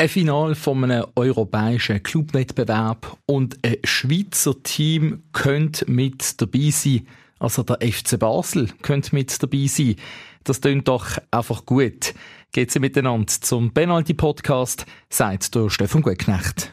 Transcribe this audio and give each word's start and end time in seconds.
Ein 0.00 0.08
Final 0.08 0.54
von 0.54 0.82
einem 0.82 1.04
europäischen 1.14 2.02
Clubwettbewerb 2.02 3.18
und 3.26 3.58
ein 3.62 3.76
Schweizer 3.84 4.54
Team 4.62 5.24
könnte 5.34 5.90
mit 5.90 6.40
dabei 6.40 6.70
sein. 6.70 7.06
Also 7.38 7.64
der 7.64 7.86
FC 7.86 8.18
Basel 8.18 8.70
könnte 8.80 9.14
mit 9.14 9.42
dabei 9.42 9.66
sein. 9.66 9.96
Das 10.42 10.62
klingt 10.62 10.88
doch 10.88 11.18
einfach 11.30 11.66
gut. 11.66 12.14
Geht 12.50 12.70
sie 12.70 12.78
miteinander 12.78 13.26
zum 13.26 13.74
Penalty-Podcast, 13.74 14.86
sagt 15.10 15.54
der 15.54 15.68
Stefan 15.68 16.00
Gutknecht. 16.00 16.72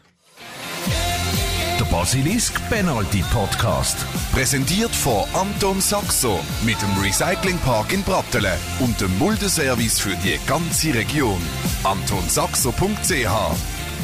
Der 1.79 1.85
Basilisk 1.85 2.59
Penalty 2.69 3.23
Podcast. 3.31 3.97
Präsentiert 4.31 4.95
von 4.95 5.25
Anton 5.35 5.79
Saxo 5.79 6.39
mit 6.65 6.75
dem 6.81 7.03
Recyclingpark 7.03 7.93
in 7.93 8.01
Brattelen 8.01 8.57
und 8.79 8.99
dem 8.99 9.15
Muldeservice 9.19 9.99
für 9.99 10.15
die 10.23 10.39
ganze 10.47 10.95
Region. 10.95 11.39
AntonSaxo.ch 11.83 13.27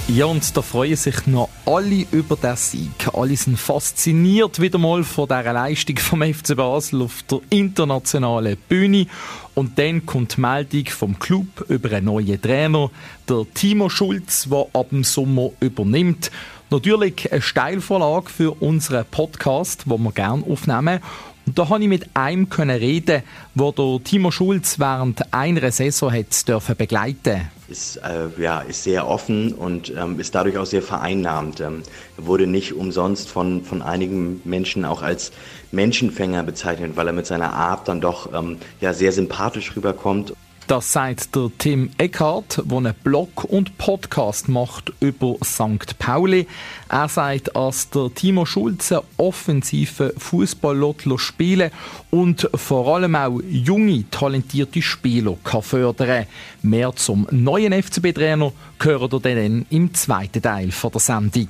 ja, 0.10 0.26
und 0.26 0.58
da 0.58 0.62
freuen 0.62 0.98
sich 0.98 1.28
noch 1.28 1.48
alle 1.66 2.06
über 2.12 2.36
den 2.36 2.58
Sieg. 2.58 2.92
Alle 3.14 3.38
sind 3.38 3.58
fasziniert 3.58 4.60
wieder 4.60 4.78
mal 4.78 5.02
von 5.06 5.30
dieser 5.30 5.54
Leistung 5.54 5.98
vom 5.98 6.22
FC 6.22 6.58
Basel 6.58 7.04
auf 7.04 7.24
der 7.24 7.40
internationalen 7.50 8.58
Bühne. 8.68 9.08
Und 9.56 9.80
dann 9.80 10.06
kommt 10.06 10.36
die 10.36 10.42
Meldung 10.42 10.86
vom 10.88 11.18
Club 11.20 11.66
über 11.70 11.90
einen 11.96 12.08
neuen 12.08 12.42
Trainer, 12.42 12.92
der 13.30 13.46
Timo 13.54 13.88
Schulz, 13.88 14.50
der 14.52 14.68
ab 14.74 14.90
dem 14.90 15.06
Sommer 15.06 15.52
übernimmt. 15.62 16.32
Natürlich 16.74 17.32
eine 17.32 17.40
Steilvorlage 17.40 18.32
für 18.32 18.60
unseren 18.60 19.06
Podcast, 19.06 19.86
den 19.86 20.02
wir 20.02 20.12
gerne 20.12 20.44
aufnehmen. 20.44 21.02
Und 21.46 21.60
da 21.60 21.66
konnte 21.66 21.84
ich 21.84 21.88
mit 21.88 22.10
einem 22.16 22.48
reden, 22.52 23.22
wo 23.54 23.72
der 23.72 24.04
Timo 24.04 24.32
Schulz 24.32 24.80
während 24.80 25.32
einer 25.32 25.72
Saison 25.72 26.12
hat 26.12 26.48
dürfen 26.48 26.76
begleiten 26.76 27.42
ist, 27.70 27.98
äh, 27.98 28.28
ja, 28.42 28.62
ist 28.62 28.84
sehr 28.84 29.08
offen 29.08 29.54
und 29.54 29.94
ähm, 29.96 30.20
ist 30.20 30.34
dadurch 30.36 30.58
auch 30.58 30.66
sehr 30.66 30.82
vereinnahmend. 30.82 31.60
Ähm, 31.60 31.84
wurde 32.18 32.48
nicht 32.48 32.74
umsonst 32.74 33.30
von, 33.30 33.64
von 33.64 33.82
einigen 33.82 34.42
Menschen 34.44 34.84
auch 34.84 35.02
als 35.04 35.32
Menschenfänger 35.72 36.44
bezeichnet, 36.44 36.96
weil 36.96 37.08
er 37.08 37.14
mit 37.14 37.26
seiner 37.26 37.54
Art 37.54 37.88
dann 37.88 38.02
doch 38.02 38.34
ähm, 38.34 38.58
ja, 38.82 38.94
sehr 38.94 39.12
sympathisch 39.12 39.76
rüberkommt. 39.76 40.34
Das 40.74 40.92
sagt 40.92 41.36
der 41.36 41.52
Tim 41.60 41.92
Eckhardt, 42.00 42.64
der 42.66 42.78
einen 42.78 42.96
Blog 43.04 43.44
und 43.44 43.78
Podcast 43.78 44.50
macht 44.50 44.92
über 45.02 45.36
St. 45.44 46.00
Pauli. 46.00 46.48
Er 46.90 47.08
sagt, 47.08 47.52
dass 47.56 47.92
der 47.92 48.12
Timo 48.16 48.44
Schulze 48.44 49.04
offensive 49.18 50.16
Fußball 50.18 50.96
spielen 51.18 51.70
und 52.10 52.50
vor 52.56 52.96
allem 52.96 53.16
auch 53.16 53.40
junge, 53.48 54.10
talentierte 54.10 54.82
Spieler 54.82 55.38
kann 55.44 55.62
fördern 55.62 56.26
Mehr 56.64 56.96
zum 56.96 57.28
neuen 57.30 57.72
FCB-Trainer 57.72 58.52
hören 58.82 59.12
ihr 59.12 59.20
dann 59.20 59.66
im 59.70 59.94
zweiten 59.94 60.42
Teil 60.42 60.70
der 60.70 61.00
Sendung. 61.00 61.50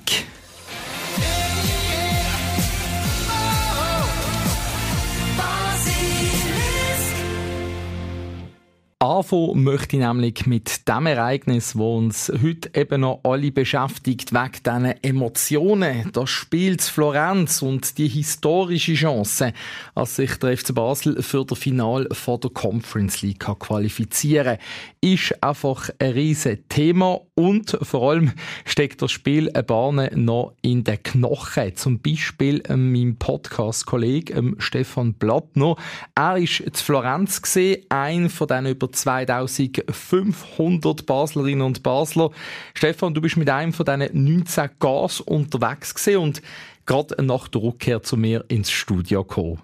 Anfangen 9.04 9.64
möchte 9.64 9.98
ich 9.98 10.02
nämlich 10.02 10.46
mit 10.46 10.88
dem 10.88 11.08
Ereignis, 11.08 11.78
wo 11.78 11.98
uns 11.98 12.32
heute 12.42 12.72
eben 12.74 13.02
noch 13.02 13.20
alle 13.26 13.52
beschäftigt, 13.52 14.32
wegen 14.32 14.64
diesen 14.66 15.04
Emotionen. 15.04 16.10
Das 16.14 16.30
Spiel 16.30 16.78
zu 16.78 16.90
Florenz 16.90 17.62
und 17.62 17.98
die 17.98 18.08
historische 18.08 18.94
Chance, 18.94 19.52
als 19.94 20.16
sich 20.16 20.38
der 20.38 20.58
FC 20.58 20.74
Basel 20.74 21.22
für 21.22 21.44
das 21.44 21.60
Final 21.60 22.08
von 22.14 22.40
der 22.40 22.52
Conference 22.52 23.22
League 23.22 23.46
qualifizieren 23.60 24.58
kann, 24.58 24.66
ist 25.02 25.44
einfach 25.44 25.90
ein 26.00 26.12
riesiges 26.12 26.60
Thema 26.70 27.20
und 27.36 27.78
vor 27.82 28.10
allem 28.10 28.32
steckt 28.64 29.02
das 29.02 29.12
Spiel 29.12 29.52
ein 29.54 29.66
Bahn 29.66 30.10
noch 30.16 30.54
in 30.62 30.86
den 30.86 31.04
Knochen. 31.04 31.76
Zum 31.76 32.00
Beispiel 32.00 32.64
ähm, 32.70 32.94
mein 32.94 33.18
Podcast-Kollege 33.18 34.34
ähm, 34.34 34.56
Stefan 34.60 35.16
Blattner. 35.16 35.76
Er 36.16 36.38
ist 36.38 36.64
zu 36.72 36.86
Florenz 36.86 37.42
gesehen, 37.42 37.86
ein 37.90 38.30
von 38.30 38.48
den 38.48 38.68
über 38.68 38.93
2500 38.94 41.06
Baslerinnen 41.06 41.66
und 41.66 41.84
Basler. 41.84 42.32
Stefan, 42.74 43.14
du 43.14 43.22
bist 43.22 43.38
mit 43.38 43.50
einem 43.50 43.74
von 43.74 43.86
diesen 43.86 44.24
19 44.24 44.70
Gas 44.80 45.22
unterwegs 45.22 45.94
gesehen 45.94 46.20
und 46.20 46.42
gerade 46.86 47.24
nach 47.24 47.48
der 47.48 47.62
Rückkehr 47.62 48.04
zu 48.04 48.18
mir 48.18 48.44
ins 48.48 48.72
Studio 48.72 49.24
gekommen. 49.24 49.62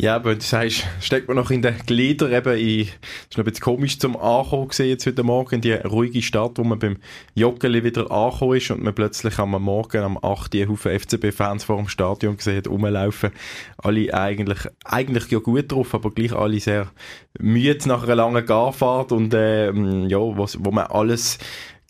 Ja, 0.00 0.14
aber 0.14 0.36
du 0.36 0.40
sagst, 0.42 0.86
steckt 1.00 1.26
man 1.26 1.36
noch 1.36 1.50
in 1.50 1.60
den 1.60 1.76
Gliedern 1.84 2.32
eben 2.32 2.56
in, 2.56 2.80
ist 2.82 2.92
noch 3.32 3.38
ein 3.38 3.44
bisschen 3.46 3.64
komisch 3.64 3.98
zum 3.98 4.16
Ankommen 4.16 4.68
gesehen 4.68 4.90
jetzt 4.90 5.04
heute 5.06 5.24
Morgen, 5.24 5.56
in 5.56 5.60
die 5.60 5.72
ruhige 5.72 6.22
Stadt, 6.22 6.52
wo 6.54 6.62
man 6.62 6.78
beim 6.78 6.98
Joggeli 7.34 7.82
wieder 7.82 8.08
angekommen 8.08 8.58
ist 8.58 8.70
und 8.70 8.80
man 8.80 8.94
plötzlich 8.94 9.40
am 9.40 9.60
Morgen 9.60 10.04
am 10.04 10.16
8. 10.16 10.54
Haufen 10.68 11.00
FCB-Fans 11.00 11.64
vor 11.64 11.78
dem 11.78 11.88
Stadion 11.88 12.36
gesehen 12.36 12.58
hat, 12.58 12.68
rumlaufen. 12.68 13.32
Alle 13.76 14.14
eigentlich, 14.14 14.58
eigentlich 14.84 15.32
ja 15.32 15.40
gut 15.40 15.72
drauf, 15.72 15.92
aber 15.92 16.12
gleich 16.12 16.32
alle 16.32 16.60
sehr 16.60 16.92
müde 17.40 17.88
nach 17.88 18.04
einer 18.04 18.14
langen 18.14 18.46
Garfahrt 18.46 19.10
und, 19.10 19.34
äh, 19.34 19.72
ja, 20.06 20.18
was, 20.18 20.64
wo 20.64 20.70
man 20.70 20.86
alles 20.86 21.40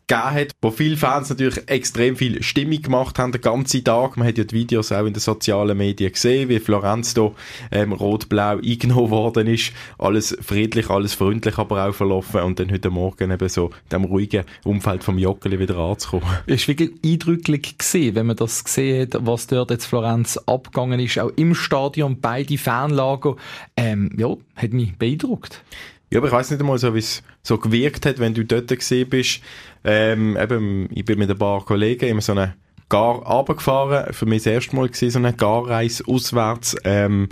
gegeben 0.08 0.30
hat, 0.30 0.52
wo 0.62 0.70
viele 0.70 0.96
Fans 0.96 1.28
natürlich 1.28 1.69
extrem 1.69 2.16
viel 2.16 2.42
Stimmung 2.42 2.82
gemacht 2.82 3.19
haben 3.19 3.32
den 3.32 3.41
ganzen 3.41 3.84
Tag. 3.84 4.16
Man 4.16 4.26
hat 4.26 4.38
ja 4.38 4.44
die 4.44 4.54
Videos 4.54 4.91
auch 4.91 5.06
in 5.06 5.12
den 5.12 5.20
sozialen 5.20 5.76
Medien 5.76 6.12
gesehen, 6.12 6.48
wie 6.48 6.58
Florenz 6.58 7.14
da 7.14 7.30
ähm, 7.70 7.92
rot-blau 7.92 8.58
eingenommen 8.58 9.10
worden 9.10 9.46
ist. 9.46 9.72
Alles 9.98 10.36
friedlich, 10.41 10.91
alles 10.91 11.14
freundlich 11.14 11.58
aber 11.58 11.86
auch 11.86 11.94
verlaufen 11.94 12.41
und 12.41 12.58
dann 12.58 12.70
heute 12.72 12.91
Morgen 12.91 13.30
eben 13.30 13.48
so 13.48 13.70
dem 13.92 14.04
ruhigen 14.04 14.44
Umfeld 14.64 15.04
vom 15.04 15.19
Joggeli 15.19 15.58
wieder 15.58 15.76
anzukommen. 15.76 16.28
Es 16.46 16.62
war 16.62 16.78
wirklich 16.78 16.90
eindrücklich 17.04 17.76
gesehen, 17.76 18.14
wenn 18.14 18.26
man 18.26 18.36
das 18.36 18.64
gesehen 18.64 19.08
hat, 19.12 19.26
was 19.26 19.46
dort 19.46 19.70
jetzt 19.70 19.86
Florenz 19.86 20.38
abgegangen 20.46 21.00
ist, 21.00 21.19
auch 21.19 21.30
im 21.36 21.54
Stadion, 21.54 22.20
beide 22.20 22.56
Fanlager. 22.56 23.36
Ähm, 23.76 24.10
ja, 24.16 24.34
hat 24.56 24.72
mich 24.72 24.96
beeindruckt. 24.96 25.62
Ja, 26.10 26.19
aber 26.19 26.28
ich 26.28 26.32
weiß 26.32 26.50
nicht 26.50 26.60
einmal 26.60 26.78
so, 26.78 26.94
wie 26.94 27.00
es 27.00 27.22
so 27.42 27.58
gewirkt 27.58 28.06
hat, 28.06 28.19
wenn 28.19 28.34
du 28.34 28.44
dort 28.44 28.69
gesehen 28.69 29.08
bist. 29.08 29.41
Ähm, 29.84 30.36
eben, 30.36 30.88
ich 30.92 31.04
bin 31.04 31.19
mit 31.19 31.30
ein 31.30 31.38
paar 31.38 31.64
Kollegen 31.64 32.08
immer 32.08 32.20
so 32.22 32.32
eine 32.32 32.54
Gar 32.88 33.16
runtergefahren. 33.16 34.14
Für 34.14 34.24
mich 34.24 34.44
das 34.44 34.52
erste 34.52 34.74
Mal 34.74 34.88
gewesen, 34.88 35.10
so 35.10 35.19
eine 35.19 35.34
Garreise 35.34 36.04
auswärts. 36.06 36.74
Ähm, 36.84 37.28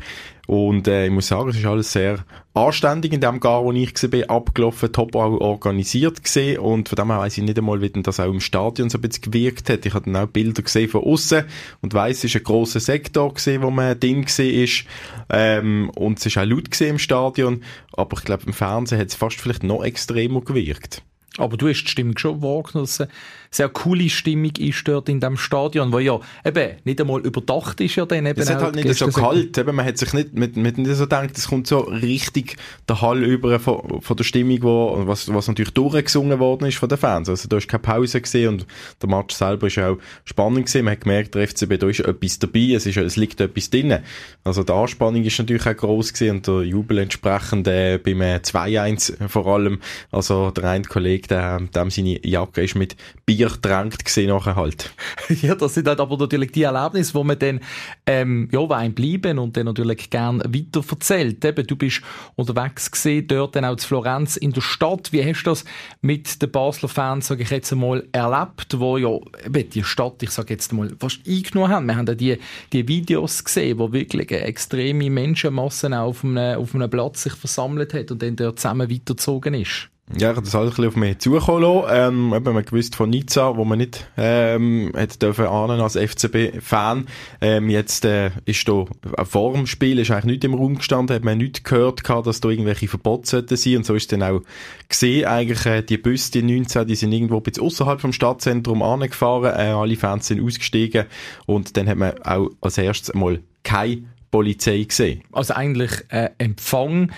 und 0.47 0.87
äh, 0.87 1.07
ich 1.07 1.11
muss 1.11 1.27
sagen, 1.29 1.49
es 1.49 1.57
ist 1.57 1.67
alles 1.67 1.93
sehr 1.93 2.25
anständig 2.55 3.13
in 3.13 3.21
dem 3.21 3.41
Gar, 3.41 3.65
wo 3.65 3.73
ich 3.73 3.93
war, 3.95 4.37
abgelaufen, 4.37 4.93
top 4.93 5.15
organisiert 5.15 6.23
gesehen 6.23 6.59
und 6.59 6.89
von 6.89 6.97
dem 6.97 7.11
her 7.11 7.19
weiss 7.19 7.37
ich 7.37 7.45
nicht 7.45 7.59
einmal, 7.59 7.81
wie 7.81 7.91
denn 7.91 8.05
das 8.05 8.21
auch 8.21 8.33
im 8.33 8.41
Stadion 8.41 8.89
so 8.89 8.99
ein 8.99 9.03
bisschen 9.03 9.31
gewirkt 9.31 9.69
hat. 9.69 9.85
Ich 9.85 9.95
habe 9.95 10.05
dann 10.05 10.17
auch 10.17 10.29
Bilder 10.29 10.63
gesehen 10.63 10.89
von 10.89 11.03
außen 11.03 11.45
und 11.83 11.95
weiss, 11.95 12.19
es 12.19 12.25
ist 12.25 12.37
ein 12.37 12.45
grosser 12.45 12.81
Sektor 12.81 13.35
gesehen, 13.35 13.63
wo 13.63 13.71
man 13.71 13.99
drin 13.99 14.25
ist 14.25 14.85
ähm, 15.31 15.91
und 15.97 16.19
es 16.19 16.27
ist 16.27 16.39
auch 16.39 16.45
laut 16.45 16.81
im 16.81 16.99
Stadion, 16.99 17.63
aber 17.93 18.17
ich 18.19 18.25
glaube 18.25 18.45
im 18.47 18.53
Fernsehen 18.53 19.01
hat 19.01 19.09
es 19.09 19.15
fast 19.15 19.41
vielleicht 19.41 19.65
noch 19.65 19.85
extremer 19.85 20.41
gewirkt. 20.41 21.03
Aber 21.39 21.57
du 21.57 21.69
hast 21.69 21.85
die 21.85 21.91
Stimmung 21.91 22.17
schon 22.17 22.41
wahrgenommen, 22.43 22.89
eine 22.99 23.09
sehr 23.51 23.69
coole 23.69 24.09
Stimmung 24.09 24.53
ist 24.59 24.87
dort 24.87 25.09
in 25.09 25.21
dem 25.21 25.37
Stadion, 25.37 25.93
wo 25.93 25.99
ja 25.99 26.19
eben 26.45 26.77
nicht 26.85 27.01
einmal 27.01 27.21
überdacht 27.21 27.81
ist 27.81 27.97
ja 27.97 28.07
dann 28.07 28.27
eben 28.27 28.41
Es 28.41 28.51
hat 28.51 28.63
halt 28.63 28.75
nicht 28.75 28.95
so 28.95 29.09
kalt, 29.09 29.57
eben, 29.57 29.75
man 29.75 29.85
hat 29.85 29.99
sich 29.99 30.13
nicht, 30.13 30.35
mit, 30.35 30.57
mit 30.57 30.79
nicht 30.79 30.95
so 30.95 31.05
gedacht, 31.05 31.37
es 31.37 31.49
kommt 31.49 31.67
so 31.67 31.81
richtig 31.81 32.57
der 32.89 33.01
Hall 33.01 33.23
über 33.23 33.59
von, 33.59 34.01
von 34.01 34.17
der 34.17 34.25
Stimmung, 34.25 34.63
wo, 34.63 35.07
was, 35.07 35.33
was 35.33 35.49
natürlich 35.49 35.73
durchgesungen 35.73 36.39
worden 36.39 36.67
ist 36.67 36.79
von 36.79 36.89
den 36.89 36.99
Fans. 36.99 37.29
Also 37.29 37.49
da 37.49 37.57
ist 37.57 37.69
keine 37.69 37.83
Pause 37.83 38.21
gesehen 38.21 38.49
und 38.49 38.67
der 39.01 39.09
Match 39.09 39.35
selber 39.35 39.67
ist 39.67 39.79
auch 39.79 39.99
spannend 40.25 40.67
gesehen. 40.67 40.85
Man 40.85 40.93
hat 40.93 41.03
gemerkt, 41.03 41.35
der 41.35 41.47
FCB, 41.47 41.79
da 41.79 41.89
ist 41.89 42.01
etwas 42.01 42.39
dabei, 42.39 42.73
es, 42.75 42.87
ist, 42.87 42.97
es 42.97 43.17
liegt 43.17 43.41
etwas 43.41 43.71
drin. 43.71 43.99
Also 44.45 44.63
die 44.63 44.73
Anspannung 44.73 45.25
ist 45.25 45.39
natürlich 45.39 45.67
auch 45.67 45.77
gross 45.77 46.13
gesehen 46.13 46.37
und 46.37 46.47
der 46.47 46.63
Jubel 46.63 46.99
entsprechend 46.99 47.69
äh, 47.69 47.99
beim 47.99 48.21
2-1 48.21 49.29
vor 49.29 49.47
allem. 49.47 49.81
Also 50.11 50.51
der 50.51 50.65
eine 50.65 50.85
Kollege 50.85 51.29
der, 51.29 51.61
dem 51.61 51.91
seine 51.91 52.27
Jacke 52.27 52.63
ist 52.63 52.75
mit 52.75 52.97
Bier 53.25 53.36
drängt 53.45 54.05
gesehen 54.05 54.29
nachher 54.29 54.57
halt. 54.57 54.91
ja, 55.29 55.55
das 55.55 55.75
sind 55.75 55.89
halt 55.89 56.01
aber 56.01 56.17
natürlich 56.17 56.53
die 56.53 56.63
Erlebnisse, 56.63 57.15
wo 57.15 57.25
man 57.25 57.39
dann, 57.39 57.61
ähm, 58.07 58.49
ja, 58.53 58.61
einem 58.61 58.95
bleiben 58.95 59.39
und 59.39 59.57
dann 59.57 59.67
natürlich 59.67 60.11
gern 60.11 60.41
weiter 60.41 60.83
erzählt. 60.89 61.45
Eben, 61.45 61.67
du 61.67 61.77
bist 61.77 62.03
unterwegs 62.35 62.91
gesehen, 62.91 63.27
dort 63.27 63.57
dann 63.57 63.65
auch 63.65 63.77
zu 63.77 63.89
Florenz 63.89 64.37
in 64.37 64.53
der 64.53 64.61
Stadt. 64.61 65.13
Wie 65.13 65.25
hast 65.25 65.43
du 65.45 65.51
das 65.51 65.65
mit 66.01 66.41
den 66.41 66.51
Basler 66.51 66.89
Fans, 66.89 67.27
sage 67.27 67.43
ich 67.43 67.51
jetzt 67.51 67.73
einmal, 67.73 68.07
erlebt, 68.13 68.79
wo 68.79 68.97
ja 68.97 69.19
eben 69.45 69.71
die 69.71 69.85
Stadt, 69.85 70.23
ich 70.23 70.31
sage 70.31 70.55
jetzt 70.55 70.71
einmal, 70.71 70.91
fast 70.99 71.21
eingenommen 71.27 71.73
haben? 71.73 71.87
Wir 71.87 71.97
haben 71.97 72.07
ja 72.07 72.15
die, 72.15 72.39
die 72.73 72.89
Videos 72.89 73.45
gesehen, 73.45 73.79
wo 73.79 73.93
wirklich 73.93 74.31
eine 74.31 74.43
extreme 74.43 75.11
Menschenmasse 75.11 75.99
auf 75.99 76.25
einem, 76.25 76.59
auf 76.59 76.75
einem 76.75 76.91
Platz 76.91 77.23
sich 77.23 77.35
versammelt 77.35 77.95
hat 77.95 78.11
und 78.11 78.23
dann 78.23 78.37
dort 78.37 78.59
zusammen 78.59 78.91
weitergezogen 78.91 79.55
ist. 79.55 79.89
Ja, 80.15 80.31
ich 80.31 80.39
das 80.39 80.55
alles 80.55 80.71
ein 80.71 80.77
bisschen 80.77 80.89
auf 80.89 80.97
mich 80.97 81.19
zukommen 81.19 81.63
lassen. 81.63 81.89
Ähm, 81.91 82.29
man 82.29 82.65
gewusst 82.65 82.95
von 82.95 83.11
Nizza, 83.11 83.57
wo 83.57 83.65
man 83.65 83.79
nicht 83.79 84.09
ähm, 84.17 84.93
hätte 84.95 85.19
dürfen 85.19 85.47
ahnen 85.47 85.81
als 85.81 85.97
FCB-Fan. 85.97 87.07
Ähm, 87.41 87.69
jetzt 87.69 88.05
äh, 88.05 88.31
ist 88.45 88.69
da 88.69 88.85
vor 89.25 89.55
dem 89.55 89.67
Spiel 89.67 89.99
ist 89.99 90.13
eigentlich 90.13 90.25
nicht 90.27 90.45
im 90.45 90.55
Raum 90.55 90.77
gestanden, 90.77 91.17
hat 91.17 91.25
man 91.25 91.39
nicht 91.39 91.65
gehört 91.65 92.05
gehabt, 92.05 92.29
dass 92.29 92.41
da 92.41 92.49
irgendwelche 92.49 92.87
Verbote 92.87 93.27
sollten 93.27 93.57
sein. 93.57 93.79
Und 93.79 93.87
so 93.87 93.97
ist 93.97 94.13
dann 94.13 94.23
auch 94.23 94.43
gesehen, 94.89 95.27
eigentlich 95.27 95.67
äh, 95.67 95.83
die 95.83 95.99
Busse, 95.99 96.31
die 96.31 96.43
19, 96.43 96.87
die 96.87 96.95
sind 96.95 97.11
irgendwo 97.11 97.39
ein 97.39 97.43
bisschen 97.43 97.65
außerhalb 97.65 98.01
vom 98.01 98.13
Stadtzentrum 98.13 98.83
angefahren. 98.83 99.55
Äh, 99.57 99.73
alle 99.73 99.97
Fans 99.97 100.29
sind 100.29 100.41
ausgestiegen 100.41 101.07
und 101.47 101.77
dann 101.77 101.89
hat 101.89 101.97
man 101.97 102.13
auch 102.23 102.51
als 102.61 102.79
erstes 102.79 103.13
mal 103.13 103.41
keine 103.65 104.05
Polizei 104.31 104.85
gesehen. 104.85 105.23
Also 105.33 105.55
eigentlich 105.55 105.91
äh, 106.11 106.31
Empfang 106.39 107.11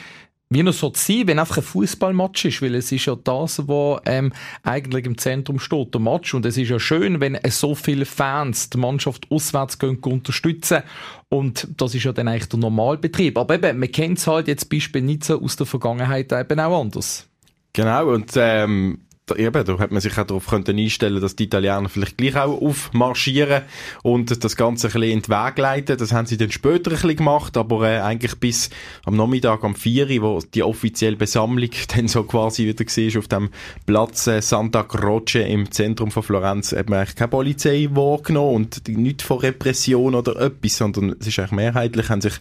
wie 0.50 0.62
noch 0.62 0.72
so 0.72 0.90
sein, 0.94 1.26
wenn 1.26 1.38
einfach 1.38 1.58
ein 1.58 1.62
Fußballmatch 1.62 2.46
ist, 2.46 2.62
weil 2.62 2.74
es 2.74 2.90
ist 2.90 3.04
ja 3.04 3.16
das, 3.16 3.68
was 3.68 4.00
ähm, 4.06 4.32
eigentlich 4.62 5.04
im 5.04 5.18
Zentrum 5.18 5.58
steht, 5.58 5.92
der 5.92 6.00
Match. 6.00 6.32
Und 6.32 6.46
es 6.46 6.56
ist 6.56 6.70
ja 6.70 6.80
schön, 6.80 7.20
wenn 7.20 7.38
so 7.48 7.74
viele 7.74 8.06
Fans 8.06 8.70
die 8.70 8.78
Mannschaft 8.78 9.26
auswärts 9.30 9.78
gehen, 9.78 9.98
unterstützen. 9.98 10.82
Und 11.28 11.68
das 11.76 11.94
ist 11.94 12.04
ja 12.04 12.12
dann 12.12 12.28
eigentlich 12.28 12.48
der 12.48 12.60
Normalbetrieb. 12.60 13.36
Aber 13.36 13.56
eben, 13.56 13.78
man 13.78 13.92
kennt 13.92 14.18
es 14.18 14.26
halt 14.26 14.48
jetzt 14.48 14.70
Beispiel 14.70 15.18
so 15.22 15.42
aus 15.42 15.56
der 15.56 15.66
Vergangenheit 15.66 16.32
eben 16.32 16.60
auch 16.60 16.80
anders. 16.80 17.28
Genau, 17.74 18.08
und 18.08 18.32
ähm, 18.36 19.00
eben, 19.36 19.64
da 19.64 19.78
hat 19.78 19.90
man 19.90 20.00
sich 20.00 20.16
auch 20.18 20.26
darauf 20.26 20.46
können 20.46 20.78
einstellen 20.78 21.20
dass 21.20 21.36
die 21.36 21.44
Italiener 21.44 21.88
vielleicht 21.88 22.16
gleich 22.16 22.36
auch 22.36 22.60
aufmarschieren 22.60 23.62
und 24.02 24.42
das 24.44 24.56
Ganze 24.56 24.88
ein 24.88 24.92
bisschen 24.92 25.10
in 25.10 25.22
den 25.22 25.28
Weg 25.28 25.58
leiten. 25.58 25.98
Das 25.98 26.12
haben 26.12 26.26
sie 26.26 26.36
dann 26.36 26.50
später 26.50 26.90
ein 26.90 26.94
bisschen 26.94 27.16
gemacht, 27.16 27.56
aber 27.56 27.88
äh, 27.88 28.00
eigentlich 28.00 28.36
bis 28.36 28.70
am 29.04 29.16
Nachmittag 29.16 29.64
am 29.64 29.74
4 29.74 30.08
wo 30.22 30.40
die 30.54 30.62
offizielle 30.62 31.16
Besammlung 31.16 31.70
dann 31.94 32.08
so 32.08 32.24
quasi 32.24 32.66
wieder 32.66 32.84
war 32.84 33.18
auf 33.18 33.28
dem 33.28 33.50
Platz 33.86 34.26
äh, 34.26 34.40
Santa 34.40 34.82
Croce 34.82 35.36
im 35.36 35.70
Zentrum 35.70 36.10
von 36.10 36.22
Florenz, 36.22 36.72
hat 36.72 36.88
man 36.88 37.00
eigentlich 37.00 37.16
keine 37.16 37.28
Polizei 37.28 37.88
wahrgenommen 37.90 38.56
und 38.56 38.88
nicht 38.88 39.22
von 39.22 39.38
Repression 39.38 40.14
oder 40.14 40.40
etwas, 40.40 40.78
sondern 40.78 41.16
es 41.18 41.26
ist 41.26 41.38
eigentlich 41.38 41.52
mehrheitlich, 41.52 42.08
haben 42.08 42.20
sich 42.20 42.34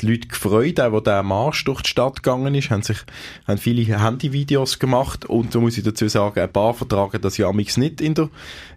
die 0.00 0.06
Leute 0.06 0.28
gefreut, 0.28 0.80
auch 0.80 0.92
wo 0.92 1.00
der 1.00 1.22
Marsch 1.22 1.64
durch 1.64 1.82
die 1.82 1.90
Stadt 1.90 2.22
gegangen 2.22 2.54
ist, 2.54 2.70
haben 2.70 2.82
sich 2.82 2.98
haben 3.46 3.58
viele 3.58 3.82
Handyvideos 3.82 4.78
gemacht 4.78 5.24
und 5.24 5.54
da 5.54 5.60
muss 5.60 5.76
ich 5.76 5.84
dazu 5.84 6.08
sagen, 6.08 6.21
sagen, 6.22 6.40
ein 6.40 6.52
paar 6.52 6.74
vertragen 6.74 7.20
das 7.20 7.36
ja 7.36 7.52
nicht 7.52 8.00
in 8.00 8.14
der, 8.14 8.28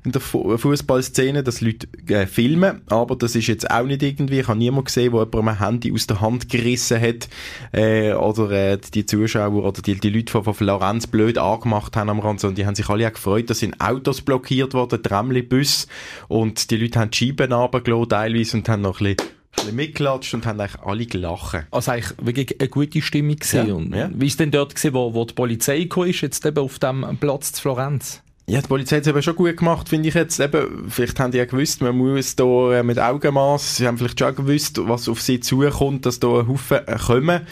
in 0.03 0.11
der 0.11 0.21
Fußballszene, 0.21 1.43
dass 1.43 1.61
Leute 1.61 1.87
äh, 2.07 2.25
filmen, 2.25 2.81
aber 2.87 3.15
das 3.15 3.35
ist 3.35 3.47
jetzt 3.47 3.69
auch 3.69 3.83
nicht 3.83 4.03
irgendwie, 4.03 4.39
ich 4.39 4.47
habe 4.47 4.57
niemanden 4.57 4.85
gesehen, 4.85 5.11
der 5.11 5.27
jemand 5.31 5.47
ein 5.47 5.59
Handy 5.59 5.91
aus 5.93 6.07
der 6.07 6.21
Hand 6.21 6.49
gerissen 6.49 6.99
hat 6.99 7.27
äh, 7.71 8.13
oder 8.13 8.51
äh, 8.51 8.77
die 8.93 9.05
Zuschauer 9.05 9.63
oder 9.63 9.81
die, 9.81 9.95
die 9.95 10.09
Leute 10.09 10.31
von, 10.31 10.43
von 10.43 10.53
Florenz 10.53 11.07
blöd 11.07 11.37
angemacht 11.37 11.95
haben 11.95 12.09
am 12.09 12.19
Rand, 12.19 12.39
sondern 12.39 12.55
die 12.55 12.65
haben 12.65 12.75
sich 12.75 12.89
alle 12.89 13.07
auch 13.07 13.13
gefreut, 13.13 13.49
dass 13.49 13.59
sind 13.59 13.79
Autos 13.79 14.21
blockiert 14.21 14.73
worden, 14.73 15.01
Tramli, 15.01 15.41
Bus 15.41 15.87
und 16.27 16.69
die 16.71 16.77
Leute 16.77 16.99
haben 16.99 17.11
die 17.11 17.17
Scheiben 17.17 17.53
runtergelassen 17.53 18.09
teilweise 18.09 18.57
und 18.57 18.69
haben 18.69 18.81
noch 18.81 19.01
ein 19.01 19.15
bisschen 19.15 19.34
bisschen 19.55 19.75
mitgelatscht 19.75 20.33
und 20.33 20.45
haben 20.45 20.59
eigentlich 20.59 20.81
alle 20.81 21.05
gelacht. 21.05 21.65
Also 21.71 21.91
eigentlich 21.91 22.13
wirklich 22.21 22.59
eine 22.59 22.69
gute 22.69 23.01
Stimmung 23.01 23.35
gesehen. 23.37 23.67
Ja, 23.67 23.73
und 23.73 23.95
ja. 23.95 24.09
Wie 24.13 24.27
ist 24.27 24.39
denn 24.39 24.51
dort 24.51 24.75
gewesen, 24.75 24.93
wo, 24.93 25.13
wo 25.13 25.25
die 25.25 25.33
Polizei 25.33 25.79
gekommen 25.79 26.09
ist, 26.09 26.21
jetzt 26.21 26.45
eben 26.45 26.59
auf 26.59 26.79
dem 26.79 27.17
Platz 27.19 27.53
zu 27.53 27.61
Florenz? 27.61 28.21
Ja, 28.47 28.61
die 28.61 28.67
Polizei 28.67 28.97
hat 28.97 29.03
es 29.03 29.07
eben 29.07 29.23
schon 29.23 29.35
gut 29.35 29.57
gemacht, 29.57 29.89
finde 29.89 30.07
ich 30.07 30.13
jetzt. 30.13 30.39
Eben, 30.39 30.87
vielleicht 30.87 31.19
haben 31.19 31.31
die 31.31 31.39
ja 31.39 31.45
gewusst, 31.45 31.81
man 31.81 31.97
muss 31.97 32.35
da 32.35 32.73
äh, 32.73 32.83
mit 32.83 32.99
Augenmaß, 32.99 33.77
sie 33.77 33.87
haben 33.87 33.97
vielleicht 33.97 34.19
schon 34.19 34.35
gewusst, 34.35 34.79
was 34.83 35.09
auf 35.09 35.19
sie 35.19 35.39
zukommt, 35.39 36.05
dass 36.05 36.19
da 36.19 36.41
ein 36.41 36.47
Haufen 36.47 36.87
äh, 36.87 36.95
kommen. 36.95 37.47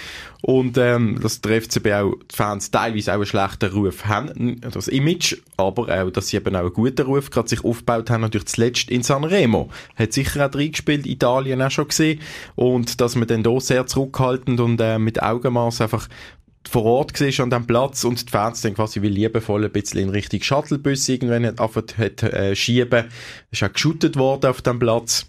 Und 0.46 0.78
ähm, 0.78 1.22
dass 1.22 1.40
der 1.40 1.62
FCB 1.62 1.88
auch 1.94 2.16
die 2.30 2.36
Fans 2.36 2.70
teilweise 2.70 3.12
auch 3.12 3.16
einen 3.16 3.26
schlechten 3.26 3.72
Ruf 3.72 4.06
haben, 4.08 4.60
das 4.60 4.90
Image, 4.90 5.38
aber 5.56 5.84
auch, 5.88 6.10
dass 6.10 6.28
sie 6.28 6.36
eben 6.36 6.54
auch 6.54 6.60
einen 6.60 6.74
guten 6.74 7.06
Ruf 7.06 7.30
gerade 7.30 7.48
sich 7.48 7.64
aufgebaut 7.64 8.10
haben, 8.10 8.20
natürlich 8.20 8.48
zuletzt 8.48 8.92
in 8.92 9.04
Sanremo. 9.04 9.70
Hat 9.96 10.12
sicher 10.12 10.46
auch 10.46 10.54
reingespielt, 10.54 11.08
Italien 11.08 11.62
auch 11.62 11.72
schon 11.72 11.88
gesehen. 11.88 12.20
Und 12.56 13.00
dass 13.00 13.16
man 13.16 13.30
dann 13.30 13.42
da 13.42 13.58
sehr 13.62 13.88
zurückhaltend 13.88 14.60
und 14.60 14.82
äh, 14.82 15.00
mit 15.00 15.24
Augenmaß 15.24 15.80
einfach 15.80 16.10
vor 16.70 16.84
Ort 16.84 17.22
war 17.22 17.44
an 17.44 17.50
dem 17.50 17.66
Platz 17.66 18.04
und 18.04 18.28
die 18.28 18.32
Fans 18.32 18.60
dann 18.60 18.74
quasi 18.74 19.02
wie 19.02 19.08
liebevoll 19.08 19.64
ein 19.64 19.72
bisschen 19.72 20.02
in 20.02 20.10
Richtung 20.10 20.42
Shuttlebus 20.42 21.08
irgendwann 21.08 21.46
hat, 21.46 21.98
hat 21.98 22.24
äh, 22.24 22.54
schieben. 22.54 23.06
Ist 23.50 23.64
auch 23.64 23.72
geschootet 23.72 24.18
worden 24.18 24.50
auf 24.50 24.62
dem 24.62 24.78
Platz 24.78 25.26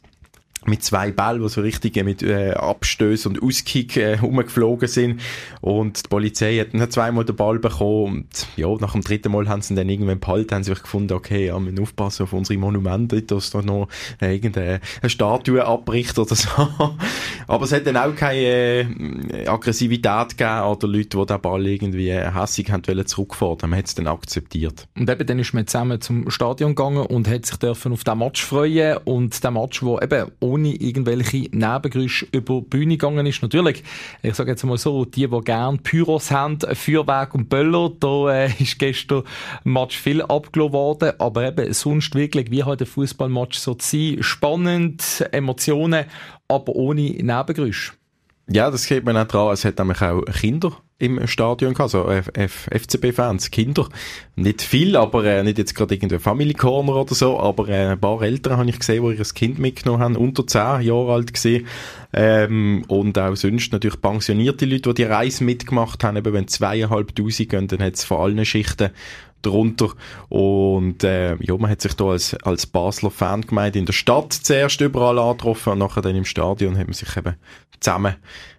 mit 0.66 0.82
zwei 0.82 1.10
Bällen, 1.10 1.42
die 1.42 1.48
so 1.48 1.60
richtig 1.60 2.02
mit 2.04 2.22
äh, 2.22 2.52
Abstößen 2.52 3.32
und 3.32 3.42
Auskick 3.42 3.96
äh, 3.96 4.18
rumgeflogen 4.18 4.88
sind. 4.88 5.20
Und 5.60 6.04
die 6.04 6.08
Polizei 6.08 6.58
hat 6.58 6.74
dann 6.74 6.90
zweimal 6.90 7.24
den 7.24 7.36
Ball 7.36 7.58
bekommen. 7.58 8.14
Und 8.14 8.46
ja, 8.56 8.68
nach 8.80 8.92
dem 8.92 9.02
dritten 9.02 9.32
Mal 9.32 9.48
haben 9.48 9.62
sie 9.62 9.74
dann 9.74 9.88
irgendwann 9.88 10.20
behalten, 10.20 10.54
haben 10.54 10.64
sich 10.64 10.82
gefunden, 10.82 11.12
okay, 11.12 11.46
ja, 11.46 11.54
wir 11.54 11.60
müssen 11.60 11.80
aufpassen 11.80 12.24
auf 12.24 12.32
unsere 12.32 12.58
Monumente, 12.58 13.22
dass 13.22 13.50
da 13.50 13.62
noch 13.62 13.88
äh, 14.20 14.34
irgendeine 14.34 14.80
Statue 15.06 15.64
abbricht 15.64 16.18
oder 16.18 16.34
so. 16.34 16.48
Aber 17.46 17.64
es 17.64 17.72
hat 17.72 17.86
dann 17.86 17.96
auch 17.96 18.14
keine 18.14 18.40
äh, 18.40 19.46
Aggressivität 19.46 20.36
gegeben 20.36 20.62
oder 20.62 20.88
Leute, 20.88 21.18
die 21.18 21.26
den 21.26 21.40
Ball 21.40 21.66
irgendwie 21.66 22.08
äh, 22.10 22.30
hässig 22.32 22.70
haben 22.70 22.86
wollen 22.86 23.06
zurückfordern. 23.06 23.70
Man 23.70 23.78
hat 23.78 23.86
es 23.86 23.94
dann 23.94 24.06
akzeptiert. 24.06 24.86
Und 24.96 25.08
eben 25.08 25.26
dann 25.26 25.38
ist 25.38 25.52
man 25.54 25.66
zusammen 25.66 26.00
zum 26.00 26.30
Stadion 26.30 26.74
gegangen 26.74 27.06
und 27.06 27.28
hat 27.28 27.46
sich 27.46 27.56
dürfen 27.56 27.92
auf 27.92 28.04
den 28.04 28.18
Match 28.18 28.44
freuen 28.44 28.98
und 29.04 29.42
der 29.42 29.50
Match, 29.50 29.82
wo 29.82 29.98
eben 30.00 30.30
ohne 30.54 30.74
irgendwelche 30.74 31.48
Nebengeräusche 31.50 32.26
über 32.30 32.60
die 32.60 32.68
Bühne 32.68 32.96
gegangen 32.96 33.26
ist. 33.26 33.42
Natürlich, 33.42 33.82
ich 34.22 34.34
sage 34.34 34.52
jetzt 34.52 34.64
mal 34.64 34.78
so, 34.78 35.04
die, 35.04 35.26
die 35.26 35.40
gerne 35.40 35.78
Pyros 35.78 36.30
haben, 36.30 36.58
Feuerwerk 36.60 37.34
und 37.34 37.48
Böller, 37.48 37.90
da 37.98 38.32
äh, 38.32 38.50
ist 38.60 38.78
gestern 38.78 39.24
Match 39.64 39.98
viel 39.98 40.22
abgelassen 40.22 40.72
worden, 40.72 41.12
aber 41.18 41.48
eben 41.48 41.72
sonst 41.72 42.14
wirklich, 42.14 42.50
wie 42.50 42.62
halt 42.62 42.80
ein 42.80 42.86
Fußballmatch 42.86 43.58
so 43.58 43.76
sein, 43.80 44.18
spannend, 44.20 45.26
Emotionen, 45.32 46.04
aber 46.46 46.74
ohne 46.76 47.02
Nebengeräusche. 47.02 47.92
Ja, 48.46 48.70
das 48.70 48.86
geht 48.86 49.06
mir 49.06 49.20
auch 49.20 49.26
dran. 49.26 49.52
Es 49.52 49.64
hat 49.64 49.78
nämlich 49.78 50.02
auch 50.02 50.22
Kinder 50.26 50.72
im 50.98 51.26
Stadion 51.26 51.72
gehabt, 51.72 51.94
also 51.94 52.08
FCB-Fans, 52.10 53.50
Kinder. 53.50 53.88
Nicht 54.36 54.62
viel, 54.62 54.96
aber 54.96 55.24
äh, 55.24 55.42
nicht 55.42 55.58
jetzt 55.58 55.74
gerade 55.74 55.94
irgendein 55.94 56.20
Family 56.20 56.52
Corner 56.52 56.94
oder 56.96 57.14
so, 57.14 57.40
aber 57.40 57.68
äh, 57.68 57.88
ein 57.92 58.00
paar 58.00 58.22
Eltern 58.22 58.58
habe 58.58 58.68
ich 58.68 58.78
gesehen, 58.78 59.02
die 59.02 59.16
ihr 59.16 59.24
Kind 59.24 59.58
mitgenommen 59.58 60.02
haben, 60.02 60.16
unter 60.16 60.46
10 60.46 60.82
Jahre 60.82 61.14
alt 61.14 61.32
gesehen. 61.32 61.66
Ähm, 62.12 62.84
und 62.88 63.18
auch 63.18 63.34
sonst 63.34 63.72
natürlich 63.72 64.00
pensionierte 64.00 64.66
Leute, 64.66 64.94
die 64.94 65.02
die 65.02 65.04
Reise 65.04 65.42
mitgemacht 65.42 66.04
haben, 66.04 66.16
eben 66.16 66.32
wenn 66.32 66.46
zweieinhalbtausend 66.46 67.48
gehen, 67.48 67.66
dann 67.66 67.82
hat 67.82 67.94
es 67.94 68.04
von 68.04 68.18
allen 68.18 68.44
Schichten 68.44 68.90
drunter. 69.44 69.90
Und 70.28 71.04
äh, 71.04 71.36
ja, 71.36 71.56
man 71.56 71.70
hat 71.70 71.80
sich 71.80 71.94
da 71.94 72.06
als, 72.06 72.34
als 72.42 72.66
Basler 72.66 73.10
Fangemeinde 73.10 73.78
in 73.78 73.86
der 73.86 73.92
Stadt 73.92 74.32
zuerst 74.32 74.80
überall 74.80 75.18
angetroffen 75.18 75.74
und 75.74 75.78
nachher 75.78 76.02
dann 76.02 76.16
im 76.16 76.24
Stadion 76.24 76.76
hat 76.78 76.86
man 76.86 76.94
sich 76.94 77.16
eben 77.16 77.36
zusammen 77.80 78.16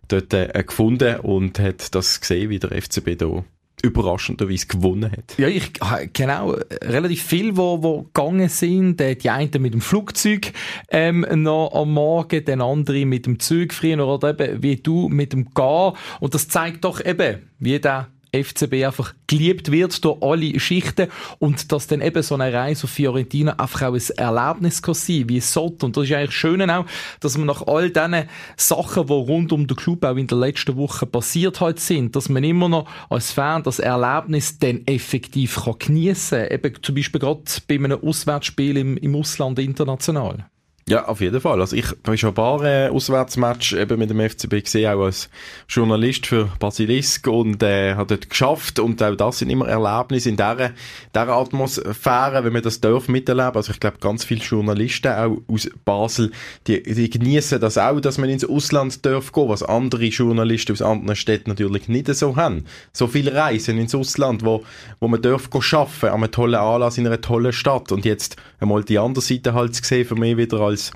dort 0.08 0.34
äh, 0.34 0.64
gefunden 0.66 1.20
und 1.22 1.60
hat 1.60 1.94
das 1.96 2.20
gesehen, 2.22 2.50
wie 2.50 2.60
der 2.60 2.82
FCB 2.82 3.18
da 3.18 3.44
überraschenderweise 3.86 4.68
gewonnen 4.68 5.12
hat. 5.12 5.38
Ja, 5.38 5.48
ich 5.48 5.74
genau 6.14 6.58
relativ 6.84 7.24
viel, 7.24 7.56
wo 7.56 7.84
wo 7.84 8.04
gegangen 8.04 8.50
sind. 8.50 9.00
Die 9.00 9.30
einen 9.30 9.62
mit 9.62 9.74
dem 9.74 9.82
Flugzeug 9.82 10.54
ähm, 10.90 11.26
noch 11.36 11.72
am 11.74 11.94
Morgen, 11.94 12.44
den 12.46 12.62
anderen 12.62 13.10
mit 13.10 13.26
dem 13.26 13.40
Zug 13.40 13.74
früher 13.74 14.06
oder 14.06 14.32
eben 14.32 14.64
wie 14.64 14.78
du 14.78 15.10
mit 15.10 15.34
dem 15.34 15.54
Gehen. 15.54 15.94
Und 16.20 16.34
das 16.34 16.48
zeigt 16.48 16.84
doch 16.84 17.04
eben, 17.04 17.52
wie 17.60 17.80
der 17.80 18.08
FCB 18.44 18.86
einfach 18.86 19.14
geliebt 19.28 19.72
wird 19.72 20.04
durch 20.04 20.22
alle 20.22 20.60
Schichten 20.60 21.08
und 21.40 21.72
dass 21.72 21.88
dann 21.88 22.02
eben 22.02 22.22
so 22.24 22.36
eine 22.36 22.52
Reise 22.52 22.86
auf 22.86 22.92
Fiorentina 22.92 23.54
einfach 23.54 23.84
auch 23.84 23.94
ein 23.94 24.18
Erlebnis 24.18 24.82
kann 24.82 24.94
sein, 24.94 25.30
wie 25.30 25.38
es 25.38 25.52
sollte. 25.52 25.86
Und 25.86 25.98
das 25.98 26.06
ist 26.06 26.14
eigentlich 26.14 26.36
schön 26.36 26.70
auch, 26.70 26.86
dass 27.20 27.38
man 27.38 27.48
nach 27.48 27.66
all 27.68 27.90
diesen 27.90 28.26
Sachen, 28.58 29.08
die 29.08 29.14
rund 29.14 29.52
um 29.52 29.68
den 29.68 29.78
Club 29.78 30.04
auch 30.04 30.16
in 30.16 30.28
der 30.28 30.38
letzten 30.38 30.76
Woche 30.78 31.06
passiert 31.06 31.62
halt 31.62 31.80
sind, 31.80 32.16
dass 32.16 32.30
man 32.30 32.44
immer 32.44 32.70
noch 32.70 32.88
als 33.10 33.32
Fan 33.32 33.64
das 33.64 33.80
Erlebnis 33.80 34.60
dann 34.60 34.82
effektiv 34.86 35.64
kann 35.64 35.76
geniessen 35.80 36.48
kann. 36.48 36.52
Eben 36.52 36.84
zum 36.84 36.96
Beispiel 36.96 37.20
gerade 37.20 37.44
bei 37.68 37.76
einem 37.76 38.04
Auswärtsspiel 38.04 38.78
im, 38.78 38.98
im 38.98 39.16
Ausland 39.16 39.60
international. 39.60 40.46
Ja, 40.88 41.06
auf 41.06 41.20
jeden 41.20 41.42
Fall. 41.42 41.62
Also 41.62 41.76
ich 41.76 41.88
habe 42.06 42.16
schon 42.16 42.30
ein 42.30 42.36
paar 42.36 42.64
äh, 42.64 42.90
Auswärtsmatch 42.90 43.74
eben 43.74 43.98
mit 43.98 44.12
dem 44.12 44.20
FCB 44.20 44.64
gesehen, 44.66 44.94
auch 44.94 45.06
als 45.06 45.32
Journalist 45.68 46.28
für 46.28 46.48
Basilisk 46.60 47.26
und 47.26 47.64
äh, 47.64 47.96
hat 47.96 48.12
dort 48.12 48.30
geschafft 48.30 48.78
und 48.78 49.02
auch 49.02 49.16
das 49.16 49.40
sind 49.40 49.50
immer 49.50 49.68
Erlebnisse 49.68 50.30
in 50.30 50.38
dieser, 50.38 50.74
dieser 51.16 51.30
Atmosphäre, 51.30 52.44
wenn 52.44 52.54
man 52.54 52.62
das 52.62 52.82
darf 52.82 53.08
miterleben. 53.08 53.56
Also 53.56 53.72
ich 53.72 53.80
glaube, 53.80 53.98
ganz 54.00 54.26
viele 54.26 54.42
Journalisten 54.42 55.12
auch 55.12 55.38
aus 55.48 55.68
Basel, 55.86 56.32
die, 56.68 56.84
die 56.84 57.10
genießen 57.10 57.60
das 57.60 57.80
auch, 57.80 58.00
dass 58.00 58.20
man 58.20 58.30
ins 58.30 58.46
Ausland 58.46 59.04
darf 59.08 59.32
gehen, 59.32 59.50
was 59.50 59.64
andere 59.64 60.06
Journalisten 60.06 60.74
aus 60.74 60.84
anderen 60.84 61.16
Städten 61.16 61.50
natürlich 61.50 61.88
nicht 61.88 62.14
so 62.14 62.36
haben. 62.36 62.66
So 62.94 63.08
viele 63.08 63.34
Reisen 63.34 63.80
ins 63.80 63.96
Ausland, 63.96 64.46
wo, 64.46 64.64
wo 65.00 65.08
man 65.08 65.20
darf 65.20 65.50
arbeiten, 65.52 66.06
an 66.06 66.14
einem 66.14 66.32
tollen 66.32 66.54
Anlass 66.54 67.00
in 67.00 67.08
einer 67.08 67.22
tollen 67.22 67.54
Stadt 67.54 67.92
und 67.92 68.06
jetzt 68.06 68.36
einmal 68.60 68.84
die 68.84 69.00
andere 69.00 69.24
Seite 69.24 69.56
halt 69.56 69.74
zu 69.74 69.84
sehen, 69.84 70.06
für 70.06 70.14
mich 70.14 70.38
wieder 70.38 70.60
als 70.60 70.75
als 70.76 70.92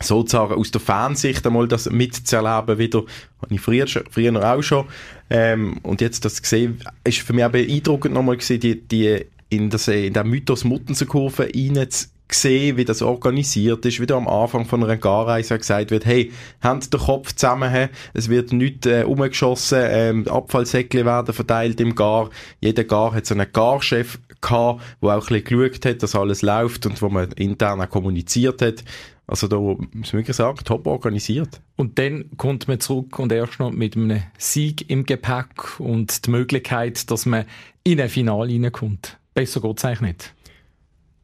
sozusagen 0.00 0.54
aus 0.54 0.70
der 0.70 0.80
Fansicht 0.80 1.46
einmal 1.46 1.68
das 1.68 1.90
mitzuerleben 1.90 2.78
wieder, 2.78 3.04
habe 3.40 3.54
ich 3.54 3.60
früher, 3.60 3.86
früher 3.86 4.54
auch 4.54 4.62
schon, 4.62 4.86
ähm, 5.30 5.78
und 5.82 6.00
jetzt 6.00 6.24
das 6.24 6.42
gesehen, 6.42 6.82
ist 7.04 7.20
für 7.20 7.32
mich 7.32 7.44
auch 7.44 7.50
beeindruckend 7.50 8.14
nochmal 8.14 8.36
gesehen, 8.36 8.60
die, 8.60 8.80
die 8.80 9.24
in, 9.48 9.70
das, 9.70 9.88
in 9.88 10.12
der 10.12 10.24
Mythos 10.24 10.64
Muttenserkurve 10.64 11.48
rein 11.54 11.90
zu 11.90 12.08
gesehen, 12.28 12.76
wie 12.76 12.84
das 12.84 13.02
organisiert 13.02 13.86
ist, 13.86 14.00
wie 14.00 14.06
da 14.06 14.16
am 14.16 14.26
Anfang 14.26 14.64
von 14.64 14.82
einer 14.82 14.96
Garreise 14.96 15.56
gesagt 15.56 15.92
wird, 15.92 16.04
hey, 16.04 16.32
habt 16.60 16.92
den 16.92 17.00
Kopf 17.00 17.32
zusammen, 17.32 17.88
es 18.14 18.28
wird 18.28 18.52
nichts 18.52 18.86
äh, 18.86 19.04
umgeschossen, 19.04 19.78
ähm, 19.82 20.28
Abfallsäckchen 20.28 21.06
werden 21.06 21.32
verteilt 21.32 21.80
im 21.80 21.94
Gar, 21.94 22.30
jeder 22.60 22.84
Gar 22.84 23.14
hat 23.14 23.26
so 23.26 23.34
einen 23.34 23.46
Garchef 23.52 24.18
gehabt, 24.40 24.82
der 25.02 25.10
auch 25.10 25.30
ein 25.30 25.40
bisschen 25.42 25.58
geschaut 25.58 25.84
hat, 25.84 26.02
dass 26.02 26.14
alles 26.14 26.42
läuft 26.42 26.86
und 26.86 27.00
wo 27.02 27.08
man 27.08 27.32
intern 27.32 27.80
auch 27.80 27.90
kommuniziert 27.90 28.62
hat. 28.62 28.84
Also 29.26 29.48
da 29.48 29.58
muss 29.58 29.78
man 29.90 30.12
wirklich 30.12 30.36
sagen, 30.36 30.58
top 30.64 30.86
organisiert. 30.86 31.60
Und 31.74 31.98
dann 31.98 32.30
kommt 32.36 32.68
man 32.68 32.78
zurück 32.78 33.18
und 33.18 33.32
erst 33.32 33.58
noch 33.58 33.72
mit 33.72 33.96
einem 33.96 34.22
Sieg 34.38 34.88
im 34.88 35.04
Gepäck 35.04 35.80
und 35.80 36.26
die 36.26 36.30
Möglichkeit, 36.30 37.10
dass 37.10 37.26
man 37.26 37.44
in 37.82 38.00
ein 38.00 38.08
Finale 38.08 38.52
reinkommt. 38.52 39.18
Besser 39.34 39.60
geht 39.60 39.78
es 39.78 39.84
eigentlich 39.84 40.00
nicht. 40.00 40.34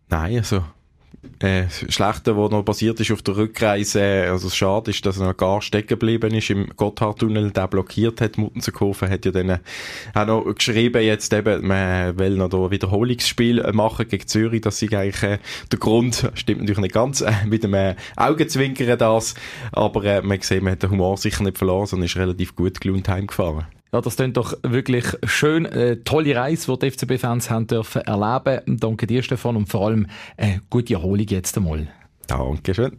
Nein, 0.09 0.39
also 0.39 0.65
äh, 1.43 1.65
Schlechte, 1.89 2.37
was 2.37 2.51
noch 2.51 2.65
passiert 2.65 3.01
ist 3.01 3.11
auf 3.11 3.23
der 3.23 3.37
Rückreise, 3.37 4.29
also 4.31 4.49
schade 4.51 4.91
ist, 4.91 5.05
dass 5.05 5.19
er 5.19 5.27
noch 5.27 5.37
gar 5.37 5.61
stecken 5.61 5.89
geblieben 5.89 6.33
ist 6.35 6.51
im 6.51 6.69
Gotthardtunnel, 6.77 7.51
der 7.51 7.69
blockiert 7.69 8.21
hat. 8.21 8.39
Muttensenkofen 8.39 9.11
hat 9.11 9.25
ja 9.25 9.33
dann 9.33 9.59
auch 10.15 10.27
noch 10.27 10.55
geschrieben, 10.55 11.03
jetzt 11.03 11.33
eben, 11.33 11.67
man 11.67 12.19
will 12.19 12.37
noch 12.37 12.53
ein 12.53 12.71
Wiederholungsspiel 12.71 13.73
machen 13.73 14.09
gegen 14.09 14.27
Zürich, 14.27 14.61
das 14.61 14.81
ist 14.81 14.95
eigentlich 14.95 15.23
äh, 15.23 15.39
der 15.71 15.79
Grund, 15.79 16.31
stimmt 16.35 16.61
natürlich 16.61 16.81
nicht 16.81 16.95
ganz, 16.95 17.21
äh, 17.21 17.33
mit 17.47 17.65
einem 17.65 17.75
äh, 17.75 17.97
Augenzwinkern 18.17 18.99
das, 18.99 19.35
aber 19.73 20.05
äh, 20.05 20.23
man 20.23 20.41
sieht, 20.41 20.63
man 20.63 20.73
hat 20.73 20.83
den 20.83 20.91
Humor 20.91 21.17
sicher 21.17 21.43
nicht 21.43 21.59
verloren, 21.59 21.87
sondern 21.87 22.07
ist 22.07 22.17
relativ 22.17 22.55
gut 22.55 22.81
gelaunt 22.81 23.09
heimgefahren. 23.09 23.67
Ja, 23.95 24.01
das 24.01 24.17
klingt 24.17 24.39
doch 24.39 24.55
wirklich 24.63 25.05
schön. 25.25 25.67
Äh, 25.67 25.99
tolle 25.99 26.35
Reise, 26.35 26.73
die 26.73 26.79
die 26.79 26.91
FCB-Fans 26.93 27.51
haben 27.51 27.67
dürfen 27.67 28.01
erleben. 28.01 28.79
Danke 28.79 29.07
dir, 29.07 29.23
Stefan, 29.23 29.55
und 29.55 29.69
vor 29.69 29.87
allem 29.87 30.07
äh, 30.39 30.61
gute 30.71 30.95
Erholung 30.95 31.27
jetzt 31.29 31.59
einmal. 31.59 31.89
Dankeschön. 32.27 32.97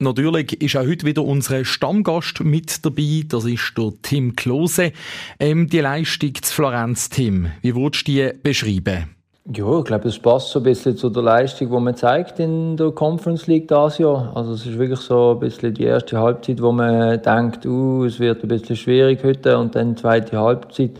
Natürlich 0.00 0.60
ist 0.60 0.76
auch 0.76 0.84
heute 0.84 1.06
wieder 1.06 1.22
unser 1.22 1.64
Stammgast 1.64 2.40
mit 2.40 2.84
dabei. 2.84 3.22
Das 3.28 3.44
ist 3.44 3.72
der 3.78 3.92
Tim 4.02 4.34
Klose. 4.34 4.92
Ähm, 5.38 5.68
die 5.68 5.78
Leistung 5.78 6.34
zu 6.34 6.52
Florenz, 6.52 7.08
Tim, 7.08 7.52
wie 7.62 7.76
würdest 7.76 8.08
du 8.08 8.12
die 8.12 8.32
beschreiben? 8.42 9.13
Ja, 9.52 9.78
ich 9.78 9.84
glaube, 9.84 10.08
es 10.08 10.18
passt 10.18 10.50
so 10.50 10.60
ein 10.60 10.62
bisschen 10.62 10.96
zu 10.96 11.10
der 11.10 11.22
Leistung, 11.22 11.68
die 11.68 11.78
man 11.78 11.94
zeigt 11.94 12.40
in 12.40 12.78
der 12.78 12.92
Conference 12.92 13.46
League 13.46 13.68
dieses 13.68 13.98
Jahr. 13.98 14.34
Also 14.34 14.52
es 14.54 14.64
ist 14.64 14.78
wirklich 14.78 15.00
so 15.00 15.32
ein 15.32 15.38
bisschen 15.38 15.74
die 15.74 15.84
erste 15.84 16.18
Halbzeit, 16.18 16.62
wo 16.62 16.72
man 16.72 17.20
denkt, 17.20 17.66
uh, 17.66 18.04
es 18.06 18.18
wird 18.18 18.42
ein 18.42 18.48
bisschen 18.48 18.74
schwierig 18.74 19.22
heute 19.22 19.58
und 19.58 19.74
dann 19.74 19.94
die 19.94 20.00
zweite 20.00 20.38
Halbzeit 20.38 20.92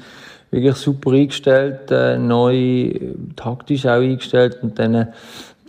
wirklich 0.50 0.74
super 0.74 1.12
eingestellt, 1.12 1.90
äh, 1.90 2.18
neu 2.18 2.92
taktisch 3.34 3.86
auch 3.86 4.02
eingestellt 4.02 4.58
und 4.62 4.78
dann 4.78 5.08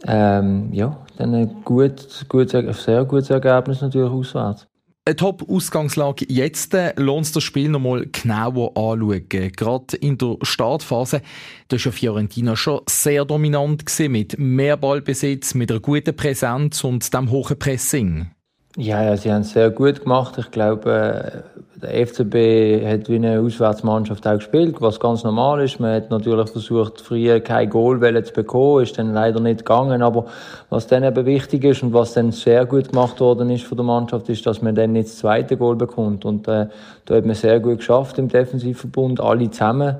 ähm, 0.05 0.69
ja, 0.73 0.97
dann 1.17 1.33
ein 1.33 1.63
gut, 1.63 2.25
gut, 2.27 2.49
sehr 2.49 3.05
gutes 3.05 3.29
Ergebnis 3.29 3.81
natürlich 3.81 4.11
auswärts. 4.11 4.67
Eine 5.07 5.17
Top-Ausgangslage 5.17 6.25
jetzt. 6.29 6.73
Äh, 6.73 6.93
lohnt 6.97 7.27
es 7.27 7.31
das 7.31 7.43
Spiel 7.43 7.69
nochmal 7.69 8.07
genauer 8.07 8.75
anschauen. 8.75 9.51
Gerade 9.55 9.97
in 9.97 10.17
der 10.17 10.37
Startphase, 10.41 11.21
da 11.67 11.85
war 11.85 11.91
Fiorentina 11.91 12.55
schon 12.55 12.81
sehr 12.89 13.23
dominant 13.23 13.85
gewesen, 13.85 14.11
mit 14.11 14.39
mehr 14.39 14.77
Ballbesitz, 14.77 15.53
mit 15.53 15.69
einer 15.69 15.79
guten 15.79 16.15
Präsenz 16.15 16.83
und 16.83 17.13
dem 17.13 17.29
hohen 17.29 17.59
Pressing. 17.59 18.31
Ja, 18.77 19.15
sie 19.15 19.31
haben 19.31 19.41
es 19.41 19.51
sehr 19.51 19.69
gut 19.69 20.01
gemacht. 20.01 20.37
Ich 20.37 20.51
glaube, 20.51 21.43
der 21.75 22.07
FCB 22.07 22.85
hat 22.85 23.07
wie 23.07 23.15
eine 23.15 23.39
Auswärtsmannschaft 23.39 24.27
auch 24.27 24.35
gespielt, 24.35 24.75
was 24.81 24.99
ganz 24.99 25.23
normal 25.23 25.63
ist. 25.63 25.79
Man 25.79 25.95
hat 25.95 26.09
natürlich 26.09 26.49
versucht, 26.49 26.99
früher 26.99 27.39
kein 27.39 27.69
Goal 27.69 28.01
zu 28.25 28.33
bekommen, 28.33 28.83
ist 28.83 28.97
dann 28.97 29.13
leider 29.13 29.39
nicht 29.39 29.59
gegangen. 29.59 30.01
Aber 30.01 30.25
was 30.69 30.87
dann 30.87 31.05
eben 31.05 31.25
wichtig 31.25 31.63
ist 31.63 31.83
und 31.83 31.93
was 31.93 32.13
dann 32.13 32.33
sehr 32.33 32.65
gut 32.65 32.89
gemacht 32.91 33.21
worden 33.21 33.49
ist 33.49 33.63
von 33.63 33.77
der 33.77 33.85
Mannschaft, 33.85 34.27
ist, 34.27 34.45
dass 34.45 34.61
man 34.61 34.75
dann 34.75 34.91
nicht 34.91 35.07
das 35.07 35.19
zweite 35.19 35.55
Goal 35.55 35.77
bekommt. 35.77 36.25
Und 36.25 36.45
äh, 36.49 36.67
da 37.05 37.15
hat 37.15 37.25
man 37.25 37.35
sehr 37.35 37.61
gut 37.61 37.77
geschafft 37.77 38.17
im 38.17 38.27
Defensivverbund, 38.27 39.21
alle 39.21 39.49
zusammen. 39.51 39.95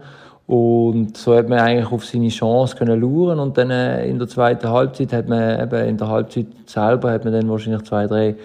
Und 0.47 1.15
so 1.15 1.33
hat 1.33 1.47
man 1.47 1.59
eigentlich 1.59 1.91
auf 1.93 2.05
seine 2.05 2.27
Chance 2.27 2.75
können 2.75 2.99
luren 2.99 3.39
und 3.39 3.57
dann 3.57 3.71
äh, 3.71 4.05
in 4.05 4.19
der 4.19 4.27
zweiten 4.27 4.69
Halbzeit 4.69 5.11
hat 5.11 5.27
man 5.27 5.59
eben 5.59 5.87
in 5.87 5.97
der 5.97 6.07
Halbzeit 6.07 6.45
selber 6.67 7.11
hat 7.11 7.23
man 7.23 7.33
dann 7.33 7.49
wahrscheinlich 7.49 7.81
zwei, 7.83 8.05
drei 8.05 8.35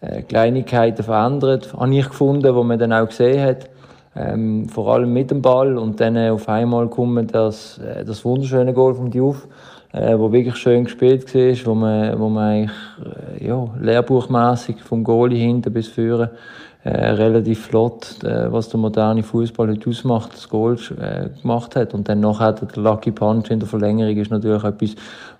äh, 0.00 0.22
Kleinigkeiten 0.22 1.02
verändert, 1.02 1.74
habe 1.74 1.94
ich 1.94 2.08
gefunden, 2.08 2.54
wo 2.54 2.62
man 2.62 2.78
dann 2.78 2.92
auch 2.92 3.08
gesehen 3.08 3.42
hat. 3.42 3.70
Ähm, 4.16 4.68
vor 4.68 4.92
allem 4.92 5.12
mit 5.12 5.30
dem 5.30 5.40
Ball 5.40 5.78
und 5.78 6.00
dann 6.00 6.16
äh, 6.16 6.30
auf 6.30 6.48
einmal 6.48 6.88
kommt 6.88 7.32
das, 7.32 7.78
äh, 7.78 8.04
das 8.04 8.24
wunderschöne 8.24 8.72
Goal 8.72 8.94
vom 8.94 9.10
Diouf, 9.10 9.46
äh, 9.92 10.18
wo 10.18 10.32
wirklich 10.32 10.56
schön 10.56 10.84
gespielt 10.84 11.32
war, 11.32 11.66
wo 11.66 11.74
man, 11.74 12.18
wo 12.18 12.28
man 12.28 12.44
eigentlich 12.44 12.76
äh, 13.38 13.46
ja, 13.46 13.68
lehrbuchmässig 13.80 14.80
vom 14.82 15.04
Goalie 15.04 15.38
hinten 15.38 15.72
bis 15.72 15.86
vorne 15.86 16.32
äh, 16.82 16.90
relativ 16.90 17.66
flott, 17.66 18.24
äh, 18.24 18.50
was 18.50 18.68
der 18.68 18.80
moderne 18.80 19.22
Fußball 19.22 19.68
heute 19.68 19.90
ausmacht, 19.90 20.32
das 20.32 20.48
Goal 20.48 20.78
äh, 20.98 21.28
gemacht 21.40 21.76
hat. 21.76 21.94
Und 21.94 22.08
dann 22.08 22.20
nachher 22.20 22.52
der 22.52 22.82
Lucky 22.82 23.12
Punch 23.12 23.50
in 23.50 23.60
der 23.60 23.68
Verlängerung 23.68 24.16
ist 24.16 24.30
natürlich 24.30 24.64
etwas, 24.64 24.94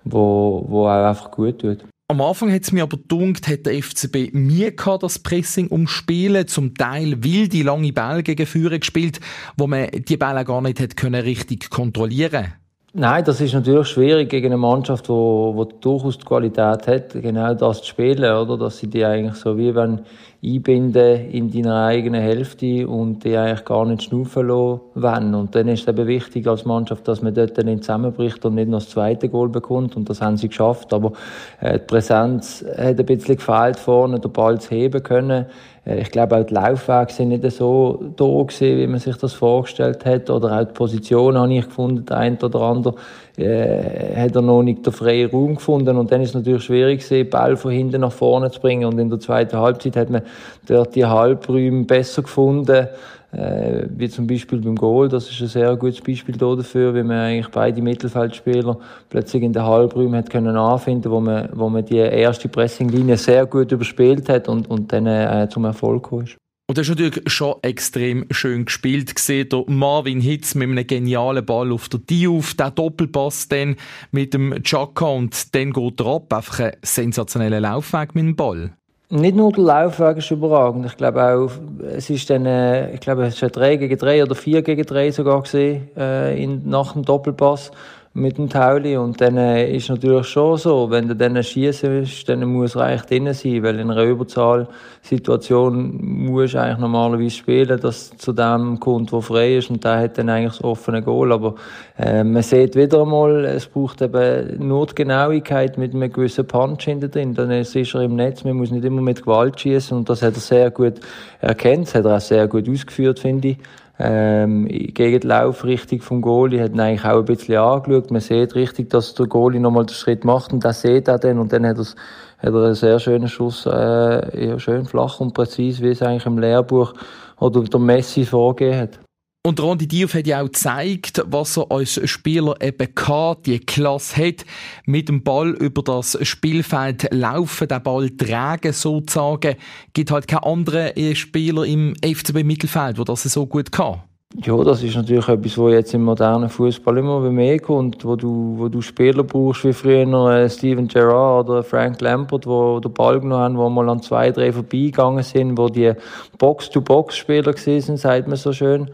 wo, 0.04 0.64
wo 0.68 0.86
auch 0.86 1.08
einfach 1.08 1.30
gut 1.30 1.58
tut. 1.60 1.78
Am 2.10 2.20
Anfang 2.20 2.52
hat 2.52 2.64
es 2.64 2.72
mir 2.72 2.82
aber 2.82 2.96
gedacht, 2.96 3.46
hat 3.46 3.66
der 3.66 3.80
FCB 3.80 4.32
Mühe 4.32 4.72
das 4.72 5.20
Pressing 5.20 5.68
umspielen, 5.68 6.48
zum 6.48 6.74
Teil 6.74 7.22
wilde, 7.22 7.62
lange 7.62 7.92
Bälle 7.92 8.24
gegen 8.24 8.46
Führer 8.46 8.80
gespielt, 8.80 9.20
wo 9.56 9.68
man 9.68 9.88
die 9.92 10.16
Bälle 10.16 10.44
gar 10.44 10.60
nicht 10.60 10.80
hat 10.80 10.96
können 10.96 11.22
richtig 11.22 11.70
kontrollieren 11.70 12.54
Nein, 12.92 13.22
das 13.22 13.40
ist 13.40 13.54
natürlich 13.54 13.86
schwierig 13.86 14.30
gegen 14.30 14.46
eine 14.46 14.56
Mannschaft, 14.56 15.04
die 15.06 15.10
wo, 15.10 15.52
wo 15.54 15.64
durchaus 15.64 16.18
die 16.18 16.24
Qualität 16.24 16.88
hat, 16.88 17.12
genau 17.12 17.54
das 17.54 17.82
zu 17.82 17.86
spielen, 17.86 18.34
oder? 18.34 18.58
Dass 18.58 18.78
sie 18.78 18.88
die 18.88 19.04
eigentlich 19.04 19.36
so 19.36 19.56
wie 19.56 19.72
wenn 19.72 20.00
einbinden 20.42 21.30
in 21.30 21.52
deiner 21.52 21.84
eigenen 21.84 22.20
Hälfte 22.20 22.88
und 22.88 23.22
die 23.22 23.36
eigentlich 23.36 23.64
gar 23.64 23.84
nicht 23.84 24.02
schnaufen 24.02 24.48
lassen 24.48 24.80
wollen. 24.94 25.34
Und 25.36 25.54
dann 25.54 25.68
ist 25.68 25.82
es 25.82 25.88
eben 25.88 26.06
wichtig 26.08 26.48
als 26.48 26.64
Mannschaft, 26.64 27.06
dass 27.06 27.22
man 27.22 27.32
dort 27.32 27.56
nicht 27.58 27.84
zusammenbricht 27.84 28.44
und 28.44 28.56
nicht 28.56 28.68
noch 28.68 28.80
das 28.80 28.88
zweite 28.88 29.28
Goal 29.28 29.50
bekommt. 29.50 29.96
Und 29.96 30.10
das 30.10 30.20
haben 30.20 30.36
sie 30.36 30.48
geschafft. 30.48 30.92
Aber 30.92 31.12
äh, 31.60 31.78
die 31.78 31.84
Präsenz 31.84 32.64
hat 32.76 32.98
ein 32.98 33.06
bisschen 33.06 33.36
gefehlt 33.36 33.78
vorne, 33.78 34.18
den 34.18 34.32
Ball 34.32 34.60
zu 34.60 34.70
heben 34.70 35.02
können. 35.02 35.46
Äh, 35.90 36.00
ich 36.00 36.10
glaube, 36.10 36.36
auch 36.36 36.44
die 36.44 36.54
Laufwege 36.54 37.12
sind 37.12 37.28
nicht 37.28 37.50
so 37.52 38.00
da 38.16 38.24
gewesen, 38.24 38.78
wie 38.78 38.86
man 38.86 39.00
sich 39.00 39.16
das 39.16 39.32
vorgestellt 39.32 40.04
hat. 40.04 40.30
Oder 40.30 40.60
auch 40.60 40.64
die 40.64 40.72
Position 40.72 41.36
habe 41.38 41.52
ich 41.52 41.64
gefunden, 41.64 42.04
der 42.06 42.16
eine 42.16 42.38
oder 42.38 42.60
andere 42.60 42.94
äh, 43.36 44.16
hat 44.16 44.34
er 44.34 44.42
noch 44.42 44.62
nicht 44.62 44.84
den 44.86 44.92
freien 44.92 45.30
Raum 45.30 45.56
gefunden. 45.56 45.96
Und 45.96 46.10
dann 46.12 46.20
ist 46.20 46.30
es 46.30 46.34
natürlich 46.34 46.64
schwierig 46.64 47.02
gewesen, 47.02 47.30
Ball 47.30 47.56
von 47.56 47.72
hinten 47.72 48.00
nach 48.02 48.12
vorne 48.12 48.50
zu 48.50 48.60
bringen. 48.60 48.84
Und 48.84 48.98
in 48.98 49.10
der 49.10 49.20
zweiten 49.20 49.56
Halbzeit 49.56 49.96
hat 49.96 50.10
man 50.10 50.22
dort 50.66 50.94
die 50.94 51.06
Halbräume 51.06 51.84
besser 51.84 52.22
gefunden. 52.22 52.88
Äh, 53.32 53.86
wie 53.90 54.08
zum 54.08 54.26
Beispiel 54.26 54.58
beim 54.60 54.74
Goal, 54.74 55.08
das 55.08 55.30
ist 55.30 55.40
ein 55.40 55.46
sehr 55.46 55.76
gutes 55.76 56.00
Beispiel 56.00 56.36
dafür, 56.36 56.94
wie 56.94 57.02
man 57.02 57.18
eigentlich 57.18 57.48
beide 57.48 57.80
Mittelfeldspieler 57.80 58.78
plötzlich 59.08 59.42
in 59.42 59.52
den 59.52 59.62
Halbräumen 59.62 60.16
hat 60.16 60.30
können 60.30 60.56
anfinden, 60.56 61.10
wo 61.12 61.20
man, 61.20 61.48
wo 61.52 61.68
man 61.68 61.84
die 61.84 61.96
erste 61.96 62.48
Pressinglinie 62.48 63.16
sehr 63.16 63.46
gut 63.46 63.70
überspielt 63.70 64.28
hat 64.28 64.48
und, 64.48 64.68
und 64.68 64.92
dann 64.92 65.06
äh, 65.06 65.48
zum 65.48 65.64
Erfolg 65.64 66.02
gekommen 66.02 66.24
ist. 66.24 66.36
Und 66.68 66.78
das 66.78 66.88
ist 66.88 66.90
natürlich 66.90 67.32
schon 67.32 67.56
extrem 67.62 68.26
schön 68.30 68.64
gespielt 68.64 69.12
gesehen. 69.16 69.48
Der 69.48 69.64
Marvin 69.66 70.20
Hitz 70.20 70.54
mit 70.54 70.70
einem 70.70 70.86
genialen 70.86 71.44
Ball 71.44 71.72
auf 71.72 71.88
der 71.88 71.98
Diouf, 71.98 72.54
der 72.54 72.70
Doppelpass 72.70 73.48
dann 73.48 73.74
mit 74.12 74.34
dem 74.34 74.54
Chaka 74.62 75.06
und 75.06 75.52
dann 75.56 75.72
geht 75.72 76.00
er 76.00 76.06
ab. 76.06 76.32
Einfach 76.32 76.60
ein 76.60 76.76
sensationeller 76.82 77.60
Laufweg 77.60 78.14
mit 78.14 78.24
dem 78.24 78.36
Ball. 78.36 78.72
Nicht 79.12 79.34
nur 79.34 79.50
der 79.50 79.64
Laufweg 79.64 80.18
ist 80.18 80.30
überragend. 80.30 80.86
Ich 80.86 80.96
glaube 80.96 81.20
auch, 81.24 81.50
es 81.96 82.08
ist 82.10 82.30
dann, 82.30 82.46
äh, 82.46 82.94
ich 82.94 83.00
glaube, 83.00 83.24
es 83.24 83.42
war 83.42 83.48
3 83.48 83.74
gegen 83.74 83.98
3 83.98 84.22
oder 84.22 84.36
4 84.36 84.62
gegen 84.62 84.84
3 84.86 85.10
sogar 85.10 85.42
gesehen, 85.42 85.88
äh, 85.96 86.40
in, 86.40 86.68
nach 86.68 86.92
dem 86.92 87.04
Doppelpass 87.04 87.72
mit 88.12 88.38
dem 88.38 88.48
Tauli. 88.48 88.96
Und 88.96 89.20
dann 89.20 89.36
äh, 89.36 89.72
ist 89.72 89.88
natürlich 89.88 90.26
schon 90.26 90.56
so, 90.56 90.90
wenn 90.90 91.06
du 91.06 91.14
dann 91.14 91.40
schießen 91.40 91.90
willst, 91.90 92.28
dann 92.28 92.44
muss 92.44 92.74
er 92.74 92.82
eigentlich 92.82 93.02
drin 93.02 93.32
sein, 93.32 93.62
weil 93.62 93.78
in 93.78 93.88
einer 93.90 94.02
Überzahlsituation 94.02 96.00
musst 96.02 96.54
du 96.54 96.60
eigentlich 96.60 96.78
normalerweise 96.78 97.30
spielen, 97.30 97.80
dass 97.80 98.10
zu 98.16 98.32
dem 98.32 98.80
kommt, 98.80 99.12
der 99.12 99.22
frei 99.22 99.58
ist 99.58 99.70
und 99.70 99.84
der 99.84 100.00
hat 100.00 100.18
dann 100.18 100.28
eigentlich 100.28 100.56
das 100.56 100.64
offene 100.64 101.02
Goal. 101.02 101.30
Aber 101.32 101.54
äh, 101.98 102.24
man 102.24 102.42
sieht 102.42 102.74
wieder 102.74 103.02
einmal, 103.02 103.44
es 103.44 103.66
braucht 103.66 104.02
eben 104.02 104.66
nur 104.66 104.86
die 104.88 104.96
Genauigkeit 104.96 105.78
mit 105.78 105.94
einem 105.94 106.12
gewissen 106.12 106.48
Punch 106.48 106.86
hinter 106.86 107.08
drin. 107.08 107.34
Dann 107.34 107.52
ist 107.52 107.76
er 107.76 108.00
im 108.00 108.16
Netz, 108.16 108.42
man 108.42 108.56
muss 108.56 108.72
nicht 108.72 108.84
immer 108.84 109.02
mit 109.02 109.22
Gewalt 109.22 109.60
schießen 109.60 109.96
und 109.96 110.08
das 110.08 110.22
hat 110.22 110.34
er 110.34 110.40
sehr 110.40 110.72
gut 110.72 110.94
erkannt, 111.40 111.86
das 111.86 111.94
hat 111.94 112.06
er 112.06 112.16
auch 112.16 112.20
sehr 112.20 112.48
gut 112.48 112.68
ausgeführt, 112.68 113.20
finde 113.20 113.48
ich. 113.48 113.58
Ähm, 114.02 114.66
gegen 114.66 115.20
die 115.20 115.26
Laufrichtung 115.26 116.00
vom 116.00 116.22
Goalie, 116.22 116.62
hat 116.62 116.72
ihn 116.72 116.80
eigentlich 116.80 117.04
auch 117.04 117.18
ein 117.18 117.24
bisschen 117.26 117.58
angeschaut. 117.58 118.10
Man 118.10 118.20
sieht 118.20 118.54
richtig, 118.54 118.88
dass 118.88 119.14
der 119.14 119.26
Goalie 119.26 119.60
nochmal 119.60 119.84
den 119.84 119.94
Schritt 119.94 120.24
macht 120.24 120.52
und 120.52 120.64
das 120.64 120.80
sieht 120.80 121.06
er 121.06 121.18
dann 121.18 121.38
und 121.38 121.52
dann 121.52 121.66
hat, 121.66 121.76
hat 121.76 121.96
er 122.38 122.64
einen 122.64 122.74
sehr 122.74 122.98
schönen 122.98 123.28
Schuss, 123.28 123.66
äh, 123.66 124.48
ja, 124.48 124.58
schön 124.58 124.86
flach 124.86 125.20
und 125.20 125.34
präzise, 125.34 125.82
wie 125.82 125.90
es 125.90 126.02
eigentlich 126.02 126.24
im 126.24 126.38
Lehrbuch 126.38 126.94
oder 127.38 127.62
der 127.62 127.80
Messi 127.80 128.24
vorgegeben 128.24 128.80
hat. 128.80 129.09
Und 129.42 129.58
Rondi 129.58 129.88
Diouf 129.88 130.12
hat 130.12 130.26
ja 130.26 130.42
auch 130.42 130.46
gezeigt, 130.46 131.24
was 131.26 131.56
er 131.56 131.72
als 131.72 131.98
Spieler 132.10 132.56
eben 132.60 132.94
kann, 132.94 133.36
die 133.46 133.58
Klasse 133.58 134.26
hat, 134.26 134.44
mit 134.84 135.08
dem 135.08 135.22
Ball 135.22 135.52
über 135.52 135.82
das 135.82 136.18
Spielfeld 136.20 137.08
laufen, 137.10 137.66
den 137.66 137.82
Ball 137.82 138.10
tragen 138.10 138.74
sozusagen. 138.74 139.56
Gibt 139.94 140.10
halt 140.10 140.28
keinen 140.28 140.44
anderen 140.44 140.92
Spieler 141.16 141.64
im 141.64 141.94
FCB 142.04 142.44
Mittelfeld, 142.44 142.98
der 142.98 143.04
das 143.06 143.22
so 143.22 143.46
gut 143.46 143.72
kann. 143.72 144.02
Ja, 144.44 144.62
das 144.62 144.82
ist 144.82 144.94
natürlich 144.94 145.26
etwas, 145.26 145.56
was 145.56 145.72
jetzt 145.72 145.94
im 145.94 146.04
modernen 146.04 146.50
Fußball 146.50 146.98
immer 146.98 147.20
mehr 147.30 147.58
kommt, 147.60 148.04
wo 148.04 148.16
du, 148.16 148.56
wo 148.58 148.68
du 148.68 148.82
Spieler 148.82 149.24
brauchst, 149.24 149.64
wie 149.64 149.72
früher 149.72 150.30
äh, 150.30 150.50
Steven 150.50 150.86
Gerrard 150.86 151.48
oder 151.48 151.64
Frank 151.64 152.02
Lampert, 152.02 152.46
wo 152.46 152.78
den 152.78 152.92
Ball 152.92 153.18
genommen 153.18 153.42
haben, 153.42 153.56
wo 153.56 153.70
mal 153.70 153.88
an 153.88 154.02
zwei, 154.02 154.30
drei 154.32 154.52
vorbeigegangen 154.52 155.24
sind, 155.24 155.56
wo 155.56 155.70
die 155.70 155.94
Box-to-Box-Spieler 156.36 157.56
sind, 157.56 157.96
sagt 157.96 158.28
man 158.28 158.36
so 158.36 158.52
schön. 158.52 158.90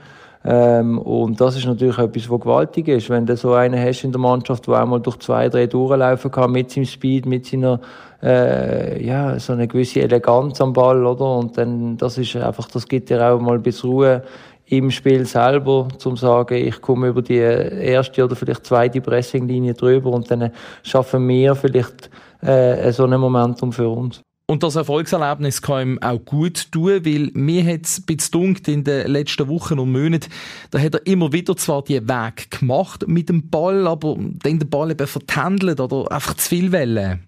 Ähm, 0.47 0.99
und 0.99 1.41
das 1.41 1.57
ist 1.57 1.67
natürlich 1.67 1.99
etwas, 1.99 2.31
was 2.31 2.41
gewaltig 2.41 2.87
ist. 2.87 3.11
Wenn 3.11 3.27
du 3.27 3.37
so 3.37 3.55
einen 3.55 3.81
hast 3.81 4.05
in 4.05 4.13
der 4.13 4.21
Mannschaft, 4.21 4.69
der 4.69 4.75
einmal 4.75 5.01
durch 5.01 5.19
zwei, 5.19 5.49
drei 5.49 5.67
durchlaufen 5.67 6.31
kann, 6.31 6.53
mit 6.53 6.71
seinem 6.71 6.85
Speed, 6.85 7.27
mit 7.27 7.47
seiner, 7.47 7.81
äh, 8.23 9.05
ja, 9.05 9.39
so 9.41 9.55
eine 9.55 9.67
gewisse 9.67 10.03
Eleganz 10.03 10.61
am 10.61 10.73
Ball, 10.73 11.05
oder? 11.05 11.37
Und 11.37 11.59
dann, 11.59 11.97
das 11.97 12.17
ist 12.19 12.37
einfach, 12.37 12.69
das 12.69 12.87
gibt 12.87 13.11
dir 13.11 13.29
auch 13.29 13.41
mal 13.41 13.59
bisschen 13.59 13.91
Ruhe 13.91 14.23
im 14.67 14.91
Spiel 14.91 15.25
selber, 15.27 15.89
zum 15.99 16.17
sagen, 16.17 16.55
ich 16.55 16.81
komme 16.81 17.09
über 17.09 17.23
die 17.23 17.39
erste 17.39 18.25
oder 18.25 18.37
vielleicht 18.37 18.67
zweite 18.67 19.01
Pressinglinie 19.01 19.75
drüber 19.75 20.11
und 20.11 20.31
dann 20.31 20.51
schaffen 20.83 21.27
wir 21.29 21.55
vielleicht 21.55 22.11
äh, 22.41 22.91
so 22.93 23.05
ein 23.05 23.19
Momentum 23.19 23.73
für 23.73 23.89
uns. 23.89 24.26
Und 24.49 24.63
das 24.63 24.77
Erfolgserlebnis 24.77 25.61
kann 25.61 25.83
ihm 25.83 26.03
auch 26.03 26.25
gut 26.25 26.71
tun, 26.71 27.05
weil 27.05 27.31
mir 27.35 27.65
hat 27.65 27.85
es 27.85 27.99
ein 27.99 28.17
bisschen 28.17 28.57
in 28.67 28.85
den 28.85 29.09
letzten 29.09 29.49
Wochen 29.49 29.81
und 29.81 29.91
Monaten, 29.91 30.31
da 30.71 30.79
hat 30.79 30.95
er 30.95 31.05
immer 31.05 31.33
wieder 31.33 31.57
zwar 31.57 31.83
die 31.83 32.09
Weg 32.09 32.53
gemacht 32.53 33.09
mit 33.09 33.29
dem 33.29 33.51
Ball, 33.51 33.89
aber 33.89 34.15
dann 34.17 34.61
den 34.61 34.71
Ball 34.71 34.93
eben 34.93 35.07
vertändelt 35.09 35.81
oder 35.81 36.13
einfach 36.13 36.35
zu 36.35 36.49
viel 36.49 36.71
Welle. 36.71 37.19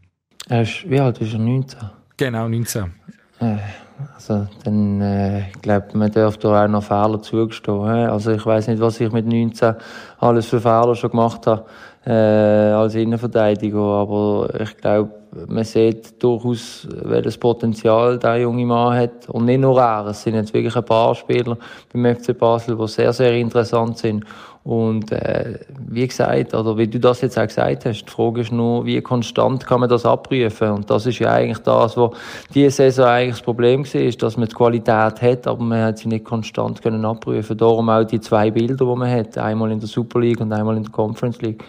Er 0.49 0.63
ist, 0.63 0.89
wie 0.89 1.01
alt 1.01 1.19
ist 1.19 1.33
er? 1.33 1.41
19? 1.41 1.81
Genau, 2.17 2.49
19. 2.49 2.85
Äh, 3.41 3.57
also, 4.15 4.47
dann, 4.63 5.01
äh, 5.01 5.49
ich 5.49 5.61
glaube, 5.61 5.89
man 5.95 6.13
darf 6.13 6.37
da 6.37 6.65
auch 6.65 6.69
noch 6.69 6.85
Fehler 6.85 7.21
zugestehen. 7.21 7.85
He? 7.85 8.05
Also, 8.05 8.31
ich 8.31 8.47
weiß 8.47 8.69
nicht, 8.69 8.81
was 8.81 9.01
ich 9.01 9.11
mit 9.11 9.27
19 9.27 9.75
alles 10.19 10.47
für 10.47 10.61
Fehler 10.61 10.95
schon 10.95 11.11
gemacht 11.11 11.49
habe, 11.49 11.67
äh, 12.09 12.73
als 12.73 12.95
Innenverteidiger, 12.95 13.79
aber 13.79 14.49
ich 14.59 14.77
glaube, 14.79 15.11
man 15.47 15.65
sieht 15.65 16.23
durchaus, 16.23 16.89
welches 17.03 17.37
Potenzial 17.37 18.19
der 18.19 18.39
junge 18.39 18.65
Mann 18.65 18.97
hat. 18.97 19.29
Und 19.29 19.45
nicht 19.45 19.61
nur 19.61 19.79
er, 19.79 20.07
es 20.07 20.23
sind 20.23 20.35
jetzt 20.35 20.55
wirklich 20.55 20.75
ein 20.75 20.85
paar 20.85 21.15
Spieler 21.15 21.59
beim 21.93 22.17
FC 22.17 22.37
Basel, 22.37 22.79
die 22.79 22.89
sehr, 22.89 23.13
sehr 23.13 23.35
interessant 23.35 23.99
sind. 23.99 24.25
Und 24.65 25.13
äh, 25.13 25.59
wie 25.87 26.07
gesagt, 26.07 26.55
oder 26.55 26.77
wie 26.79 26.87
du 26.87 26.99
das 26.99 27.21
jetzt 27.21 27.39
auch 27.39 27.47
gesagt 27.47 27.85
hast, 27.85 28.05
die 28.05 28.11
Frage 28.11 28.41
ist 28.41 28.53
nur, 28.53 28.87
wie 28.87 29.01
konstant 29.03 29.67
kann 29.67 29.81
man 29.81 29.89
das 29.89 30.07
abprüfen? 30.07 30.71
Und 30.71 30.91
das 30.91 31.05
ist 31.05 31.19
ja 31.19 31.33
eigentlich 31.33 31.59
das, 31.59 31.97
was 31.97 32.11
diese 32.55 32.71
Saison 32.71 33.07
eigentlich 33.07 33.37
das 33.37 33.43
Problem 33.43 33.85
war, 33.85 34.11
dass 34.11 34.37
man 34.37 34.49
die 34.49 34.55
Qualität 34.55 35.23
hat, 35.23 35.47
aber 35.47 35.63
man 35.63 35.83
hat 35.83 35.99
sie 35.99 36.09
nicht 36.09 36.25
konstant 36.25 36.83
können 36.83 37.05
abprüfen. 37.05 37.57
Darum 37.57 37.89
auch 37.91 38.05
die 38.05 38.21
zwei 38.21 38.51
Bilder, 38.51 38.77
die 38.77 38.99
man 38.99 39.11
hat, 39.11 39.37
einmal 39.37 39.71
in 39.73 39.81
der 39.81 39.89
Super 39.89 40.21
League 40.21 40.41
und 40.41 40.53
einmal 40.53 40.77
in 40.77 40.85
der 40.85 40.93
Conference 40.93 41.41
League. 41.43 41.65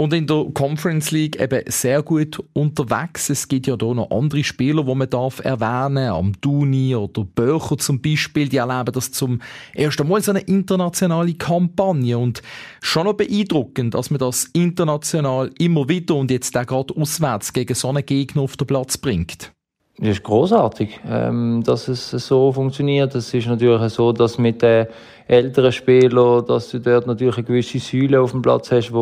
Und 0.00 0.14
in 0.14 0.26
der 0.26 0.46
Conference 0.54 1.10
League 1.10 1.38
eben 1.38 1.60
sehr 1.66 2.02
gut 2.02 2.42
unterwegs. 2.54 3.28
Es 3.28 3.46
gibt 3.46 3.66
ja 3.66 3.76
da 3.76 3.92
noch 3.92 4.10
andere 4.10 4.42
Spieler, 4.42 4.82
die 4.84 4.94
man 4.94 5.10
darf 5.10 5.44
erwähnen 5.44 6.08
Am 6.08 6.32
Duni 6.40 6.96
oder 6.96 7.22
Böcher 7.22 7.76
zum 7.76 8.00
Beispiel. 8.00 8.48
Die 8.48 8.56
erleben 8.56 8.94
das 8.94 9.12
zum 9.12 9.42
ersten 9.74 10.08
Mal 10.08 10.22
so 10.22 10.30
eine 10.30 10.40
internationale 10.40 11.34
Kampagne. 11.34 12.16
Und 12.16 12.40
schon 12.80 13.04
noch 13.04 13.12
beeindruckend, 13.12 13.92
dass 13.92 14.08
man 14.08 14.20
das 14.20 14.46
international 14.54 15.50
immer 15.58 15.86
wieder 15.90 16.14
und 16.14 16.30
jetzt 16.30 16.56
auch 16.56 16.64
gerade 16.64 16.96
auswärts 16.96 17.52
gegen 17.52 17.74
so 17.74 17.90
einen 17.90 18.06
Gegner 18.06 18.40
auf 18.40 18.56
den 18.56 18.68
Platz 18.68 18.96
bringt. 18.96 19.52
Das 19.98 20.12
ist 20.12 20.22
großartig, 20.22 20.98
ähm, 21.06 21.62
dass 21.62 21.86
es 21.88 22.08
so 22.08 22.52
funktioniert. 22.52 23.14
Es 23.14 23.34
ist 23.34 23.46
natürlich 23.46 23.92
so, 23.92 24.12
dass 24.12 24.38
mit 24.38 24.62
den 24.62 24.86
älteren 25.30 25.70
Spielern, 25.70 26.44
dass 26.44 26.70
du 26.70 26.80
dort 26.80 27.06
natürlich 27.06 27.36
eine 27.36 27.44
gewisse 27.44 27.78
Säule 27.78 28.20
auf 28.20 28.32
dem 28.32 28.42
Platz 28.42 28.72
hast, 28.72 28.92
wo, 28.92 28.98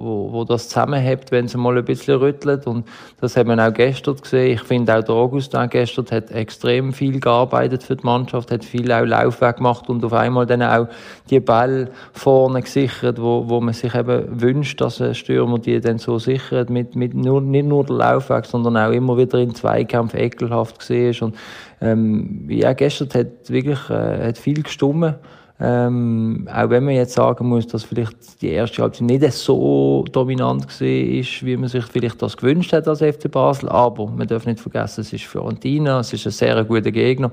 wo, 0.00 0.32
wo 0.32 0.44
das 0.44 0.68
zusammenhält, 0.68 1.30
wenn 1.30 1.46
sie 1.46 1.56
mal 1.56 1.78
ein 1.78 1.84
bisschen 1.84 2.18
rüttelt. 2.18 2.66
Und 2.66 2.88
das 3.20 3.36
haben 3.36 3.48
wir 3.48 3.64
auch 3.64 3.72
gestern 3.72 4.16
gesehen. 4.16 4.54
Ich 4.54 4.62
finde 4.62 4.98
auch 4.98 5.04
der 5.04 5.14
August 5.14 5.56
gestern 5.70 6.06
hat 6.10 6.32
extrem 6.32 6.92
viel 6.92 7.20
gearbeitet 7.20 7.84
für 7.84 7.94
die 7.94 8.04
Mannschaft, 8.04 8.50
hat 8.50 8.64
viel 8.64 8.90
auch 8.90 9.04
Laufweg 9.04 9.58
gemacht 9.58 9.88
und 9.88 10.04
auf 10.04 10.12
einmal 10.12 10.46
dann 10.46 10.62
auch 10.62 10.88
die 11.30 11.38
Ball 11.38 11.90
vorne 12.12 12.60
gesichert, 12.60 13.22
wo, 13.22 13.48
wo 13.48 13.60
man 13.60 13.72
sich 13.72 13.94
eben 13.94 14.40
wünscht, 14.40 14.80
dass 14.80 15.00
ein 15.00 15.14
Stürmer 15.14 15.60
die 15.60 15.80
dann 15.80 15.98
so 15.98 16.18
sichert, 16.18 16.70
mit, 16.70 16.96
mit 16.96 17.14
nur, 17.14 17.40
nicht 17.40 17.66
nur 17.66 17.84
der 17.84 17.96
Laufweg, 17.96 18.46
sondern 18.46 18.76
auch 18.76 18.90
immer 18.90 19.16
wieder 19.16 19.38
in 19.38 19.54
Zweikampf 19.54 20.14
ekelhaft 20.14 20.80
gesehen 20.80 21.10
ist. 21.10 21.22
Und, 21.22 21.36
ähm, 21.80 22.46
ja, 22.48 22.72
gestern 22.72 23.10
hat 23.14 23.48
wirklich, 23.48 23.90
äh, 23.90 24.26
hat 24.26 24.38
viel 24.38 24.64
gestummen. 24.64 25.14
Ähm, 25.60 26.48
auch 26.52 26.70
wenn 26.70 26.84
man 26.84 26.94
jetzt 26.94 27.14
sagen 27.14 27.48
muss, 27.48 27.66
dass 27.66 27.82
vielleicht 27.82 28.40
die 28.40 28.50
erste 28.50 28.80
Halbzeit 28.80 29.08
nicht 29.08 29.32
so 29.32 30.04
dominant 30.12 30.66
war, 30.66 30.80
wie 30.80 31.56
man 31.56 31.68
sich 31.68 31.84
vielleicht 31.84 32.22
das 32.22 32.36
gewünscht 32.36 32.72
hat 32.72 32.86
als 32.86 33.00
FC 33.00 33.28
Basel. 33.30 33.68
Aber 33.68 34.06
man 34.06 34.28
darf 34.28 34.46
nicht 34.46 34.60
vergessen, 34.60 35.00
es 35.00 35.12
ist 35.12 35.24
Fiorentina, 35.24 36.00
es 36.00 36.12
ist 36.12 36.26
ein 36.26 36.32
sehr 36.32 36.64
guter 36.64 36.92
Gegner. 36.92 37.32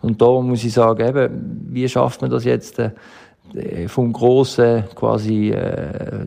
Und 0.00 0.22
da 0.22 0.40
muss 0.40 0.64
ich 0.64 0.72
sagen, 0.72 1.06
eben, 1.06 1.66
wie 1.70 1.86
schafft 1.86 2.22
man 2.22 2.30
das 2.30 2.44
jetzt, 2.44 2.80
äh, 3.54 3.88
vom 3.88 4.12
großen 4.12 4.84
quasi 4.94 5.50
äh, 5.50 6.26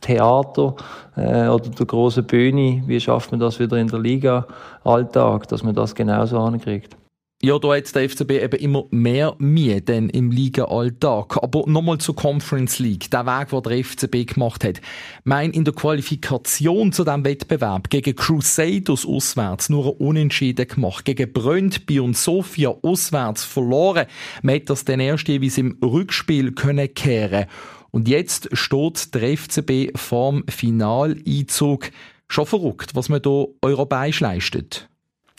Theater 0.00 0.74
äh, 1.16 1.48
oder 1.48 1.70
der 1.70 1.86
großen 1.86 2.24
Bühne, 2.24 2.82
wie 2.86 3.00
schafft 3.00 3.30
man 3.30 3.40
das 3.40 3.58
wieder 3.58 3.76
in 3.76 3.88
der 3.88 4.00
Liga 4.00 4.46
Alltag, 4.84 5.48
dass 5.48 5.62
man 5.62 5.74
das 5.74 5.94
genauso 5.94 6.38
ankriegt? 6.38 6.94
Ja, 7.40 7.56
da 7.60 7.76
hat 7.76 7.94
der 7.94 8.08
FCB 8.10 8.32
eben 8.32 8.58
immer 8.58 8.86
mehr 8.90 9.36
Mühe 9.38 9.80
denn 9.80 10.08
im 10.08 10.32
Liga-Alltag. 10.32 11.40
Aber 11.40 11.62
nochmal 11.68 11.98
zur 11.98 12.16
Conference 12.16 12.80
League. 12.80 13.12
Der 13.12 13.26
Weg, 13.26 13.50
den 13.50 13.62
der 13.62 13.84
FCB 13.84 14.34
gemacht 14.34 14.64
hat. 14.64 14.80
Mein 15.22 15.52
in 15.52 15.62
der 15.62 15.72
Qualifikation 15.72 16.90
zu 16.90 17.04
diesem 17.04 17.24
Wettbewerb 17.24 17.90
gegen 17.90 18.16
Crusaders 18.16 19.06
auswärts 19.06 19.68
nur 19.68 19.86
ein 19.86 20.04
Unentschieden 20.04 20.66
gemacht. 20.66 21.04
Gegen 21.04 21.32
Brøndby 21.32 22.00
und 22.00 22.16
Sofia 22.16 22.70
auswärts 22.82 23.44
verloren. 23.44 24.06
Man 24.42 24.56
hat 24.56 24.68
das 24.68 24.84
dann 24.84 24.98
erst 24.98 25.28
jeweils 25.28 25.58
im 25.58 25.78
Rückspiel 25.80 26.50
können 26.54 26.92
kehren. 26.92 27.46
Und 27.92 28.08
jetzt 28.08 28.48
steht 28.52 29.14
der 29.14 29.38
FCB 29.38 29.96
vorm 29.96 30.42
Finaleinzug. 30.48 31.92
Schon 32.26 32.46
verrückt, 32.46 32.96
was 32.96 33.08
man 33.08 33.20
hier 33.22 33.46
europäisch 33.62 34.18
leistet 34.18 34.88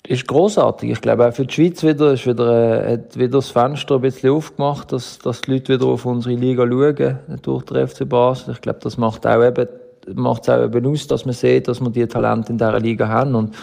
ist 0.10 0.28
großartig. 0.28 0.90
Ich 0.90 1.02
glaube 1.02 1.28
auch 1.28 1.34
für 1.34 1.46
die 1.46 1.54
Schweiz 1.54 1.84
wieder 1.84 2.14
ist 2.14 2.26
wieder 2.26 2.84
äh, 2.84 2.94
hat 2.94 3.16
wieder 3.16 3.38
das 3.38 3.52
Fenster 3.52 3.96
ein 3.96 4.02
bisschen 4.02 4.32
aufgemacht, 4.32 4.92
dass, 4.92 5.20
dass 5.20 5.42
die 5.42 5.52
Leute 5.52 5.76
wieder 5.76 5.86
auf 5.86 6.04
unsere 6.06 6.34
Liga 6.34 6.68
schauen 6.68 7.20
durch 7.44 7.64
den 7.66 7.88
FC 7.88 8.10
Basel. 8.10 8.56
Ich 8.56 8.62
glaube, 8.62 8.80
das 8.82 8.98
macht 8.98 9.28
auch 9.28 9.44
eben 9.44 9.68
macht 10.16 10.44
es 10.44 10.50
auch 10.50 10.64
eben 10.64 10.88
aus, 10.88 11.06
dass 11.06 11.26
man 11.26 11.36
sieht, 11.36 11.68
dass 11.68 11.80
wir 11.80 11.92
die 11.92 12.08
Talente 12.08 12.52
in 12.52 12.58
dieser 12.58 12.80
Liga 12.80 13.08
haben 13.08 13.36
und 13.36 13.56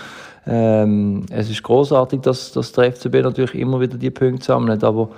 ähm, 0.47 1.27
es 1.31 1.51
ist 1.51 1.65
großartig, 1.65 2.21
dass, 2.21 2.53
dass 2.53 2.71
der 2.71 2.93
FCB 2.93 3.15
natürlich 3.23 3.55
immer 3.57 3.81
wieder 3.81 3.97
die 3.97 4.11
Punkte 4.11 4.45
sammelt, 4.45 4.85
aber 4.85 5.09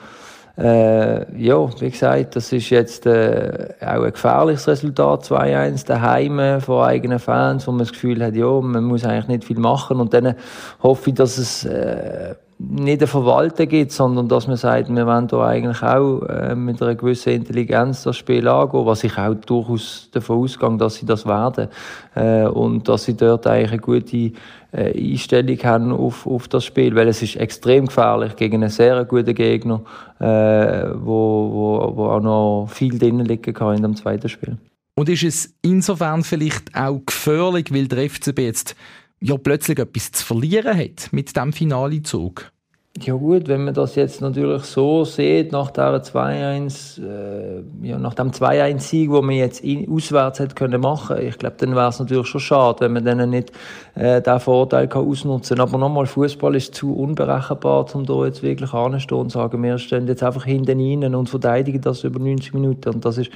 äh, 0.59 1.41
ja, 1.41 1.81
wie 1.81 1.91
gesagt, 1.91 2.35
das 2.35 2.53
ist 2.53 2.71
jetzt 2.71 3.07
äh, 3.07 3.69
auch 3.81 4.03
ein 4.03 4.13
gefährliches 4.13 4.67
Resultat, 4.67 5.25
2-1 5.25 5.87
daheim 5.87 6.61
vor 6.61 6.87
eigenen 6.87 7.21
Fans, 7.21 7.67
wo 7.67 7.71
man 7.71 7.81
das 7.81 7.93
Gefühl 7.93 8.25
hat, 8.25 8.35
ja, 8.35 8.61
man 8.61 8.83
muss 8.85 9.05
eigentlich 9.05 9.29
nicht 9.29 9.45
viel 9.45 9.61
machen. 9.61 10.01
Und 10.01 10.13
dann 10.15 10.35
hoffe 10.83 11.11
ich, 11.11 11.17
dass 11.17 11.39
es 11.39 11.65
äh, 11.65 12.35
nicht 12.61 13.01
ein 13.01 13.07
Verwalten 13.07 13.69
gibt, 13.69 13.93
sondern 13.93 14.29
dass 14.29 14.49
man 14.49 14.57
sagt, 14.57 14.89
wir 14.93 15.07
wollen 15.07 15.29
da 15.29 15.47
eigentlich 15.47 15.81
auch 15.83 16.23
äh, 16.23 16.57
mit 16.57 16.83
einer 16.83 16.97
gewissen 16.97 17.33
Intelligenz 17.33 18.03
das 18.03 18.17
Spiel 18.17 18.49
angehen, 18.49 18.85
was 18.85 19.05
ich 19.05 19.17
auch 19.17 19.35
durchaus 19.35 20.09
davon 20.11 20.39
ausgehe, 20.43 20.77
dass 20.77 20.97
sie 20.97 21.07
das 21.07 21.25
werden 21.25 21.69
äh, 22.17 22.47
und 22.47 22.89
dass 22.89 23.05
sie 23.05 23.17
dort 23.17 23.47
eigentlich 23.47 23.71
eine 23.71 23.81
gute 23.81 24.33
äh, 24.73 25.13
Einstellung 25.13 25.59
haben 25.63 25.93
auf, 25.93 26.27
auf 26.27 26.49
das 26.49 26.65
Spiel, 26.65 26.97
weil 26.97 27.07
es 27.07 27.23
ist 27.23 27.37
extrem 27.37 27.87
gefährlich 27.87 28.35
gegen 28.35 28.57
einen 28.57 28.71
sehr 28.71 29.05
guten 29.05 29.35
Gegner, 29.35 29.83
äh, 30.19 30.91
wo, 30.95 31.51
wo, 31.53 31.97
wo 31.97 32.07
auch 32.07 32.21
noch 32.21 32.67
viel 32.71 32.99
drinnen 32.99 33.25
liegen 33.25 33.55
kann 33.55 33.77
in 33.77 33.83
dem 33.83 33.95
zweiten 33.95 34.29
Spiel. 34.29 34.59
Und 34.97 35.09
ist 35.09 35.23
es 35.23 35.55
insofern 35.63 36.25
vielleicht 36.25 36.75
auch 36.75 37.01
gefährlich, 37.07 37.73
weil 37.73 37.87
der 37.87 38.11
FCB 38.11 38.41
jetzt 38.41 38.75
ja 39.21 39.37
plötzlich 39.37 39.79
etwas 39.79 40.13
zu 40.13 40.25
verlieren 40.25 40.77
hat 40.77 41.13
mit 41.13 41.37
dem 41.37 41.53
Finalezug? 41.53 42.53
Ja 43.01 43.15
gut, 43.15 43.47
wenn 43.47 43.65
man 43.65 43.75
das 43.75 43.95
jetzt 43.95 44.21
natürlich 44.21 44.65
so 44.65 45.05
sieht, 45.05 45.53
nach 45.53 45.71
der 45.71 46.03
2-1, 46.03 47.01
äh, 47.01 47.63
ja, 47.83 47.97
nach 47.97 48.15
dem 48.15 48.33
2-1-Sieg, 48.33 49.11
wo 49.11 49.23
man 49.23 49.37
jetzt 49.37 49.63
in, 49.63 49.89
auswärts 49.89 50.41
hätte 50.41 50.57
können 50.57 50.81
machen, 50.81 51.19
ich 51.21 51.39
glaube, 51.39 51.57
dann 51.59 51.77
wäre 51.77 51.91
es 51.91 52.01
natürlich 52.01 52.27
schon 52.27 52.41
schade, 52.41 52.81
wenn 52.81 52.95
man 52.95 53.05
dann 53.05 53.31
nicht 53.31 53.53
äh, 53.95 54.21
diesen 54.21 54.41
Vorteil 54.41 54.89
kann 54.89 55.07
ausnutzen 55.07 55.59
kann. 55.59 55.69
Aber 55.69 55.79
nochmal, 55.79 56.07
Fußball 56.07 56.57
ist 56.57 56.75
zu 56.75 56.93
unberechenbar, 56.93 57.87
um 57.95 58.05
da 58.05 58.25
jetzt 58.25 58.43
wirklich 58.43 58.73
anzustehen 58.73 59.21
und 59.21 59.31
sagen, 59.31 59.63
wir 59.63 59.79
stehen 59.79 60.09
jetzt 60.09 60.25
einfach 60.25 60.45
hinten 60.45 60.81
rein 60.81 61.15
und 61.15 61.29
verteidigen 61.29 61.81
das 61.81 62.03
über 62.03 62.19
90 62.19 62.53
Minuten. 62.55 62.95
Und 62.95 63.05
das 63.05 63.19
ist 63.19 63.31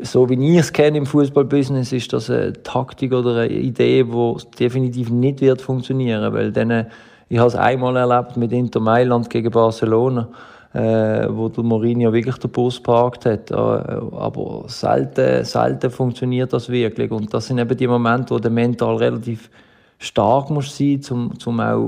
so 0.00 0.28
wie 0.28 0.52
ich 0.52 0.58
es 0.58 0.72
kenne 0.72 0.98
im 0.98 1.06
Fußballbusiness, 1.06 1.92
ist 1.92 2.12
das 2.12 2.30
eine 2.30 2.52
Taktik 2.62 3.12
oder 3.12 3.42
eine 3.42 3.52
Idee, 3.52 4.04
die 4.04 4.36
definitiv 4.58 5.10
nicht 5.10 5.40
wird 5.40 5.60
funktionieren, 5.60 6.32
weil 6.32 6.52
dann 6.52 6.86
ich 7.30 7.38
habe 7.38 7.48
es 7.48 7.54
einmal 7.54 7.96
erlebt 7.96 8.36
mit 8.38 8.52
Inter 8.52 8.80
Mailand 8.80 9.28
gegen 9.28 9.50
Barcelona, 9.50 10.28
äh, 10.72 11.26
wo 11.28 11.48
der 11.50 11.62
Mourinho 11.62 12.10
wirklich 12.12 12.38
den 12.38 12.50
Bus 12.50 12.80
parkt 12.82 13.26
hat. 13.26 13.50
Äh, 13.50 13.54
aber 13.54 14.64
selten, 14.66 15.44
selten 15.44 15.90
funktioniert 15.90 16.54
das 16.54 16.70
wirklich. 16.70 17.10
Und 17.10 17.32
das 17.34 17.46
sind 17.46 17.58
eben 17.58 17.76
die 17.76 17.86
Momente, 17.86 18.34
wo 18.34 18.38
der 18.38 18.50
mental 18.50 18.96
relativ 18.96 19.50
stark 19.98 20.48
muss 20.50 20.76
sein, 20.76 21.02
zum, 21.02 21.38
zum 21.38 21.60
auch, 21.60 21.80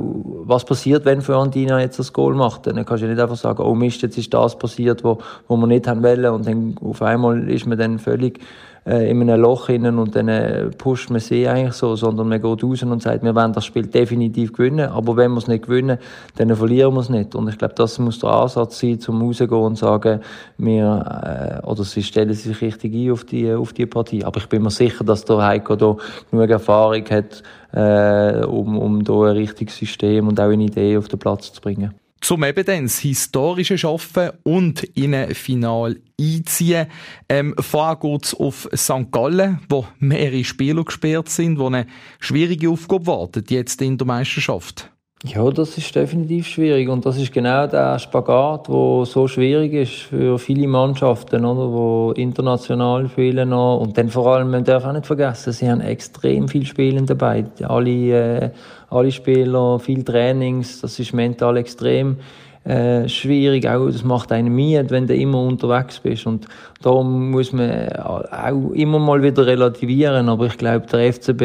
was 0.45 0.65
passiert, 0.65 1.05
wenn 1.05 1.23
Fiorentina 1.23 1.81
jetzt 1.81 1.99
das 1.99 2.13
Goal 2.13 2.35
macht. 2.35 2.67
Dann 2.67 2.85
kannst 2.85 3.05
du 3.05 3.07
nicht 3.07 3.21
einfach 3.21 3.37
sagen, 3.37 3.63
oh 3.63 3.75
Mist, 3.75 4.03
jetzt 4.03 4.19
ist 4.19 4.35
das 4.35 4.59
passiert, 4.59 5.05
wo, 5.05 5.19
wo 5.47 5.57
wir 5.57 5.67
nicht 5.69 5.87
haben 5.87 6.03
wollen. 6.03 6.27
Und 6.27 6.47
dann 6.47 6.75
auf 6.83 7.03
einmal 7.03 7.49
ist 7.49 7.67
man 7.67 7.79
dann 7.79 7.99
völlig 7.99 8.41
äh, 8.87 9.11
in 9.11 9.21
einem 9.23 9.41
Loch 9.41 9.67
hinein 9.67 9.99
und 9.99 10.17
dann 10.17 10.29
äh, 10.29 10.71
pusht 10.71 11.11
man 11.11 11.21
sie 11.21 11.47
eigentlich 11.47 11.75
so, 11.75 11.97
sondern 11.97 12.29
man 12.29 12.41
geht 12.41 12.65
raus 12.65 12.83
und 12.83 13.03
sagt, 13.03 13.23
wir 13.23 13.35
wollen 13.35 13.53
das 13.53 13.65
Spiel 13.65 13.87
definitiv 13.87 14.53
gewinnen, 14.53 14.89
aber 14.89 15.17
wenn 15.17 15.33
wir 15.33 15.39
es 15.39 15.49
nicht 15.49 15.67
gewinnen, 15.67 15.99
dann 16.37 16.55
verlieren 16.55 16.95
wir 16.95 17.01
es 17.01 17.09
nicht. 17.09 17.35
Und 17.35 17.49
ich 17.49 17.59
glaube, 17.59 17.75
das 17.75 17.99
muss 17.99 18.19
der 18.19 18.31
Ansatz 18.31 18.81
sein, 18.81 19.01
zum 19.01 19.23
rausgehen 19.23 19.51
und 19.51 19.77
sagen, 19.77 20.21
wir, 20.59 21.63
äh, 21.63 21.67
oder 21.67 21.85
sie 21.85 22.03
stellen 22.03 22.33
sich 22.33 22.61
richtig 22.61 22.95
ein 22.95 23.13
auf 23.13 23.25
die, 23.25 23.53
auf 23.53 23.73
die 23.73 23.87
Partie. 23.87 24.25
Aber 24.25 24.39
ich 24.39 24.49
bin 24.49 24.63
mir 24.63 24.71
sicher, 24.71 25.05
dass 25.05 25.25
der 25.25 25.43
Heiko 25.43 25.77
da 25.77 25.97
genug 26.31 26.51
Erfahrung 26.51 27.05
hat, 27.11 27.43
äh, 27.73 28.45
um, 28.47 28.79
um 28.79 29.05
da 29.05 29.13
ein 29.25 29.37
richtiges 29.37 29.77
System 29.77 30.29
und 30.29 30.41
auch 30.41 30.51
eine 30.51 30.65
Idee 30.65 30.97
auf 30.97 31.09
den 31.09 31.19
Platz 31.19 31.53
zu 31.53 31.61
bringen 31.61 32.00
zum 32.21 32.45
eben 32.45 32.65
dann 32.65 32.85
das 32.85 32.99
historische 32.99 33.79
Schaffen 33.79 34.31
und 34.43 34.83
in 34.83 35.15
ein 35.15 35.35
Final 35.35 35.97
einziehen. 36.21 36.87
Ähm, 37.29 37.55
vorher 37.59 37.97
geht's 37.97 38.35
auf 38.35 38.69
St. 38.75 39.11
Gallen, 39.11 39.61
wo 39.69 39.87
mehrere 39.99 40.45
Spieler 40.45 40.85
gesperrt 40.85 41.29
sind, 41.29 41.59
wo 41.59 41.67
eine 41.67 41.87
schwierige 42.19 42.71
Aufgabe 42.71 43.07
wartet, 43.07 43.51
jetzt 43.51 43.81
in 43.83 43.97
der 43.97 44.07
Meisterschaft. 44.07 44.91
Ja, 45.23 45.51
das 45.51 45.77
ist 45.77 45.95
definitiv 45.95 46.47
schwierig 46.47 46.89
und 46.89 47.05
das 47.05 47.19
ist 47.19 47.31
genau 47.31 47.67
der 47.67 47.99
Spagat, 47.99 48.71
wo 48.71 49.05
so 49.05 49.29
schwierig 49.29 49.75
ist 49.75 49.93
für 49.93 50.39
viele 50.39 50.67
Mannschaften, 50.67 51.45
oder, 51.45 51.71
wo 51.71 52.13
international 52.13 53.07
spielen 53.11 53.51
noch 53.51 53.81
und 53.81 53.99
dann 53.99 54.09
vor 54.09 54.29
allem, 54.29 54.51
man 54.51 54.65
darf 54.65 54.87
auch 54.87 54.95
nicht 54.95 55.05
vergessen, 55.05 55.53
sie 55.53 55.71
haben 55.71 55.83
extrem 55.83 56.49
viel 56.49 56.65
Spielen 56.65 57.05
dabei, 57.05 57.45
alle, 57.65 57.91
äh, 57.91 58.51
alle 58.91 59.13
Spieler, 59.13 59.79
viel 59.79 60.05
Trainings, 60.05 60.81
das 60.81 60.99
ist 60.99 61.15
mental 61.15 61.57
extrem 61.57 62.17
äh, 62.65 63.09
schwierig, 63.09 63.67
auch. 63.67 63.87
Das 63.87 64.05
macht 64.05 64.33
einen 64.33 64.55
müde, 64.55 64.91
wenn 64.91 65.07
du 65.07 65.15
immer 65.15 65.43
unterwegs 65.43 65.99
bist. 65.99 66.27
Und 66.27 66.47
darum 66.83 67.31
muss 67.31 67.53
man 67.53 67.89
auch 67.95 68.73
immer 68.73 68.99
mal 68.99 69.23
wieder 69.23 69.47
relativieren, 69.47 70.29
aber 70.29 70.47
ich 70.47 70.59
glaube, 70.59 70.87
der 70.87 71.13
FCB, 71.13 71.43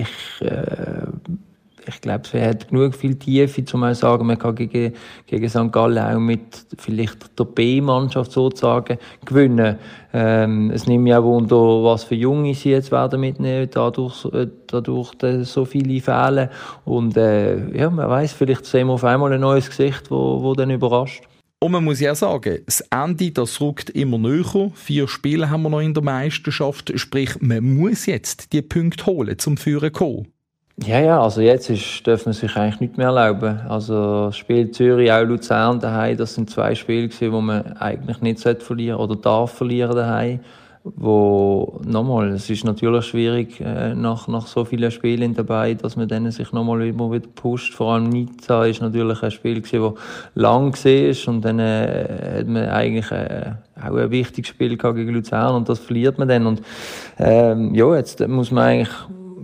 ich 0.00 0.08
äh, 0.40 1.06
ich 1.86 2.00
glaube, 2.00 2.22
es 2.32 2.34
hat 2.34 2.68
genug 2.68 2.94
viel 2.94 3.16
Tiefe, 3.16 3.60
um 3.60 3.66
zu 3.66 3.94
sagen, 3.94 4.26
man 4.26 4.38
kann 4.38 4.54
gegen, 4.54 4.94
gegen 5.26 5.48
St. 5.48 5.70
Gallen 5.70 5.98
auch 5.98 6.18
mit 6.18 6.66
vielleicht 6.78 7.38
der 7.38 7.44
B-Mannschaft 7.44 8.32
sozusagen 8.32 8.98
gewinnen. 9.24 9.78
Ähm, 10.12 10.70
es 10.70 10.86
nimmt 10.86 11.04
mich 11.04 11.14
auch 11.14 11.24
wunder, 11.24 11.56
was 11.56 12.04
für 12.04 12.14
Junge 12.14 12.54
sie 12.54 12.70
jetzt 12.70 12.92
werden 12.92 13.20
mitnehmen, 13.20 13.68
dadurch, 13.70 14.24
äh, 14.32 14.46
dadurch 14.66 15.12
so 15.42 15.64
viele 15.64 16.00
fehlen. 16.00 16.48
Und 16.84 17.16
äh, 17.16 17.76
ja, 17.76 17.90
man 17.90 18.08
weiß, 18.08 18.32
vielleicht 18.32 18.64
sehen 18.64 18.86
wir 18.86 18.94
auf 18.94 19.04
einmal 19.04 19.32
ein 19.32 19.40
neues 19.40 19.68
Gesicht, 19.68 20.10
wo, 20.10 20.42
wo 20.42 20.54
dann 20.54 20.70
überrascht. 20.70 21.24
Und 21.64 21.72
man 21.72 21.84
muss 21.84 22.00
ja 22.00 22.14
sagen, 22.14 22.58
das 22.66 22.82
Ende, 22.90 23.30
das 23.30 23.58
rückt 23.60 23.88
immer 23.88 24.18
näher. 24.18 24.70
Vier 24.74 25.08
Spiele 25.08 25.48
haben 25.48 25.62
wir 25.62 25.70
noch 25.70 25.80
in 25.80 25.94
der 25.94 26.02
Meisterschaft. 26.02 26.92
Sprich, 26.94 27.40
man 27.40 27.64
muss 27.64 28.04
jetzt 28.04 28.52
die 28.52 28.60
Punkte 28.60 29.06
holen, 29.06 29.38
zum 29.38 29.56
Führen 29.56 29.90
kommen. 29.90 30.33
Ja, 30.82 30.98
ja, 30.98 31.22
also 31.22 31.40
jetzt 31.40 31.70
ist, 31.70 32.04
dürfen 32.04 32.26
wir 32.26 32.32
sich 32.32 32.56
eigentlich 32.56 32.80
nicht 32.80 32.98
mehr 32.98 33.06
erlauben. 33.06 33.60
Also 33.68 34.32
Spiel 34.32 34.72
Zürich, 34.72 35.12
auch 35.12 35.22
Luzern 35.22 35.78
daheim, 35.78 36.16
das 36.16 36.34
sind 36.34 36.50
zwei 36.50 36.74
Spiele 36.74 37.08
gewesen, 37.08 37.32
wo 37.32 37.40
man 37.40 37.76
eigentlich 37.76 38.20
nicht 38.20 38.40
verlieren 38.60 38.98
oder 38.98 39.14
darf 39.14 39.52
verlieren 39.52 39.94
daheim. 39.94 40.40
Wo, 40.82 41.80
nochmal, 41.86 42.32
es 42.32 42.50
ist 42.50 42.64
natürlich 42.64 43.06
schwierig, 43.06 43.60
äh, 43.60 43.94
nach, 43.94 44.26
nach 44.28 44.46
so 44.48 44.64
vielen 44.66 44.90
Spielen 44.90 45.32
dabei, 45.32 45.74
dass 45.74 45.96
man 45.96 46.08
dann 46.08 46.30
sich 46.30 46.52
nochmal 46.52 46.82
immer 46.82 47.10
wieder 47.10 47.28
pusht. 47.34 47.72
Vor 47.72 47.94
allem 47.94 48.08
Nizza 48.08 48.66
ist 48.66 48.82
natürlich 48.82 49.22
ein 49.22 49.30
Spiel 49.30 49.62
gewesen, 49.62 49.94
das 49.94 49.94
lang 50.34 50.74
war 50.74 51.32
und 51.32 51.42
dann 51.42 51.58
äh, 51.60 52.38
hat 52.40 52.48
man 52.48 52.68
eigentlich 52.68 53.10
äh, 53.12 53.52
auch 53.80 53.96
ein 53.96 54.10
wichtiges 54.10 54.50
Spiel 54.50 54.76
gegen 54.76 55.14
Luzern 55.14 55.54
und 55.54 55.68
das 55.68 55.78
verliert 55.78 56.18
man 56.18 56.28
dann. 56.28 56.46
Und 56.46 56.62
ähm, 57.18 57.74
ja, 57.74 57.94
jetzt 57.94 58.26
muss 58.28 58.50
man 58.50 58.64
eigentlich 58.64 58.90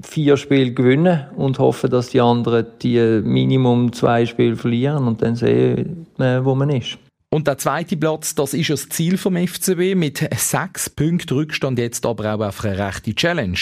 vier 0.03 0.37
Spiele 0.37 0.73
gewinnen 0.73 1.27
und 1.37 1.59
hoffen, 1.59 1.91
dass 1.91 2.09
die 2.09 2.21
anderen 2.21 2.67
die 2.83 3.21
Minimum 3.23 3.93
zwei 3.93 4.27
Spiele 4.27 4.57
verlieren 4.57 5.07
und 5.07 5.23
dann 5.23 5.37
sehen 5.37 6.07
wir, 6.17 6.45
wo 6.45 6.55
man 6.55 6.71
ist. 6.71 6.99
Und 7.33 7.47
der 7.47 7.59
zweite 7.59 7.97
Platz, 7.97 8.35
das 8.35 8.55
ist 8.55 8.71
das 8.71 8.89
Ziel 8.89 9.17
vom 9.17 9.37
FCB 9.37 9.95
mit 9.95 10.29
sechs 10.37 10.91
Punkten 10.91 11.35
Rückstand 11.35 11.79
jetzt 11.79 12.05
aber 12.05 12.35
auch 12.35 12.41
auf 12.41 12.65
eine 12.65 12.77
rechte 12.77 13.15
Challenge. 13.15 13.59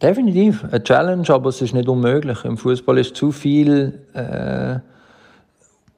Definitiv 0.00 0.64
eine 0.64 0.82
Challenge, 0.82 1.28
aber 1.28 1.50
es 1.50 1.60
ist 1.60 1.74
nicht 1.74 1.88
unmöglich. 1.88 2.44
Im 2.44 2.56
Fußball 2.56 2.98
ist 2.98 3.14
zu 3.14 3.30
viel 3.30 4.00
äh, 4.14 4.80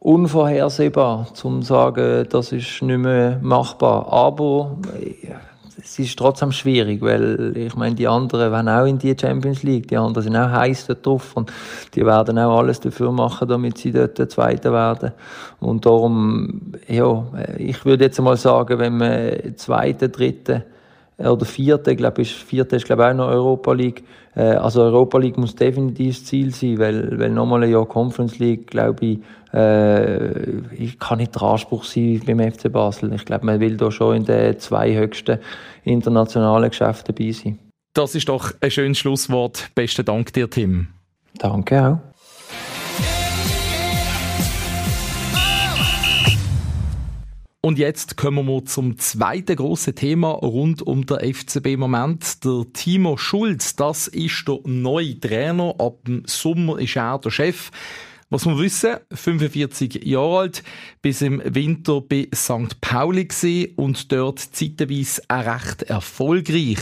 unvorhersehbar, 0.01 1.29
zum 1.35 1.63
zu 1.63 1.69
sagen, 1.69 2.27
das 2.29 2.53
ist 2.53 2.83
nicht 2.83 2.99
mehr 2.99 3.39
machbar. 3.41 4.13
Aber 4.13 4.77
äh, 5.01 5.35
es 5.83 5.99
ist 5.99 6.19
trotzdem 6.19 6.53
schwierig, 6.53 7.01
weil 7.03 7.57
ich 7.57 7.75
meine, 7.75 7.95
die 7.95 8.07
anderen 8.07 8.53
wollen 8.53 8.69
auch 8.69 8.87
in 8.87 8.99
die 8.99 9.17
Champions 9.19 9.63
League, 9.63 9.89
die 9.89 9.97
anderen 9.97 10.23
sind 10.23 10.37
auch 10.37 10.51
heiß 10.51 10.87
dort 10.87 11.07
drauf 11.07 11.37
und 11.37 11.53
die 11.95 12.05
werden 12.05 12.39
auch 12.39 12.59
alles 12.59 12.81
dafür 12.81 13.13
machen, 13.13 13.49
damit 13.49 13.79
sie 13.79 13.93
dort 13.93 14.19
der 14.19 14.29
Zweite 14.29 14.73
werden. 14.73 15.13
Und 15.61 15.87
darum, 15.87 16.73
ja, 16.87 17.25
ich 17.59 17.85
würde 17.85 18.05
jetzt 18.05 18.21
mal 18.21 18.37
sagen, 18.37 18.79
wenn 18.79 18.97
man 18.97 19.57
Zweite, 19.57 20.09
Dritte 20.09 20.65
oder 21.19 21.45
Vierte, 21.45 21.95
glaube 21.95 22.23
ich, 22.23 22.35
Vierte 22.35 22.77
ist 22.77 22.87
glaube 22.87 23.03
ich 23.03 23.09
auch 23.09 23.15
noch 23.15 23.29
Europa 23.29 23.73
League. 23.73 24.05
Äh, 24.35 24.55
also 24.55 24.83
Europa 24.83 25.19
League 25.19 25.39
muss 25.39 25.55
definitiv 25.55 26.19
das 26.19 26.25
Ziel 26.25 26.53
sein, 26.53 26.79
weil, 26.79 27.19
weil 27.19 27.31
nochmal 27.31 27.63
ein 27.63 27.71
Jahr 27.71 27.87
Conference 27.87 28.39
League, 28.39 28.69
glaube 28.69 29.07
ich, 29.07 29.19
äh, 29.53 30.59
ich 30.75 30.99
kann 30.99 31.19
nicht 31.19 31.35
der 31.35 31.43
Anspruch 31.43 31.85
sein 31.85 32.21
beim 32.27 32.41
FC 32.41 32.71
Basel. 32.73 33.13
Ich 33.13 33.25
glaube, 33.25 33.47
man 33.47 33.61
will 33.61 33.77
da 33.77 33.91
schon 33.91 34.17
in 34.17 34.25
den 34.25 34.59
zwei 34.59 34.95
höchsten 34.95 35.39
internationalen 35.85 36.71
Geschäften 36.71 37.15
dabei 37.15 37.31
sein. 37.31 37.59
Das 37.95 38.17
ist 38.17 38.29
doch 38.29 38.53
ein 38.61 38.71
schönes 38.73 38.99
Schlusswort. 38.99 39.71
Besten 39.77 40.05
Dank 40.05 40.33
dir, 40.33 40.51
Tim. 40.51 40.89
Danke 41.39 41.87
auch. 41.87 42.14
Und 47.65 47.79
jetzt 47.79 48.19
kommen 48.19 48.47
wir 48.47 48.67
zum 48.67 48.99
zweiten 48.99 49.57
grossen 49.57 49.95
Thema 49.95 50.33
rund 50.33 50.83
um 50.83 51.07
den 51.07 51.33
FCB 51.33 51.79
Moment. 51.79 52.45
Der 52.45 52.67
Timo 52.75 53.17
Schulz, 53.17 53.75
das 53.75 54.07
ist 54.07 54.47
der 54.47 54.59
neue 54.65 55.19
Trainer. 55.19 55.75
Ab 55.79 56.05
dem 56.07 56.25
Sommer 56.27 56.79
ist 56.79 56.95
er 56.97 57.19
der 57.19 57.31
Chef. 57.31 57.71
Was 58.29 58.45
wir 58.45 58.59
wissen, 58.59 58.97
45 59.11 60.05
Jahre 60.05 60.41
alt, 60.41 60.63
bis 61.01 61.23
im 61.23 61.41
Winter 61.43 62.03
bei 62.03 62.29
St. 62.35 62.83
Pauli 62.83 63.25
gesehen 63.25 63.73
und 63.77 64.13
dort 64.13 64.41
zeitweise 64.41 65.23
auch 65.29 65.47
recht 65.47 65.85
erfolgreich. 65.85 66.81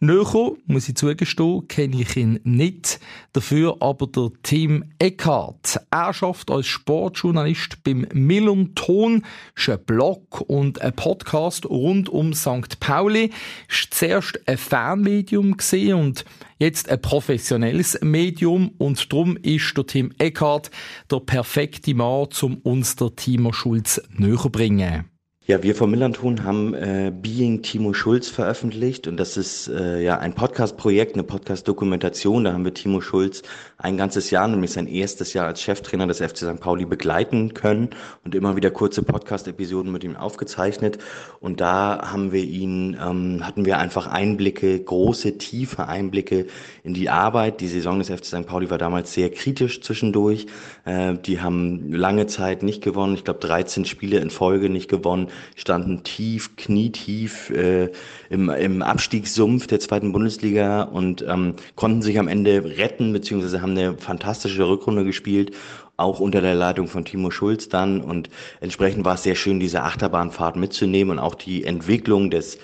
Näher, 0.00 0.52
muss 0.66 0.88
ich 0.88 0.94
zugestehen, 0.94 1.66
kenne 1.66 2.00
ich 2.00 2.16
ihn 2.16 2.38
nicht. 2.44 3.00
Dafür 3.32 3.78
aber 3.80 4.06
der 4.06 4.30
Tim 4.44 4.84
Eckhardt. 5.00 5.80
Er 5.90 6.14
schafft 6.14 6.52
als 6.52 6.68
Sportjournalist 6.68 7.82
beim 7.82 8.06
Millon 8.12 8.76
Ton, 8.76 9.24
ist 9.56 9.68
ein 9.68 9.84
Blog 9.84 10.40
und 10.42 10.80
ein 10.82 10.94
Podcast 10.94 11.66
rund 11.66 12.08
um 12.08 12.32
St. 12.32 12.78
Pauli. 12.78 13.32
Ist 13.68 13.92
zuerst 13.92 14.40
ein 14.46 14.56
Fanmedium 14.56 15.56
gesehen 15.56 15.94
und 15.94 16.24
jetzt 16.58 16.88
ein 16.88 17.02
professionelles 17.02 17.98
Medium 18.00 18.70
und 18.78 19.12
darum 19.12 19.36
ist 19.36 19.76
der 19.76 19.86
Tim 19.86 20.12
Eckhardt 20.18 20.70
der 21.10 21.18
perfekte 21.18 21.94
Mann, 21.94 22.28
um 22.40 22.58
uns 22.58 22.94
der 22.94 23.16
Timo 23.16 23.52
Schulz 23.52 24.00
näher 24.16 24.36
zu 24.36 24.50
bringen. 24.50 25.17
Ja, 25.50 25.62
wir 25.62 25.74
vom 25.74 25.90
Millanton 25.90 26.44
haben 26.44 26.74
äh, 26.74 27.10
Being 27.10 27.62
Timo 27.62 27.94
Schulz 27.94 28.28
veröffentlicht 28.28 29.08
und 29.08 29.16
das 29.16 29.38
ist 29.38 29.68
äh, 29.68 30.02
ja 30.02 30.18
ein 30.18 30.34
Podcast-Projekt, 30.34 31.14
eine 31.14 31.22
Podcast-Dokumentation. 31.22 32.44
Da 32.44 32.52
haben 32.52 32.66
wir 32.66 32.74
Timo 32.74 33.00
Schulz 33.00 33.40
ein 33.80 33.96
ganzes 33.96 34.32
Jahr, 34.32 34.48
nämlich 34.48 34.72
sein 34.72 34.88
erstes 34.88 35.34
Jahr 35.34 35.46
als 35.46 35.62
Cheftrainer 35.62 36.08
des 36.08 36.18
FC 36.18 36.38
St. 36.38 36.58
Pauli 36.58 36.84
begleiten 36.84 37.54
können 37.54 37.90
und 38.24 38.34
immer 38.34 38.56
wieder 38.56 38.72
kurze 38.72 39.04
Podcast-Episoden 39.04 39.92
mit 39.92 40.02
ihm 40.02 40.16
aufgezeichnet. 40.16 40.98
Und 41.38 41.60
da 41.60 42.10
haben 42.10 42.32
wir 42.32 42.42
ihn, 42.42 42.98
ähm, 43.00 43.46
hatten 43.46 43.64
wir 43.64 43.78
einfach 43.78 44.08
Einblicke, 44.08 44.80
große, 44.80 45.38
tiefe 45.38 45.86
Einblicke 45.86 46.46
in 46.82 46.92
die 46.92 47.08
Arbeit. 47.08 47.60
Die 47.60 47.68
Saison 47.68 48.00
des 48.00 48.10
FC 48.10 48.24
St. 48.24 48.46
Pauli 48.46 48.68
war 48.68 48.78
damals 48.78 49.12
sehr 49.12 49.30
kritisch 49.30 49.80
zwischendurch. 49.80 50.46
Äh, 50.84 51.14
die 51.14 51.40
haben 51.40 51.92
lange 51.92 52.26
Zeit 52.26 52.64
nicht 52.64 52.82
gewonnen. 52.82 53.14
Ich 53.14 53.22
glaube, 53.22 53.38
13 53.38 53.84
Spiele 53.84 54.18
in 54.18 54.30
Folge 54.30 54.70
nicht 54.70 54.88
gewonnen 54.90 55.28
standen 55.54 56.02
tief, 56.02 56.56
knietief 56.56 57.50
äh, 57.50 57.90
im, 58.28 58.50
im 58.50 58.82
Abstiegssumpf 58.82 59.68
der 59.68 59.78
zweiten 59.78 60.12
Bundesliga 60.12 60.82
und 60.82 61.24
ähm, 61.28 61.54
konnten 61.76 62.02
sich 62.02 62.18
am 62.18 62.26
Ende 62.26 62.76
retten, 62.76 63.12
beziehungsweise 63.12 63.62
haben 63.62 63.67
eine 63.70 63.96
fantastische 63.96 64.68
Rückrunde 64.68 65.04
gespielt 65.04 65.52
auch 65.98 66.20
unter 66.20 66.40
der 66.40 66.54
Leitung 66.54 66.86
von 66.86 67.04
Timo 67.04 67.30
Schulz 67.30 67.68
dann 67.68 68.00
und 68.00 68.30
entsprechend 68.60 69.04
war 69.04 69.16
es 69.16 69.24
sehr 69.24 69.34
schön, 69.34 69.60
diese 69.60 69.82
Achterbahnfahrt 69.82 70.56
mitzunehmen 70.56 71.18
und 71.18 71.18
auch 71.18 71.34
die 71.34 71.64
Entwicklung 71.64 72.30
des 72.30 72.58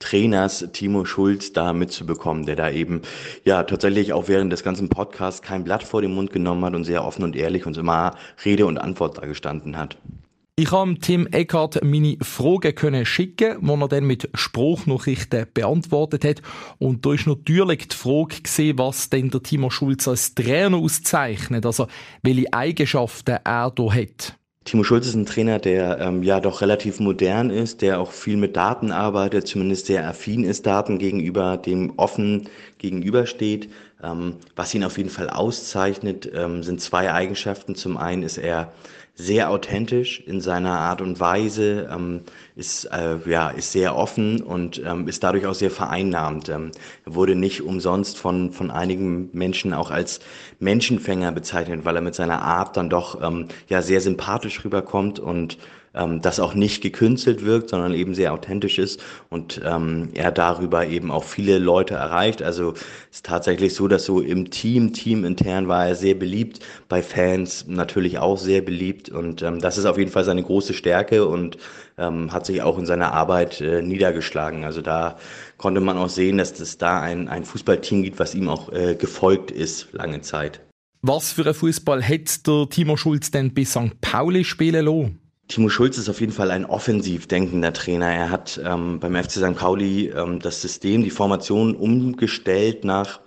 Trainers 0.00 0.66
Timo 0.72 1.04
Schulz 1.04 1.52
da 1.52 1.72
mitzubekommen, 1.72 2.46
der 2.46 2.56
da 2.56 2.70
eben 2.70 3.02
ja 3.44 3.62
tatsächlich 3.62 4.12
auch 4.12 4.26
während 4.26 4.52
des 4.52 4.64
ganzen 4.64 4.88
Podcasts 4.88 5.40
kein 5.40 5.62
Blatt 5.62 5.84
vor 5.84 6.02
den 6.02 6.14
Mund 6.14 6.32
genommen 6.32 6.64
hat 6.64 6.74
und 6.74 6.84
sehr 6.84 7.04
offen 7.04 7.22
und 7.22 7.36
ehrlich 7.36 7.64
uns 7.64 7.78
immer 7.78 8.16
Rede 8.44 8.66
und 8.66 8.78
Antwort 8.78 9.18
da 9.18 9.26
gestanden 9.26 9.76
hat. 9.76 9.96
Ich 10.62 10.72
habe 10.72 10.94
Tim 10.98 11.26
Eckhardt 11.28 11.82
meine 11.82 12.18
Fragen 12.20 12.74
können 12.74 13.06
schicken, 13.06 13.66
die 13.66 13.80
er 13.80 13.88
dann 13.88 14.04
mit 14.04 14.28
Spruchnachrichten 14.34 15.46
beantwortet 15.54 16.22
hat. 16.22 16.42
Und 16.76 17.06
da 17.06 17.14
ist 17.14 17.26
natürlich 17.26 17.88
die 17.88 17.96
Frage 17.96 18.42
gesehen, 18.42 18.76
was 18.76 19.08
denn 19.08 19.30
der 19.30 19.42
Timo 19.42 19.70
Schulz 19.70 20.06
als 20.06 20.34
Trainer 20.34 20.76
auszeichnet, 20.76 21.64
also 21.64 21.86
welche 22.22 22.52
Eigenschaften 22.52 23.38
er 23.42 23.70
da 23.70 23.94
hat. 23.94 24.36
Timo 24.66 24.84
Schulz 24.84 25.06
ist 25.06 25.14
ein 25.14 25.24
Trainer, 25.24 25.60
der 25.60 25.98
ähm, 25.98 26.22
ja 26.22 26.40
doch 26.40 26.60
relativ 26.60 27.00
modern 27.00 27.48
ist, 27.48 27.80
der 27.80 27.98
auch 27.98 28.12
viel 28.12 28.36
mit 28.36 28.54
Daten 28.54 28.92
arbeitet, 28.92 29.46
zumindest 29.48 29.86
sehr 29.86 30.06
affin 30.06 30.44
ist, 30.44 30.66
Daten 30.66 30.98
gegenüber 30.98 31.56
dem 31.56 31.94
offen 31.96 32.50
gegenübersteht. 32.76 33.70
Ähm, 34.02 34.34
was 34.56 34.74
ihn 34.74 34.84
auf 34.84 34.98
jeden 34.98 35.08
Fall 35.08 35.30
auszeichnet, 35.30 36.30
ähm, 36.34 36.62
sind 36.62 36.82
zwei 36.82 37.10
Eigenschaften. 37.10 37.74
Zum 37.74 37.96
einen 37.96 38.22
ist 38.22 38.36
er 38.36 38.70
sehr 39.14 39.50
authentisch 39.50 40.20
in 40.20 40.40
seiner 40.40 40.78
Art 40.78 41.00
und 41.00 41.20
Weise, 41.20 41.88
ähm, 41.92 42.22
ist, 42.56 42.84
äh, 42.86 43.16
ja, 43.26 43.50
ist 43.50 43.72
sehr 43.72 43.96
offen 43.96 44.42
und 44.42 44.82
ähm, 44.84 45.08
ist 45.08 45.22
dadurch 45.22 45.46
auch 45.46 45.54
sehr 45.54 45.70
vereinnahmend. 45.70 46.48
Ähm, 46.48 46.70
er 47.04 47.14
wurde 47.14 47.34
nicht 47.34 47.62
umsonst 47.62 48.18
von, 48.18 48.52
von 48.52 48.70
einigen 48.70 49.30
Menschen 49.32 49.74
auch 49.74 49.90
als 49.90 50.20
Menschenfänger 50.58 51.32
bezeichnet, 51.32 51.84
weil 51.84 51.96
er 51.96 52.02
mit 52.02 52.14
seiner 52.14 52.42
Art 52.42 52.76
dann 52.76 52.90
doch 52.90 53.20
ähm, 53.22 53.48
ja, 53.68 53.82
sehr 53.82 54.00
sympathisch 54.00 54.64
rüberkommt 54.64 55.18
und 55.18 55.58
ähm, 56.00 56.22
das 56.22 56.40
auch 56.40 56.54
nicht 56.54 56.82
gekünstelt 56.82 57.44
wirkt, 57.44 57.70
sondern 57.70 57.94
eben 57.94 58.14
sehr 58.14 58.32
authentisch 58.32 58.78
ist 58.78 59.00
und 59.28 59.60
ähm, 59.64 60.08
er 60.14 60.32
darüber 60.32 60.86
eben 60.86 61.10
auch 61.10 61.24
viele 61.24 61.58
Leute 61.58 61.94
erreicht. 61.94 62.42
Also 62.42 62.72
es 63.10 63.16
ist 63.16 63.26
tatsächlich 63.26 63.74
so, 63.74 63.88
dass 63.88 64.04
so 64.04 64.20
im 64.20 64.50
Team, 64.50 64.92
Team 64.92 65.24
intern 65.24 65.68
war 65.68 65.86
er 65.86 65.94
sehr 65.94 66.14
beliebt, 66.14 66.60
bei 66.88 67.02
Fans 67.02 67.66
natürlich 67.68 68.18
auch 68.18 68.38
sehr 68.38 68.62
beliebt 68.62 69.08
und 69.08 69.42
ähm, 69.42 69.60
das 69.60 69.78
ist 69.78 69.86
auf 69.86 69.98
jeden 69.98 70.10
Fall 70.10 70.24
seine 70.24 70.42
große 70.42 70.74
Stärke 70.74 71.26
und 71.26 71.58
ähm, 71.98 72.32
hat 72.32 72.46
sich 72.46 72.62
auch 72.62 72.78
in 72.78 72.86
seiner 72.86 73.12
Arbeit 73.12 73.60
äh, 73.60 73.82
niedergeschlagen. 73.82 74.64
Also 74.64 74.82
da 74.82 75.18
konnte 75.58 75.80
man 75.80 75.98
auch 75.98 76.08
sehen, 76.08 76.38
dass 76.38 76.58
es 76.58 76.78
da 76.78 77.00
ein, 77.00 77.28
ein 77.28 77.44
Fußballteam 77.44 78.02
gibt, 78.02 78.18
was 78.18 78.34
ihm 78.34 78.48
auch 78.48 78.72
äh, 78.72 78.94
gefolgt 78.94 79.50
ist 79.50 79.92
lange 79.92 80.22
Zeit. 80.22 80.60
Was 81.02 81.32
für 81.32 81.46
ein 81.46 81.54
Fußball 81.54 82.02
hätte 82.02 82.42
der 82.46 82.68
Timo 82.68 82.96
Schulz 82.96 83.30
denn 83.30 83.54
bis 83.54 83.70
St. 83.70 84.00
Pauli 84.00 84.44
spielen 84.44 84.84
lassen? 84.84 85.29
Timo 85.50 85.68
Schulz 85.68 85.98
ist 85.98 86.08
auf 86.08 86.20
jeden 86.20 86.32
Fall 86.32 86.52
ein 86.52 86.64
offensiv 86.64 87.26
denkender 87.26 87.72
Trainer. 87.72 88.06
Er 88.06 88.30
hat 88.30 88.60
ähm, 88.64 89.00
beim 89.00 89.16
FC 89.16 89.32
St. 89.32 89.56
Pauli 89.56 90.06
ähm, 90.06 90.38
das 90.38 90.62
System, 90.62 91.02
die 91.02 91.10
Formation 91.10 91.74
umgestellt 91.74 92.84
nach 92.84 93.18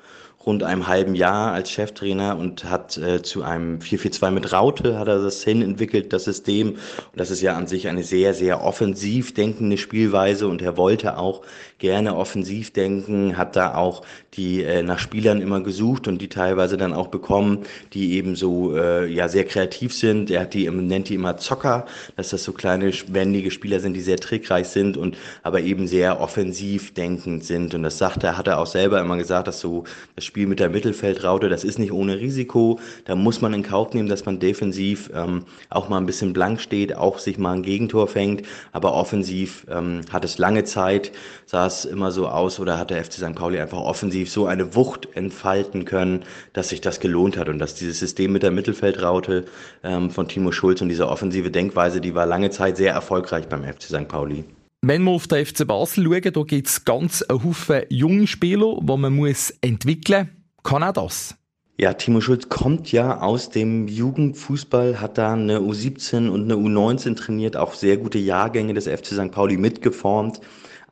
rund 0.46 0.64
einem 0.64 0.88
halben 0.88 1.16
Jahr 1.16 1.54
als 1.54 1.72
Cheftrainer 1.72 2.38
und 2.38 2.66
hat 2.66 2.98
äh, 2.98 3.22
zu 3.22 3.44
einem 3.44 3.80
4-4-2 3.80 4.32
mit 4.32 4.52
Raute 4.52 5.00
hat 5.00 5.08
er 5.08 5.22
das 5.22 5.44
hin 5.44 5.62
entwickelt, 5.62 6.14
das 6.14 6.26
System. 6.26 6.72
Und 6.72 6.80
das 7.16 7.32
ist 7.32 7.42
ja 7.42 7.56
an 7.56 7.68
sich 7.68 7.88
eine 7.88 8.04
sehr, 8.04 8.34
sehr 8.34 8.64
offensiv 8.64 9.34
denkende 9.34 9.78
Spielweise 9.78 10.48
und 10.48 10.62
er 10.62 10.78
wollte 10.78 11.18
auch 11.18 11.42
gerne 11.80 12.16
offensiv 12.16 12.72
denken, 12.72 13.38
hat 13.38 13.56
da 13.56 13.76
auch 13.76 14.04
die 14.36 14.64
äh, 14.64 14.84
nach 14.84 15.00
Spielern 15.00 15.42
immer 15.42 15.62
gesucht 15.62 16.08
und 16.08 16.22
die 16.22 16.30
teilweise 16.30 16.78
dann 16.78 16.94
auch 16.94 17.08
bekommen, 17.08 17.64
die 17.94 18.14
eben 18.14 18.36
so 18.36 18.76
äh, 18.76 19.06
ja 19.06 19.28
sehr 19.28 19.44
kreativ 19.46 19.94
sind. 19.94 20.32
Er 20.32 20.42
hat 20.42 20.54
die 20.54 20.70
nennt 20.70 21.10
die 21.10 21.16
immer 21.16 21.38
Zocker, 21.38 21.86
dass 22.16 22.30
das 22.30 22.44
so 22.44 22.54
kleine 22.54 22.92
wendige 23.08 23.52
Spieler 23.52 23.80
sind, 23.80 23.94
die 23.94 24.02
sehr 24.02 24.18
trickreich 24.18 24.68
sind 24.70 24.98
und 24.98 25.18
aber 25.44 25.62
eben 25.62 25.88
sehr 25.88 26.20
offensiv 26.22 26.94
denkend 26.94 27.44
sind. 27.44 27.76
Und 27.76 27.84
das 27.84 27.98
sagt 27.98 28.24
er, 28.24 28.38
hat 28.38 28.48
er 28.48 28.60
auch 28.60 28.68
selber 28.68 29.00
immer 29.02 29.18
gesagt, 29.18 29.48
dass 29.48 29.60
so 29.60 29.84
das 30.16 30.24
Spiel 30.34 30.48
mit 30.48 30.60
der 30.60 30.72
Mittelfeldraute, 30.72 31.48
das 31.48 31.63
ist 31.63 31.78
nicht 31.78 31.91
ohne 31.91 32.19
Risiko. 32.19 32.80
Da 33.06 33.13
muss 33.13 33.41
man 33.41 33.54
in 33.54 33.62
Kauf 33.62 33.93
nehmen, 33.93 34.10
dass 34.10 34.26
man 34.26 34.39
defensiv 34.39 35.12
ähm, 35.13 35.46
auch 35.69 35.89
mal 35.89 35.98
ein 35.98 36.08
bisschen 36.08 36.34
blank 36.34 36.60
steht, 36.60 36.96
auch 36.96 37.19
sich 37.19 37.38
mal 37.38 37.52
ein 37.52 37.62
Gegentor 37.62 38.08
fängt. 38.08 38.41
Aber 38.72 38.96
offensiv 38.96 39.67
ähm, 39.69 40.02
hat 40.12 40.26
es 40.26 40.39
lange 40.39 40.63
Zeit, 40.63 41.12
sah 41.46 41.67
es 41.67 41.86
immer 41.86 42.12
so 42.12 42.28
aus 42.28 42.60
oder 42.60 42.80
hat 42.80 42.89
der 42.89 43.06
FC 43.06 43.13
St. 43.13 43.36
Pauli 43.36 43.60
einfach 43.60 43.78
offensiv 43.78 44.32
so 44.32 44.48
eine 44.48 44.74
Wucht 44.74 45.08
entfalten 45.13 45.86
können, 45.86 46.24
dass 46.54 46.69
sich 46.69 46.82
das 46.82 47.00
gelohnt 47.00 47.38
hat 47.38 47.48
und 47.48 47.60
dass 47.60 47.76
dieses 47.76 48.00
System 48.00 48.34
mit 48.34 48.41
der 48.41 48.50
Mittelfeldraute 48.50 49.46
ähm, 49.84 50.10
von 50.10 50.28
Timo 50.28 50.52
Schulz 50.52 50.82
und 50.82 50.89
diese 50.89 51.10
offensive 51.10 51.52
Denkweise, 51.52 52.02
die 52.02 52.15
war 52.15 52.26
lange 52.26 52.50
Zeit 52.50 52.78
sehr 52.78 52.91
erfolgreich 52.91 53.50
beim 53.50 53.63
FC 53.63 53.84
St. 53.84 54.08
Pauli. 54.08 54.46
Wenn 54.86 55.04
wir 55.04 55.12
auf 55.12 55.28
den 55.28 55.46
FC 55.46 55.65
Basel 55.65 56.04
schauen, 56.04 56.34
da 56.34 56.43
gibt 56.43 56.67
es 56.67 56.84
ganz 56.84 57.22
einen 57.22 57.41
Haufen 57.41 57.84
junge 57.88 58.28
Spieler, 58.28 58.80
die 58.82 58.98
man 58.98 59.15
muss 59.15 59.54
entwickeln 59.62 60.30
muss. 60.34 60.69
Kann 60.69 60.84
auch 60.84 60.91
das? 60.91 61.36
Ja, 61.80 61.93
Timo 61.93 62.19
Schulz 62.19 62.50
kommt 62.50 62.91
ja 62.91 63.22
aus 63.22 63.50
dem 63.50 63.88
Jugendfußball, 63.88 65.00
hat 65.00 65.17
da 65.17 65.32
eine 65.32 65.60
U17 65.60 66.28
und 66.28 66.52
eine 66.52 66.56
U19 66.56 67.15
trainiert, 67.15 67.56
auch 67.56 67.76
sehr 67.76 67.96
gute 67.96 68.19
Jahrgänge 68.19 68.74
des 68.74 68.89
FC 68.89 69.13
St. 69.13 69.32
Pauli 69.32 69.56
mitgeformt. 69.56 70.41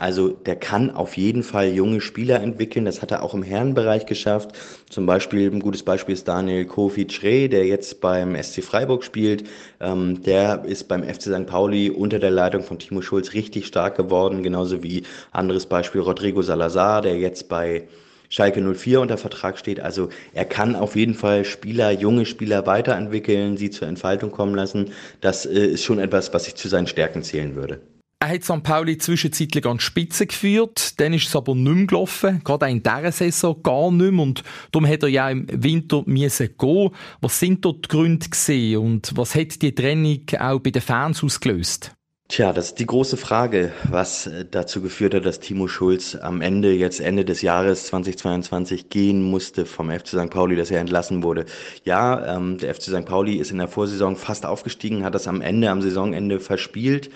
Also 0.02 0.30
der 0.30 0.56
kann 0.56 0.90
auf 0.90 1.16
jeden 1.16 1.44
Fall 1.44 1.68
junge 1.74 2.02
Spieler 2.02 2.42
entwickeln. 2.42 2.86
Das 2.86 3.04
hat 3.04 3.12
er 3.12 3.22
auch 3.22 3.36
im 3.36 3.44
Herrenbereich 3.44 4.08
geschafft. 4.08 4.50
Zum 4.90 5.06
Beispiel, 5.06 5.52
ein 5.52 5.60
gutes 5.60 5.84
Beispiel 5.84 6.14
ist 6.14 6.28
Daniel 6.28 6.66
Kofi 6.66 7.06
Schrey, 7.08 7.48
der 7.48 7.68
jetzt 7.68 8.02
beim 8.02 8.36
SC 8.36 8.64
Freiburg 8.64 9.04
spielt. 9.04 9.44
Ähm, 9.80 10.24
der 10.24 10.66
ist 10.66 10.88
beim 10.88 11.04
FC 11.04 11.22
St. 11.26 11.46
Pauli 11.46 11.92
unter 11.92 12.18
der 12.18 12.32
Leitung 12.32 12.64
von 12.64 12.80
Timo 12.80 13.04
Schulz 13.04 13.34
richtig 13.34 13.68
stark 13.68 13.96
geworden. 13.96 14.42
Genauso 14.42 14.82
wie 14.82 15.04
anderes 15.32 15.68
Beispiel 15.68 16.02
Rodrigo 16.02 16.42
Salazar, 16.42 17.04
der 17.04 17.20
jetzt 17.20 17.48
bei 17.48 17.84
Schalke 18.28 18.60
04 18.60 19.02
unter 19.02 19.20
Vertrag 19.20 19.60
steht. 19.60 19.80
Also 19.80 20.10
er 20.34 20.46
kann 20.46 20.76
auf 20.76 20.96
jeden 20.96 21.14
Fall 21.14 21.46
Spieler, 21.46 21.92
junge 21.92 22.26
Spieler 22.26 22.66
weiterentwickeln, 22.66 23.56
sie 23.56 23.70
zur 23.70 23.88
Entfaltung 23.88 24.32
kommen 24.32 24.56
lassen. 24.56 24.94
Das 25.20 25.46
äh, 25.46 25.64
ist 25.64 25.84
schon 25.84 26.00
etwas, 26.00 26.34
was 26.34 26.48
ich 26.48 26.56
zu 26.56 26.70
seinen 26.70 26.88
Stärken 26.88 27.22
zählen 27.22 27.56
würde. 27.56 27.82
Er 28.24 28.30
hat 28.30 28.44
St. 28.44 28.62
Pauli 28.62 29.00
zwischenzeitlich 29.00 29.66
an 29.66 29.78
die 29.78 29.84
Spitze 29.84 30.28
geführt, 30.28 31.00
dann 31.00 31.12
ist 31.12 31.28
es 31.28 31.36
aber 31.36 31.56
nicht 31.56 31.74
mehr 31.74 31.88
gelaufen, 31.88 32.42
gerade 32.44 32.68
auch 32.68 32.70
in 32.70 32.84
dieser 32.84 33.12
Saison 33.12 33.64
gar 33.64 33.92
nicht 33.92 34.12
mehr 34.12 34.22
und 34.22 34.44
darum 34.72 34.88
hat 34.88 35.02
er 35.02 35.10
ja 35.10 35.28
im 35.32 35.48
Winter 35.52 36.04
müssen 36.06 36.56
gehen. 36.56 36.92
Was 37.20 37.40
sind 37.40 37.66
dort 37.66 37.86
die 37.86 37.88
Gründe 37.88 38.30
gewesen 38.30 38.78
und 38.78 39.12
was 39.16 39.34
hat 39.34 39.60
die 39.64 39.74
Trennung 39.74 40.22
auch 40.40 40.60
bei 40.60 40.70
den 40.70 40.84
Fans 40.84 41.24
ausgelöst? 41.24 41.96
Tja, 42.28 42.54
das 42.54 42.68
ist 42.68 42.80
die 42.80 42.86
große 42.86 43.18
Frage, 43.18 43.74
was 43.90 44.30
dazu 44.52 44.84
geführt 44.84 45.16
hat, 45.16 45.26
dass 45.26 45.40
Timo 45.40 45.68
Schulz 45.68 46.14
am 46.16 46.42
Ende, 46.42 46.74
jetzt 46.74 47.00
Ende 47.00 47.26
des 47.26 47.42
Jahres 47.42 47.88
2022 47.88 48.90
gehen 48.90 49.24
musste 49.24 49.66
vom 49.66 49.90
FC 49.90 50.10
St. 50.10 50.30
Pauli, 50.30 50.56
dass 50.56 50.70
er 50.70 50.80
entlassen 50.80 51.24
wurde. 51.24 51.46
Ja, 51.86 52.38
ähm, 52.38 52.60
der 52.60 52.76
FC 52.76 52.84
St. 52.84 53.06
Pauli 53.06 53.38
ist 53.38 53.50
in 53.50 53.58
der 53.58 53.68
Vorsaison 53.68 54.16
fast 54.16 54.46
aufgestiegen, 54.46 55.04
hat 55.04 55.16
das 55.16 55.28
am 55.28 55.42
Ende, 55.42 55.72
am 55.72 55.82
Saisonende 55.82 56.40
verspielt. 56.40 57.10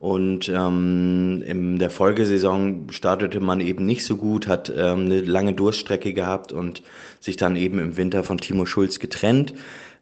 Und 0.00 0.48
ähm, 0.48 1.42
in 1.46 1.78
der 1.78 1.90
Folgesaison 1.90 2.86
startete 2.90 3.38
man 3.38 3.60
eben 3.60 3.84
nicht 3.84 4.02
so 4.06 4.16
gut, 4.16 4.48
hat 4.48 4.72
ähm, 4.74 5.00
eine 5.00 5.20
lange 5.20 5.52
Durststrecke 5.52 6.14
gehabt 6.14 6.52
und 6.52 6.82
sich 7.20 7.36
dann 7.36 7.54
eben 7.54 7.78
im 7.78 7.98
Winter 7.98 8.24
von 8.24 8.38
Timo 8.38 8.64
Schulz 8.64 8.98
getrennt. 8.98 9.52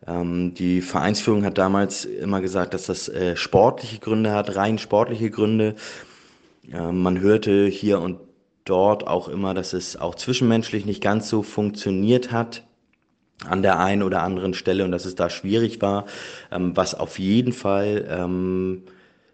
Ähm, 0.07 0.55
die 0.55 0.83
Vereinsführung 0.83 1.45
hat 1.45 1.59
damals 1.59 2.05
immer 2.05 2.41
gesagt, 2.41 2.75
dass 2.75 2.87
das 2.87 3.09
äh, 3.09 3.35
sportliche 3.35 3.99
Gründe 3.99 4.31
hat, 4.31 4.55
rein 4.55 4.79
sportliche 4.79 5.31
Gründe. 5.31 5.75
Ähm, 6.73 7.03
man 7.03 7.19
hörte 7.19 7.67
hier 7.67 8.01
und 8.01 8.21
dort 8.65 9.05
auch 9.05 9.27
immer, 9.27 9.53
dass 9.53 9.73
es 9.73 9.97
auch 9.97 10.15
zwischenmenschlich 10.15 10.87
nicht 10.87 11.03
ganz 11.03 11.29
so 11.29 11.43
funktioniert 11.43 12.31
hat 12.31 12.63
an 13.45 13.63
der 13.63 13.81
einen 13.81 14.05
oder 14.05 14.23
anderen 14.23 14.55
Stelle 14.55 14.85
und 14.85 14.93
dass 14.93 15.07
es 15.07 15.17
da 15.17 15.29
schwierig 15.29 15.83
war, 15.83 16.07
ähm, 16.53 16.77
was 16.77 16.95
auf 16.95 17.19
jeden 17.19 17.53
Fall 17.53 18.07
ähm, 18.09 18.85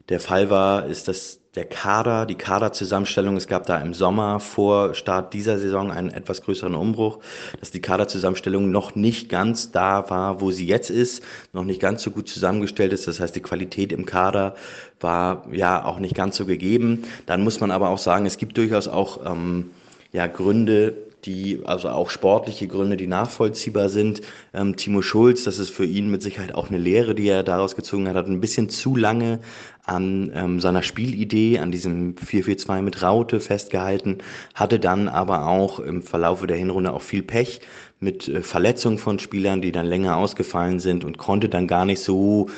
der 0.08 0.20
Fall 0.20 0.50
war, 0.50 0.86
ist, 0.86 1.08
dass 1.08 1.40
der 1.54 1.64
Kader, 1.64 2.26
die 2.26 2.34
Kaderzusammenstellung, 2.34 3.36
es 3.36 3.46
gab 3.46 3.66
da 3.66 3.78
im 3.78 3.94
Sommer 3.94 4.40
vor 4.40 4.94
Start 4.94 5.32
dieser 5.32 5.58
Saison 5.58 5.92
einen 5.92 6.10
etwas 6.10 6.42
größeren 6.42 6.74
Umbruch, 6.74 7.20
dass 7.60 7.70
die 7.70 7.80
Kaderzusammenstellung 7.80 8.70
noch 8.70 8.96
nicht 8.96 9.28
ganz 9.28 9.70
da 9.70 10.10
war, 10.10 10.40
wo 10.40 10.50
sie 10.50 10.66
jetzt 10.66 10.90
ist, 10.90 11.22
noch 11.52 11.64
nicht 11.64 11.80
ganz 11.80 12.02
so 12.02 12.10
gut 12.10 12.28
zusammengestellt 12.28 12.92
ist. 12.92 13.06
Das 13.06 13.20
heißt, 13.20 13.36
die 13.36 13.42
Qualität 13.42 13.92
im 13.92 14.04
Kader 14.04 14.56
war 14.98 15.46
ja 15.52 15.84
auch 15.84 16.00
nicht 16.00 16.16
ganz 16.16 16.36
so 16.36 16.44
gegeben. 16.44 17.04
Dann 17.26 17.42
muss 17.44 17.60
man 17.60 17.70
aber 17.70 17.90
auch 17.90 17.98
sagen, 17.98 18.26
es 18.26 18.36
gibt 18.36 18.56
durchaus 18.56 18.88
auch 18.88 19.24
ähm, 19.24 19.70
ja, 20.12 20.26
Gründe, 20.26 20.94
die, 21.24 21.60
also 21.64 21.88
auch 21.88 22.10
sportliche 22.10 22.68
Gründe, 22.68 22.96
die 22.96 23.06
nachvollziehbar 23.06 23.88
sind. 23.88 24.20
Ähm, 24.52 24.76
Timo 24.76 25.02
Schulz, 25.02 25.44
das 25.44 25.58
ist 25.58 25.70
für 25.70 25.84
ihn 25.84 26.10
mit 26.10 26.22
Sicherheit 26.22 26.54
auch 26.54 26.68
eine 26.68 26.78
Lehre, 26.78 27.14
die 27.14 27.28
er 27.28 27.42
daraus 27.42 27.76
gezogen 27.76 28.08
hat, 28.08 28.16
hat 28.16 28.26
ein 28.26 28.40
bisschen 28.40 28.68
zu 28.68 28.96
lange 28.96 29.40
an 29.84 30.32
ähm, 30.34 30.60
seiner 30.60 30.82
Spielidee, 30.82 31.58
an 31.58 31.70
diesem 31.70 32.14
4-4-2 32.14 32.82
mit 32.82 33.02
Raute 33.02 33.40
festgehalten, 33.40 34.18
hatte 34.54 34.78
dann 34.78 35.08
aber 35.08 35.46
auch 35.46 35.78
im 35.78 36.02
Verlaufe 36.02 36.46
der 36.46 36.56
Hinrunde 36.56 36.92
auch 36.92 37.02
viel 37.02 37.22
Pech 37.22 37.60
mit 38.00 38.28
äh, 38.28 38.42
Verletzungen 38.42 38.98
von 38.98 39.18
Spielern, 39.18 39.62
die 39.62 39.72
dann 39.72 39.86
länger 39.86 40.16
ausgefallen 40.16 40.80
sind 40.80 41.04
und 41.04 41.18
konnte 41.18 41.48
dann 41.48 41.68
gar 41.68 41.84
nicht 41.84 42.00
so 42.00 42.48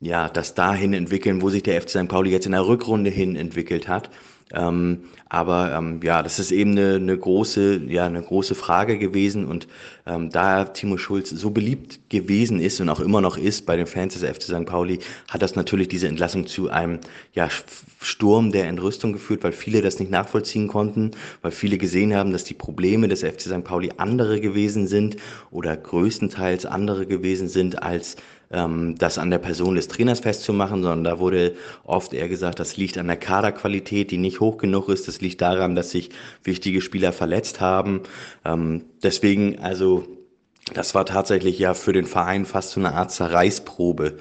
ja, 0.00 0.28
das 0.28 0.54
dahin 0.54 0.92
entwickeln, 0.92 1.42
wo 1.42 1.50
sich 1.50 1.62
der 1.62 1.80
FC 1.82 1.90
St. 1.90 2.08
Pauli 2.08 2.30
jetzt 2.30 2.46
in 2.46 2.52
der 2.52 2.66
Rückrunde 2.66 3.10
hin 3.10 3.34
entwickelt 3.34 3.88
hat. 3.88 4.10
Ähm, 4.54 5.04
aber 5.28 5.74
ähm, 5.76 6.00
ja, 6.02 6.22
das 6.22 6.38
ist 6.38 6.52
eben 6.52 6.72
eine, 6.72 6.94
eine 6.94 7.16
große, 7.16 7.82
ja, 7.88 8.06
eine 8.06 8.22
große 8.22 8.54
Frage 8.54 8.98
gewesen 8.98 9.44
und 9.44 9.68
ähm, 10.06 10.30
da 10.30 10.64
Timo 10.64 10.96
Schulz 10.96 11.28
so 11.28 11.50
beliebt 11.50 12.08
gewesen 12.08 12.60
ist 12.60 12.80
und 12.80 12.88
auch 12.88 13.00
immer 13.00 13.20
noch 13.20 13.36
ist 13.36 13.66
bei 13.66 13.76
den 13.76 13.86
Fans 13.86 14.18
des 14.18 14.28
FC 14.28 14.44
St. 14.44 14.64
Pauli, 14.64 15.00
hat 15.28 15.42
das 15.42 15.54
natürlich 15.54 15.88
diese 15.88 16.08
Entlassung 16.08 16.46
zu 16.46 16.70
einem 16.70 17.00
ja, 17.34 17.48
Sturm 18.00 18.52
der 18.52 18.68
Entrüstung 18.68 19.12
geführt, 19.12 19.44
weil 19.44 19.52
viele 19.52 19.82
das 19.82 19.98
nicht 20.00 20.10
nachvollziehen 20.10 20.68
konnten, 20.68 21.10
weil 21.42 21.50
viele 21.52 21.76
gesehen 21.76 22.14
haben, 22.14 22.32
dass 22.32 22.44
die 22.44 22.54
Probleme 22.54 23.08
des 23.08 23.20
FC 23.20 23.42
St. 23.42 23.64
Pauli 23.64 23.92
andere 23.98 24.40
gewesen 24.40 24.86
sind 24.86 25.16
oder 25.50 25.76
größtenteils 25.76 26.64
andere 26.64 27.06
gewesen 27.06 27.48
sind 27.48 27.82
als 27.82 28.16
ähm, 28.50 28.96
das 28.98 29.18
an 29.18 29.30
der 29.30 29.38
Person 29.38 29.74
des 29.74 29.88
Trainers 29.88 30.20
festzumachen, 30.20 30.82
sondern 30.82 31.04
da 31.04 31.18
wurde 31.18 31.56
oft 31.84 32.12
eher 32.12 32.28
gesagt, 32.28 32.58
das 32.58 32.76
liegt 32.76 32.98
an 32.98 33.06
der 33.06 33.16
Kaderqualität, 33.16 34.10
die 34.10 34.18
nicht 34.18 34.40
hoch 34.40 34.58
genug 34.58 34.88
ist. 34.88 35.08
Das 35.08 35.20
liegt 35.20 35.40
daran, 35.40 35.74
dass 35.74 35.90
sich 35.90 36.10
wichtige 36.44 36.80
Spieler 36.80 37.12
verletzt 37.12 37.60
haben. 37.60 38.02
Ähm, 38.44 38.84
deswegen, 39.02 39.58
also, 39.60 40.06
das 40.74 40.94
war 40.94 41.06
tatsächlich 41.06 41.58
ja 41.58 41.74
für 41.74 41.92
den 41.92 42.06
Verein 42.06 42.44
fast 42.44 42.70
so 42.70 42.80
eine 42.80 42.94
Art 42.94 43.10
Zerreißprobe, 43.12 44.18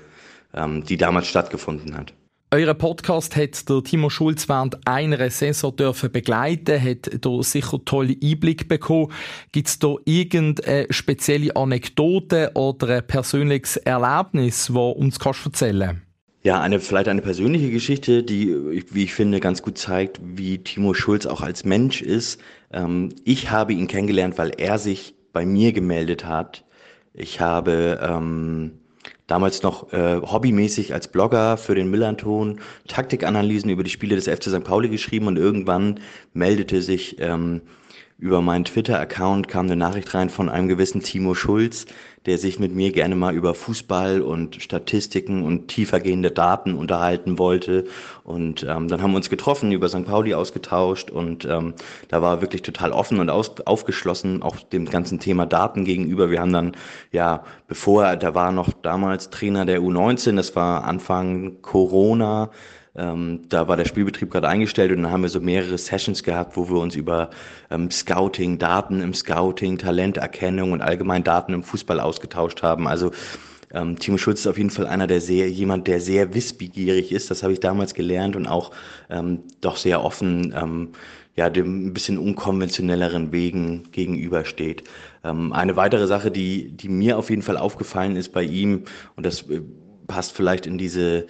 ähm, 0.53 0.83
die 0.83 0.97
damals 0.97 1.27
stattgefunden 1.27 1.95
hat. 1.97 2.13
Euren 2.49 2.77
Podcast 2.77 3.35
hat 3.35 3.67
der 3.69 3.83
Timo 3.83 4.09
Schulz 4.09 4.47
während 4.47 4.87
einer 4.87 5.29
Saison 5.29 5.75
dürfen 5.75 6.09
begleiten, 6.13 6.81
hat 6.81 7.09
da 7.19 7.43
sicher 7.43 7.83
tolle 7.83 8.15
Einblick 8.23 8.69
bekommen. 8.69 9.11
Gibt 9.51 9.67
es 9.67 9.79
da 9.79 9.95
irgendeine 10.05 10.87
spezielle 10.89 11.53
Anekdote 11.57 12.51
oder 12.53 12.87
ein 12.87 13.07
persönliches 13.07 13.75
Erlebnis, 13.75 14.67
das 14.67 14.77
uns 14.77 15.19
kannst 15.19 15.45
erzählen 15.45 16.01
ja, 16.43 16.61
eine, 16.61 16.79
vielleicht 16.79 17.09
eine 17.09 17.21
persönliche 17.21 17.71
Geschichte, 17.71 18.23
die, 18.23 18.55
wie 18.93 19.03
ich 19.03 19.13
finde, 19.13 19.41
ganz 19.41 19.61
gut 19.61 19.77
zeigt, 19.77 20.21
wie 20.23 20.59
Timo 20.59 20.93
Schulz 20.93 21.25
auch 21.25 21.41
als 21.41 21.65
Mensch 21.65 22.01
ist. 22.01 22.39
Ähm, 22.71 23.09
ich 23.25 23.51
habe 23.51 23.73
ihn 23.73 23.87
kennengelernt, 23.87 24.37
weil 24.37 24.51
er 24.57 24.79
sich 24.79 25.15
bei 25.33 25.45
mir 25.45 25.73
gemeldet 25.73 26.23
hat. 26.23 26.63
Ich 27.13 27.41
habe 27.41 27.99
ähm, 28.01 28.79
damals 29.27 29.61
noch 29.61 29.91
äh, 29.93 30.21
hobbymäßig 30.21 30.93
als 30.93 31.09
Blogger 31.09 31.57
für 31.57 31.75
den 31.75 31.91
Millanton 31.91 32.59
Taktikanalysen 32.87 33.69
über 33.69 33.83
die 33.83 33.89
Spiele 33.89 34.15
des 34.15 34.27
FC 34.27 34.45
St. 34.45 34.63
Pauli 34.63 34.89
geschrieben 34.89 35.27
und 35.27 35.37
irgendwann 35.37 35.99
meldete 36.33 36.81
sich 36.81 37.17
ähm, 37.19 37.61
über 38.19 38.41
meinen 38.41 38.65
Twitter-Account 38.65 39.47
kam 39.47 39.67
eine 39.67 39.75
Nachricht 39.75 40.13
rein 40.13 40.29
von 40.29 40.49
einem 40.49 40.67
gewissen 40.67 41.01
Timo 41.01 41.35
Schulz, 41.35 41.85
der 42.25 42.39
sich 42.39 42.57
mit 42.59 42.73
mir 42.73 42.91
gerne 42.91 43.15
mal 43.15 43.35
über 43.35 43.53
Fußball 43.53 44.21
und 44.21 44.61
Statistiken 44.61 45.43
und 45.43 45.67
tiefergehende 45.67 46.31
Daten 46.31 46.73
unterhalten 46.73 47.37
wollte. 47.37 47.85
Und 48.23 48.63
ähm, 48.63 48.87
dann 48.87 49.01
haben 49.01 49.11
wir 49.11 49.17
uns 49.17 49.29
getroffen, 49.29 49.71
über 49.71 49.87
St. 49.87 50.05
Pauli 50.05 50.33
ausgetauscht 50.33 51.11
und 51.11 51.45
ähm, 51.45 51.75
da 52.07 52.21
war 52.23 52.41
wirklich 52.41 52.63
total 52.63 52.91
offen 52.91 53.19
und 53.19 53.29
aus, 53.29 53.61
aufgeschlossen, 53.65 54.41
auch 54.41 54.57
dem 54.57 54.85
ganzen 54.85 55.19
Thema 55.19 55.45
Daten 55.45 55.85
gegenüber. 55.85 56.31
Wir 56.31 56.41
haben 56.41 56.53
dann, 56.53 56.71
ja, 57.11 57.43
bevor 57.67 58.03
er, 58.03 58.17
da 58.17 58.33
war 58.33 58.51
noch 58.51 58.73
damals 58.73 59.29
Trainer 59.29 59.65
der 59.65 59.79
U19, 59.79 60.35
das 60.35 60.55
war 60.55 60.85
Anfang 60.85 61.61
Corona, 61.61 62.49
ähm, 62.97 63.41
da 63.49 63.67
war 63.67 63.77
der 63.77 63.85
Spielbetrieb 63.85 64.31
gerade 64.31 64.49
eingestellt 64.49 64.91
und 64.91 65.03
dann 65.03 65.11
haben 65.11 65.21
wir 65.21 65.29
so 65.29 65.39
mehrere 65.39 65.77
Sessions 65.77 66.23
gehabt, 66.23 66.57
wo 66.57 66.67
wir 66.67 66.79
uns 66.79 66.95
über 66.95 67.29
ähm, 67.69 67.91
Scouting, 67.91 68.57
Daten 68.57 69.01
im 69.01 69.13
Scouting, 69.13 69.77
Talenterkennung 69.77 70.71
und 70.71 70.81
allgemein 70.81 71.23
Daten 71.23 71.53
im 71.53 71.63
Fußball 71.63 71.99
ausgetauscht 71.99 72.63
haben. 72.63 72.87
Also 72.87 73.11
ähm, 73.71 73.99
Timo 73.99 74.17
Schulz 74.17 74.41
ist 74.41 74.47
auf 74.47 74.57
jeden 74.57 74.69
Fall 74.69 74.87
einer, 74.87 75.07
der 75.07 75.21
sehr, 75.21 75.49
jemand, 75.49 75.87
der 75.87 75.99
sehr 75.99 76.33
wissbegierig 76.33 77.11
ist. 77.11 77.29
Das 77.29 77.43
habe 77.43 77.53
ich 77.53 77.59
damals 77.59 77.93
gelernt 77.93 78.35
und 78.35 78.47
auch 78.47 78.71
ähm, 79.09 79.43
doch 79.61 79.77
sehr 79.77 80.03
offen, 80.03 80.53
ähm, 80.57 80.89
ja, 81.35 81.49
dem 81.51 81.87
ein 81.87 81.93
bisschen 81.93 82.17
unkonventionelleren 82.17 83.31
Wegen 83.31 83.91
gegenübersteht. 83.91 84.85
Ähm, 85.23 85.53
eine 85.53 85.75
weitere 85.75 86.07
Sache, 86.07 86.31
die, 86.31 86.69
die 86.71 86.89
mir 86.89 87.17
auf 87.17 87.29
jeden 87.29 87.43
Fall 87.43 87.57
aufgefallen 87.57 88.15
ist 88.15 88.31
bei 88.31 88.43
ihm, 88.43 88.85
und 89.15 89.25
das 89.25 89.43
äh, 89.49 89.61
passt 90.07 90.31
vielleicht 90.31 90.65
in 90.65 90.77
diese 90.77 91.27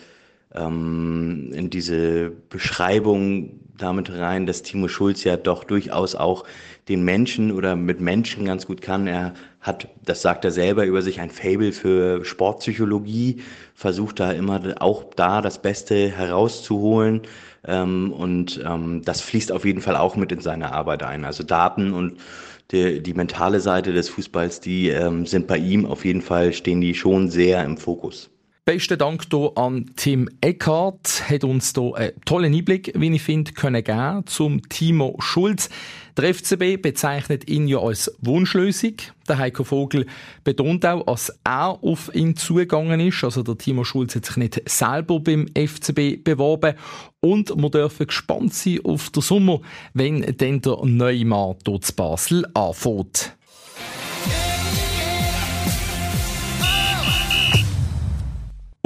ähm, 0.53 1.51
in 1.53 1.69
diese 1.69 2.31
Beschreibung 2.49 3.59
damit 3.77 4.11
rein, 4.11 4.45
dass 4.45 4.63
Timo 4.63 4.87
Schulz 4.87 5.23
ja 5.23 5.37
doch 5.37 5.63
durchaus 5.63 6.15
auch 6.15 6.45
den 6.87 7.03
Menschen 7.03 7.51
oder 7.51 7.75
mit 7.75 7.99
Menschen 7.99 8.45
ganz 8.45 8.65
gut 8.65 8.81
kann. 8.81 9.07
Er 9.07 9.33
hat, 9.61 9.87
das 10.03 10.21
sagt 10.21 10.45
er 10.45 10.51
selber 10.51 10.85
über 10.85 11.01
sich, 11.01 11.19
ein 11.19 11.29
Fable 11.29 11.71
für 11.73 12.23
Sportpsychologie, 12.25 13.41
versucht 13.75 14.19
da 14.19 14.31
immer 14.31 14.61
auch 14.79 15.03
da 15.15 15.41
das 15.41 15.61
Beste 15.61 16.09
herauszuholen. 16.09 17.21
Ähm, 17.65 18.11
und 18.13 18.61
ähm, 18.65 19.01
das 19.03 19.21
fließt 19.21 19.51
auf 19.51 19.65
jeden 19.65 19.81
Fall 19.81 19.95
auch 19.97 20.15
mit 20.15 20.31
in 20.31 20.39
seine 20.39 20.71
Arbeit 20.71 21.03
ein. 21.03 21.25
Also 21.25 21.43
Daten 21.43 21.93
und 21.93 22.17
die, 22.71 23.01
die 23.01 23.13
mentale 23.13 23.59
Seite 23.59 23.93
des 23.93 24.09
Fußballs, 24.09 24.59
die 24.59 24.89
ähm, 24.89 25.25
sind 25.25 25.47
bei 25.47 25.57
ihm 25.57 25.85
auf 25.85 26.05
jeden 26.05 26.21
Fall, 26.21 26.53
stehen 26.53 26.81
die 26.81 26.95
schon 26.95 27.29
sehr 27.29 27.63
im 27.63 27.77
Fokus. 27.77 28.29
Besten 28.67 28.97
Dank 28.97 29.23
hier 29.31 29.53
an 29.55 29.85
Tim 29.95 30.29
Eckhardt. 30.41 31.29
Hat 31.29 31.45
uns 31.45 31.71
hier 31.73 31.95
einen 31.95 32.11
tollen 32.25 32.53
Einblick, 32.53 32.91
wie 32.97 33.15
ich 33.15 33.21
finde, 33.21 33.53
können 33.53 33.81
geben 33.81 34.25
zum 34.25 34.61
Timo 34.67 35.15
Schulz. 35.19 35.69
Der 36.17 36.33
FCB 36.33 36.81
bezeichnet 36.81 37.47
ihn 37.49 37.69
ja 37.69 37.79
als 37.79 38.13
Wunschlösung. 38.19 38.95
Der 39.29 39.37
Heiko 39.37 39.63
Vogel 39.63 40.05
betont 40.43 40.85
auch, 40.85 41.05
dass 41.05 41.31
er 41.45 41.81
auf 41.81 42.13
ihn 42.13 42.35
zugegangen 42.35 42.99
ist. 42.99 43.23
Also 43.23 43.41
der 43.41 43.57
Timo 43.57 43.85
Schulz 43.85 44.17
hat 44.17 44.25
sich 44.25 44.35
nicht 44.35 44.61
selber 44.69 45.21
beim 45.21 45.47
FCB 45.55 46.21
beworben. 46.21 46.75
Und 47.21 47.55
wir 47.55 47.69
dürfen 47.69 48.07
gespannt 48.07 48.53
sein 48.53 48.81
auf 48.83 49.11
den 49.11 49.23
Sommer, 49.23 49.61
wenn 49.93 50.23
dann 50.39 50.59
der 50.59 50.79
neue 50.83 51.23
Mann 51.23 51.55
dort 51.63 51.85
zu 51.85 51.95
Basel 51.95 52.45
anfängt. 52.53 53.36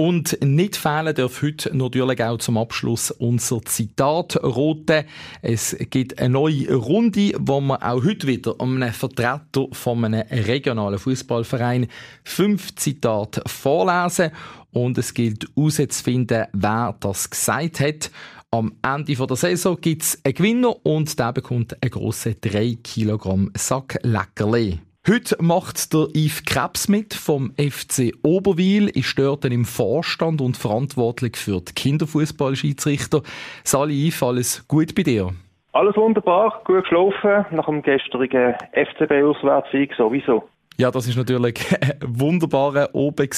Und 0.01 0.35
nicht 0.43 0.77
fehlen 0.77 1.13
darf 1.13 1.43
heute 1.43 1.77
natürlich 1.77 2.23
auch 2.23 2.39
zum 2.39 2.57
Abschluss 2.57 3.11
unser 3.11 3.61
Zitat 3.61 4.35
Rote. 4.43 5.05
Es 5.43 5.77
gibt 5.91 6.17
eine 6.17 6.29
neue 6.29 6.73
Runde, 6.73 7.33
wo 7.37 7.61
wir 7.61 7.83
auch 7.83 8.03
heute 8.03 8.25
wieder 8.25 8.55
einem 8.59 8.91
Vertreter 8.93 9.67
von 9.73 10.03
einem 10.03 10.23
regionalen 10.27 10.97
Fußballverein 10.97 11.85
fünf 12.23 12.73
Zitate 12.77 13.43
vorlesen. 13.45 14.31
Und 14.71 14.97
es 14.97 15.13
gilt 15.13 15.45
herauszufinden, 15.55 16.47
wer 16.51 16.95
das 16.99 17.29
gesagt 17.29 17.79
hat. 17.79 18.09
Am 18.49 18.73
Ende 18.81 19.13
der 19.13 19.35
Saison 19.35 19.79
gibt 19.79 20.01
es 20.01 20.19
einen 20.23 20.33
Gewinner 20.33 20.83
und 20.83 21.19
der 21.19 21.31
bekommt 21.31 21.77
einen 21.79 21.91
grossen 21.91 22.37
3 22.41 22.79
Kilogramm 22.81 23.51
Sack 23.55 23.99
Leckerli. 24.01 24.79
Heute 25.09 25.35
macht 25.41 25.93
der 25.95 26.09
Yves 26.13 26.45
Krebs 26.45 26.87
mit 26.87 27.15
vom 27.15 27.53
FC 27.57 28.13
Oberwil, 28.21 28.87
ist 28.87 29.17
dort 29.17 29.43
im 29.45 29.65
Vorstand 29.65 30.41
und 30.41 30.57
verantwortlich 30.57 31.37
für 31.37 31.59
die 31.59 31.73
Kinderfußballschiedsrichter. 31.73 33.23
Sali 33.63 34.09
Yves, 34.09 34.21
alles 34.21 34.67
gut 34.67 34.93
bei 34.93 35.01
dir? 35.01 35.31
Alles 35.73 35.97
wunderbar, 35.97 36.61
gut 36.65 36.83
geschlafen, 36.83 37.47
nach 37.49 37.65
dem 37.65 37.81
gestrigen 37.81 38.53
FCB-Auswärtssieg 38.73 39.91
sowieso. 39.97 40.47
Ja, 40.77 40.89
das 40.89 41.07
ist 41.07 41.17
natürlich 41.17 41.60
ein 41.81 41.99
wunderbarer 42.01 42.89
oben 42.93 43.29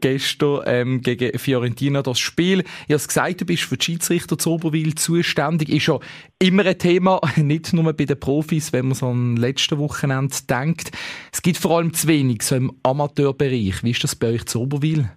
gestern 0.00 0.60
ähm, 0.66 1.00
gegen 1.00 1.38
Fiorentina 1.38 2.02
das 2.02 2.18
Spiel. 2.18 2.60
Ich 2.88 2.94
habe 2.94 3.06
gesagt, 3.06 3.40
du 3.40 3.44
bist 3.44 3.64
für 3.64 3.76
die 3.76 3.84
Schiedsrichter 3.84 4.38
zu 4.38 4.52
Oberwil 4.52 4.94
zuständig. 4.94 5.68
Ist 5.68 5.86
ja 5.86 5.98
immer 6.38 6.64
ein 6.64 6.78
Thema, 6.78 7.20
nicht 7.36 7.72
nur 7.72 7.92
bei 7.92 8.04
den 8.04 8.18
Profis, 8.18 8.72
wenn 8.72 8.86
man 8.86 8.94
so 8.94 9.06
an 9.06 9.36
letzten 9.36 9.78
Wochenende 9.78 10.34
denkt. 10.48 10.90
Es 11.32 11.42
gibt 11.42 11.58
vor 11.58 11.78
allem 11.78 11.92
zu 11.92 12.08
wenig 12.08 12.42
so 12.42 12.56
im 12.56 12.72
Amateurbereich. 12.82 13.84
Wie 13.84 13.90
ist 13.90 14.02
das 14.02 14.16
bei 14.16 14.28
euch 14.28 14.46
zu 14.46 14.62
Oberwil? 14.62 15.10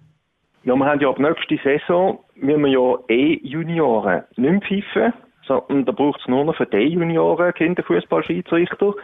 Ja, 0.64 0.74
wir 0.74 0.84
haben 0.84 1.00
ja 1.00 1.08
ab 1.08 1.18
nächste 1.18 1.58
Saison, 1.62 2.18
müssen 2.34 2.62
wir 2.62 2.70
ja 2.72 2.98
E-Junioren 3.08 4.24
nicht 4.36 4.38
mehr 4.38 4.60
pfeifen, 4.60 5.12
sondern 5.46 5.84
da 5.84 5.92
braucht 5.92 6.20
es 6.20 6.28
nur 6.28 6.44
noch 6.44 6.56
für 6.56 6.66
die 6.66 6.76
E-Junioren 6.76 7.54
Kinderfußball-Schiedsrichter. 7.54 8.94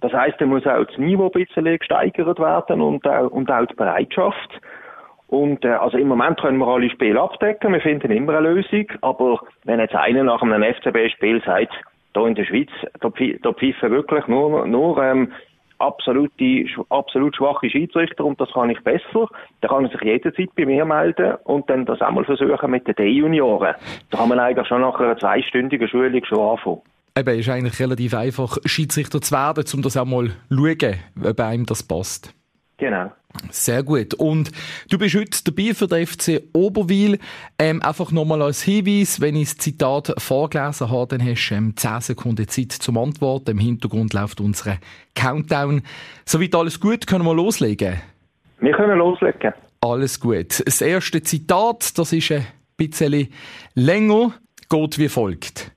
Das 0.00 0.12
heisst, 0.12 0.40
da 0.40 0.46
muss 0.46 0.66
auch 0.66 0.84
das 0.84 0.98
Niveau 0.98 1.26
ein 1.26 1.44
bisschen 1.44 1.64
gesteigert 1.64 2.38
werden 2.38 2.80
und 2.80 3.06
auch, 3.06 3.30
und 3.30 3.50
auch 3.50 3.66
die 3.66 3.74
Bereitschaft. 3.74 4.60
Und 5.28 5.64
äh, 5.64 5.68
also 5.68 5.98
im 5.98 6.08
Moment 6.08 6.40
können 6.40 6.58
wir 6.58 6.68
alle 6.68 6.90
Spiele 6.90 7.20
abdecken, 7.20 7.72
wir 7.72 7.80
finden 7.80 8.12
immer 8.12 8.36
eine 8.36 8.52
Lösung, 8.52 8.86
aber 9.00 9.40
wenn 9.64 9.80
jetzt 9.80 9.94
einer 9.94 10.22
nach 10.22 10.42
einem 10.42 10.62
FCB-Spiel 10.62 11.42
sagt, 11.44 11.74
da 12.12 12.26
in 12.26 12.34
der 12.34 12.44
Schweiz, 12.44 12.70
da, 13.00 13.10
da 13.10 13.52
pfeifen 13.52 13.90
wirklich 13.90 14.26
nur, 14.28 14.66
nur 14.66 15.02
ähm, 15.02 15.32
absolute, 15.78 16.66
absolut 16.90 17.36
schwache 17.36 17.68
Schiedsrichter 17.68 18.24
und 18.24 18.40
das 18.40 18.52
kann 18.52 18.70
ich 18.70 18.80
besser, 18.82 19.28
dann 19.60 19.70
kann 19.70 19.84
er 19.84 19.90
sich 19.90 20.00
jederzeit 20.02 20.48
bei 20.56 20.64
mir 20.64 20.84
melden 20.84 21.34
und 21.44 21.68
dann 21.68 21.84
das 21.84 22.00
einmal 22.00 22.24
versuchen 22.24 22.70
mit 22.70 22.86
den 22.86 22.94
D-Junioren. 22.94 23.74
Da 24.10 24.18
kann 24.18 24.28
man 24.28 24.38
eigentlich 24.38 24.66
schon 24.66 24.80
nach 24.80 24.98
einer 24.98 25.18
zweistündigen 25.18 25.88
Schulung 25.88 26.24
schon 26.24 26.38
anfangen. 26.38 26.82
Eben, 27.16 27.38
ist 27.38 27.48
eigentlich 27.48 27.80
relativ 27.80 28.14
einfach, 28.14 28.58
Schiedsrichter 28.66 29.22
zu 29.22 29.32
werden, 29.32 29.64
um 29.72 29.82
das 29.82 29.96
auch 29.96 30.04
mal 30.04 30.28
zu 30.28 30.56
schauen, 30.56 30.96
ob 31.24 31.40
einem 31.40 31.64
das 31.64 31.82
passt. 31.82 32.34
Genau. 32.78 33.10
Sehr 33.50 33.82
gut. 33.82 34.14
Und 34.14 34.50
du 34.90 34.98
bist 34.98 35.14
heute 35.14 35.44
dabei 35.44 35.74
für 35.74 35.86
den 35.86 36.06
FC 36.06 36.42
Oberwil. 36.52 37.18
Ähm, 37.58 37.82
einfach 37.82 38.12
nochmal 38.12 38.42
als 38.42 38.62
Hinweis, 38.62 39.20
wenn 39.20 39.36
ich 39.36 39.48
das 39.48 39.58
Zitat 39.58 40.14
vorgelesen 40.18 40.90
habe, 40.90 41.16
dann 41.16 41.26
hast 41.26 41.48
du 41.48 41.54
ähm, 41.54 41.76
10 41.76 42.00
Sekunden 42.00 42.48
Zeit 42.48 42.72
zum 42.72 42.98
Antworten. 42.98 43.52
Im 43.52 43.58
Hintergrund 43.58 44.12
läuft 44.12 44.40
unsere 44.40 44.78
Countdown. 45.14 45.82
Soweit 46.24 46.54
alles 46.54 46.80
gut, 46.80 47.06
können 47.06 47.24
wir 47.24 47.34
loslegen? 47.34 48.00
Wir 48.60 48.72
können 48.72 48.98
loslegen. 48.98 49.52
Alles 49.80 50.20
gut. 50.20 50.62
Das 50.64 50.80
erste 50.80 51.22
Zitat, 51.22 51.98
das 51.98 52.12
ist 52.12 52.32
ein 52.32 52.46
bisschen 52.76 53.28
länger, 53.74 54.34
geht 54.68 54.98
wie 54.98 55.08
folgt. 55.08 55.75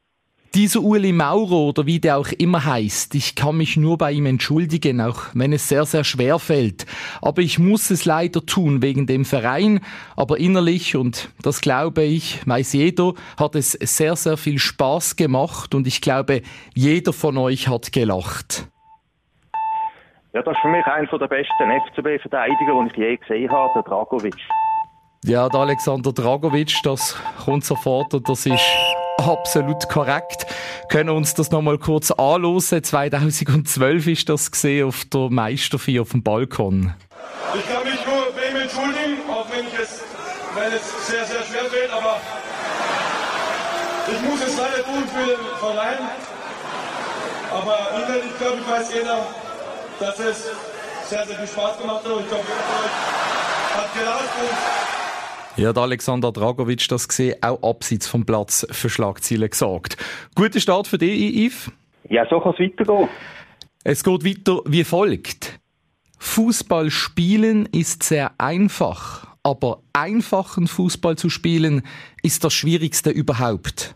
Dieser 0.56 0.82
Uli 0.82 1.12
Maurer 1.12 1.52
oder 1.52 1.86
wie 1.86 2.00
der 2.00 2.18
auch 2.18 2.30
immer 2.40 2.66
heißt, 2.66 3.14
ich 3.14 3.36
kann 3.36 3.58
mich 3.58 3.78
nur 3.78 4.00
bei 4.00 4.12
ihm 4.12 4.26
entschuldigen, 4.26 5.00
auch 5.00 5.22
wenn 5.36 5.54
es 5.54 5.70
sehr, 5.70 5.86
sehr 5.86 6.04
schwer 6.04 6.40
fällt. 6.40 6.88
Aber 7.22 7.44
ich 7.44 7.60
muss 7.60 7.92
es 7.92 8.06
leider 8.06 8.44
tun 8.44 8.82
wegen 8.82 9.06
dem 9.06 9.26
Verein. 9.26 9.80
Aber 10.16 10.40
innerlich, 10.40 10.96
und 10.96 11.30
das 11.44 11.62
glaube 11.62 12.02
ich, 12.04 12.42
weiß 12.48 12.74
jeder, 12.74 13.14
hat 13.38 13.54
es 13.54 13.74
sehr, 13.74 14.16
sehr 14.16 14.38
viel 14.38 14.58
Spaß 14.58 15.18
gemacht 15.18 15.76
und 15.76 15.86
ich 15.86 16.02
glaube, 16.02 16.42
jeder 16.74 17.14
von 17.14 17.38
euch 17.38 17.68
hat 17.68 17.92
gelacht. 17.92 18.68
Ja, 20.34 20.42
das 20.42 20.56
ist 20.56 20.62
für 20.62 20.70
mich 20.70 20.86
einer 20.86 21.06
der 21.06 21.28
besten 21.28 21.72
FCB-Verteidiger, 21.94 22.74
den 22.74 22.88
ich 22.88 22.98
je 22.98 23.18
gesehen 23.18 23.52
habe, 23.52 23.72
der 23.76 23.84
Dragovic. 23.84 24.36
Ja, 25.26 25.48
der 25.48 25.60
Alexander 25.60 26.12
Dragovic, 26.12 26.74
das 26.84 27.16
kommt 27.44 27.66
sofort 27.66 28.14
und 28.14 28.28
das 28.28 28.46
ist 28.46 28.64
absolut 29.20 29.88
korrekt. 29.90 30.46
Können 30.90 31.10
uns 31.10 31.34
das 31.34 31.52
nochmal 31.52 31.78
kurz 31.78 32.12
anschauen. 32.12 32.84
2012 32.84 34.08
ist 34.08 34.30
das 34.30 34.52
gesehen 34.52 34.88
auf 34.88 35.06
der 35.06 35.30
Meisterfeier 35.30 36.02
auf 36.02 36.12
dem 36.12 36.24
Balkon. 36.24 36.94
Ich 37.56 37.68
kann 37.68 37.84
mich 37.84 38.00
nur 38.06 38.32
bei 38.36 38.50
ihm 38.50 38.62
entschuldigen, 38.62 39.30
auch 39.30 39.46
wenn, 39.52 39.68
ich 39.68 39.80
es, 39.80 40.02
wenn 40.56 40.74
es 40.74 41.08
sehr, 41.08 41.26
sehr 41.26 41.44
schwer 41.44 41.66
fällt, 41.70 41.92
aber 41.92 42.18
ich 44.08 44.22
muss 44.22 44.42
es 44.42 44.58
leider 44.58 44.84
tun 44.84 45.04
für 45.08 45.28
den 45.28 45.58
Verein. 45.60 45.98
Aber 47.52 47.78
innerlich, 47.96 48.38
glaube 48.38 48.58
ich, 48.62 48.72
weiß 48.72 48.94
jeder, 48.94 49.26
dass 50.00 50.20
es 50.20 50.50
sehr, 51.10 51.26
sehr 51.26 51.36
viel 51.38 51.48
Spaß 51.48 51.80
gemacht 51.80 52.04
hat 52.06 52.12
ich 52.20 52.28
glaube, 52.30 52.46
jeder 52.46 52.64
von 52.64 53.20
hat 53.82 53.94
gelacht 53.94 54.89
ja, 55.60 55.74
der 55.74 55.84
Alexander 55.84 56.32
Dragovic 56.32 56.88
das 56.88 57.08
gesehen, 57.08 57.36
auch 57.42 57.62
abseits 57.62 58.08
vom 58.08 58.26
Platz 58.26 58.66
für 58.72 58.90
Schlagzeilen 58.90 59.50
gesorgt. 59.50 59.98
Guter 60.36 60.60
Start 60.60 60.88
für 60.88 60.98
dich, 60.98 61.36
Yves? 61.36 61.72
Ja, 62.10 62.26
so 62.30 62.40
kann 62.40 62.54
es 62.54 62.60
weitergehen. 62.60 63.10
Es 63.84 64.04
geht 64.04 64.26
weiter 64.26 64.62
wie 64.66 64.84
folgt. 64.84 65.60
Fußball 66.18 66.90
spielen 66.92 67.66
ist 67.66 68.04
sehr 68.04 68.32
einfach, 68.38 69.28
aber 69.44 69.82
einfachen 69.94 70.68
Fußball 70.68 71.18
zu 71.18 71.30
spielen 71.30 71.84
ist 72.24 72.44
das 72.44 72.54
Schwierigste 72.54 73.10
überhaupt. 73.10 73.96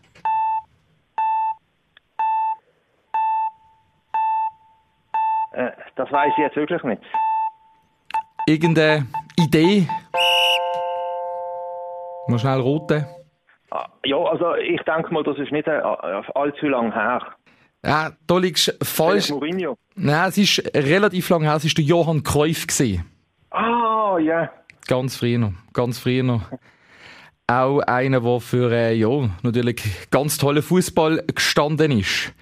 Äh, 5.52 5.70
das 5.96 6.10
weiß 6.10 6.32
ich 6.36 6.42
jetzt 6.42 6.56
wirklich 6.56 6.82
nicht. 6.82 7.02
Irgendeine 8.46 9.06
Idee, 9.38 9.88
Mal 12.28 12.38
schnell 12.38 12.60
roten. 12.60 13.06
Ah, 13.70 13.88
ja, 14.04 14.16
also 14.16 14.54
ich 14.54 14.80
denke 14.82 15.12
mal, 15.12 15.22
das 15.22 15.38
ist 15.38 15.52
nicht 15.52 15.66
äh, 15.66 15.80
allzu 16.34 16.66
lang 16.66 16.92
her. 16.92 17.20
Ja, 17.84 18.12
da 18.26 18.38
liegst 18.38 18.68
du 18.68 18.84
falsch. 18.84 19.30
Mourinho? 19.30 19.76
Nein, 19.94 20.28
es 20.28 20.38
ist 20.38 20.74
relativ 20.74 21.28
lang 21.28 21.42
her. 21.42 21.56
Es 21.56 21.64
war 21.64 21.70
der 21.76 21.84
Johann 21.84 22.22
Cruyff. 22.22 22.66
Gewesen. 22.66 23.04
Ah, 23.50 24.16
ja. 24.18 24.40
Yeah. 24.40 24.52
Ganz 24.86 25.16
früher 25.16 25.38
noch. 25.38 25.52
Ganz 25.72 25.98
früher 25.98 26.22
noch. 26.22 26.42
Auch 27.46 27.80
einer, 27.80 28.20
der 28.20 28.40
für 28.40 28.72
äh, 28.72 28.94
ja, 28.94 29.28
natürlich 29.42 29.82
ganz 30.10 30.38
tollen 30.38 30.62
Fußball 30.62 31.24
gestanden 31.34 31.92
ist. 31.92 32.32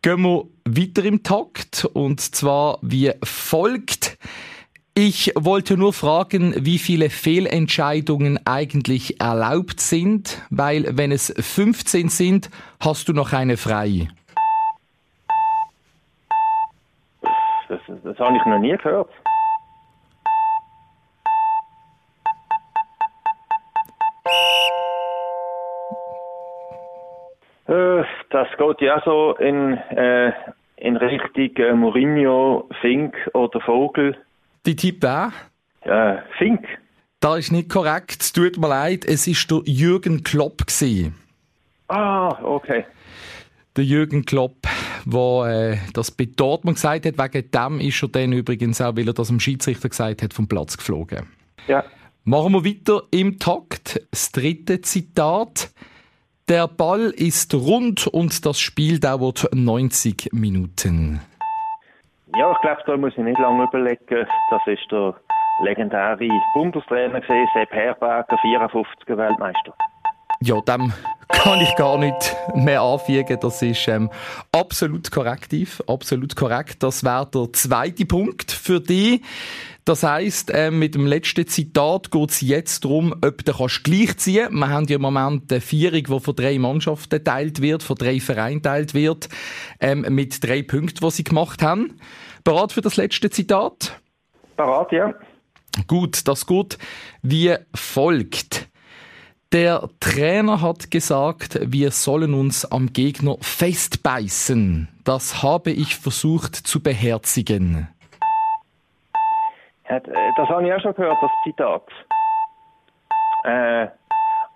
Gehen 0.00 0.22
wir 0.22 0.44
weiter 0.64 1.04
im 1.04 1.22
Takt 1.22 1.86
und 1.92 2.20
zwar 2.20 2.78
wie 2.82 3.12
folgt. 3.22 4.18
Ich 4.96 5.32
wollte 5.34 5.76
nur 5.76 5.92
fragen, 5.92 6.54
wie 6.56 6.78
viele 6.78 7.10
Fehlentscheidungen 7.10 8.38
eigentlich 8.46 9.20
erlaubt 9.20 9.80
sind, 9.80 10.40
weil 10.50 10.84
wenn 10.96 11.10
es 11.10 11.34
15 11.36 12.10
sind, 12.10 12.48
hast 12.78 13.08
du 13.08 13.12
noch 13.12 13.32
eine 13.32 13.56
frei. 13.56 14.06
Das, 17.68 17.80
das 18.04 18.18
habe 18.20 18.36
ich 18.36 18.46
noch 18.46 18.60
nie 18.60 18.76
gehört. 18.76 19.10
Äh, 27.66 28.04
das 28.30 28.46
geht 28.56 28.80
ja 28.80 29.02
so 29.04 29.34
in, 29.40 29.76
äh, 29.76 30.32
in 30.76 30.96
Richtung 30.96 31.56
äh, 31.56 31.72
Mourinho, 31.72 32.68
Fink 32.80 33.16
oder 33.32 33.60
Vogel. 33.60 34.16
Die 34.66 34.76
Tipp 34.76 35.04
auch? 35.04 35.30
Äh, 35.82 36.18
Fink. 36.38 36.64
Das 37.20 37.38
ist 37.38 37.52
nicht 37.52 37.68
korrekt. 37.68 38.16
Es 38.20 38.32
tut 38.32 38.58
mir 38.58 38.68
leid. 38.68 39.04
Es 39.04 39.26
war 39.26 39.62
der 39.62 39.72
Jürgen 39.72 40.24
Klopp. 40.24 40.66
Gewesen. 40.66 41.14
Ah, 41.88 42.38
okay. 42.42 42.84
Der 43.76 43.84
Jürgen 43.84 44.24
Klopp, 44.24 44.66
der 45.04 45.72
äh, 45.72 45.78
das 45.92 46.10
bei 46.10 46.26
Dortmund 46.26 46.76
gesagt 46.76 47.06
hat, 47.06 47.18
wegen 47.18 47.50
dem 47.50 47.80
ist 47.80 48.02
er 48.02 48.08
dann 48.08 48.32
übrigens 48.32 48.80
auch, 48.80 48.96
weil 48.96 49.08
er 49.08 49.14
das 49.14 49.28
dem 49.28 49.40
Schiedsrichter 49.40 49.88
gesagt 49.88 50.22
hat, 50.22 50.32
vom 50.32 50.48
Platz 50.48 50.76
geflogen. 50.76 51.26
Ja. 51.66 51.84
Machen 52.24 52.52
wir 52.52 52.64
weiter 52.64 53.02
im 53.10 53.38
Takt. 53.38 54.00
Das 54.10 54.32
dritte 54.32 54.80
Zitat. 54.80 55.70
Der 56.48 56.68
Ball 56.68 57.10
ist 57.10 57.54
rund 57.54 58.06
und 58.06 58.46
das 58.46 58.60
Spiel 58.60 59.00
dauert 59.00 59.48
90 59.52 60.28
Minuten. 60.32 61.20
Ja, 62.36 62.50
ich 62.50 62.60
glaube, 62.62 62.82
da 62.86 62.96
muss 62.96 63.12
ich 63.12 63.22
nicht 63.22 63.38
lange 63.38 63.62
überlegen. 63.62 64.26
Das 64.50 64.66
ist 64.66 64.90
der 64.90 65.14
legendäre 65.60 66.28
Bundestrainer 66.52 67.22
Sepp 67.22 67.70
Herberger, 67.70 68.36
54er 68.36 69.16
Weltmeister. 69.16 69.72
Ja, 70.46 70.60
dem 70.60 70.92
kann 71.30 71.62
ich 71.62 71.74
gar 71.76 71.96
nicht 71.96 72.36
mehr 72.54 72.82
anfügen. 72.82 73.38
Das 73.40 73.62
ist 73.62 73.88
ähm, 73.88 74.10
absolut 74.52 75.10
korrekt, 75.10 75.54
absolut 75.86 76.36
korrekt. 76.36 76.82
Das 76.82 77.02
wäre 77.02 77.26
der 77.32 77.50
zweite 77.54 78.04
Punkt 78.04 78.52
für 78.52 78.78
dich. 78.78 79.22
Das 79.86 80.02
heisst, 80.02 80.50
äh, 80.50 80.70
mit 80.70 80.96
dem 80.96 81.06
letzten 81.06 81.46
Zitat 81.46 82.10
geht 82.10 82.30
es 82.30 82.42
jetzt 82.42 82.84
darum, 82.84 83.14
ob 83.24 83.42
du 83.42 83.54
kannst 83.54 83.84
gleichziehen 83.84 84.48
kannst. 84.48 84.58
Wir 84.58 84.68
haben 84.68 84.86
ja 84.86 84.96
im 84.96 85.02
Moment 85.02 85.50
eine 85.50 85.62
Vierung, 85.62 86.04
die 86.04 86.20
von 86.20 86.36
drei 86.36 86.58
Mannschaften 86.58 87.24
teilt 87.24 87.62
wird, 87.62 87.82
von 87.82 87.96
drei 87.96 88.20
Vereinen 88.20 88.62
teilt 88.62 88.92
wird, 88.92 89.30
ähm, 89.80 90.04
mit 90.10 90.46
drei 90.46 90.62
Punkten, 90.62 91.06
die 91.06 91.10
sie 91.10 91.24
gemacht 91.24 91.62
haben. 91.62 91.98
Bereit 92.44 92.72
für 92.72 92.82
das 92.82 92.96
letzte 92.96 93.30
Zitat? 93.30 93.98
Bereit, 94.58 94.92
ja. 94.92 95.14
Gut, 95.86 96.28
das 96.28 96.46
geht 96.46 96.76
wie 97.22 97.54
folgt. 97.74 98.63
Der 99.54 99.88
Trainer 100.00 100.60
hat 100.62 100.90
gesagt, 100.90 101.60
wir 101.62 101.92
sollen 101.92 102.34
uns 102.34 102.64
am 102.72 102.92
Gegner 102.92 103.36
festbeißen. 103.40 104.88
Das 105.04 105.44
habe 105.44 105.70
ich 105.70 105.94
versucht 105.94 106.56
zu 106.56 106.82
beherzigen. 106.82 107.88
Äh, 109.84 110.00
das 110.36 110.48
habe 110.48 110.66
ich 110.66 110.74
auch 110.74 110.80
schon 110.80 110.94
gehört, 110.94 111.18
das 111.22 111.30
Zitat. 111.44 111.82
Äh, 113.44 113.86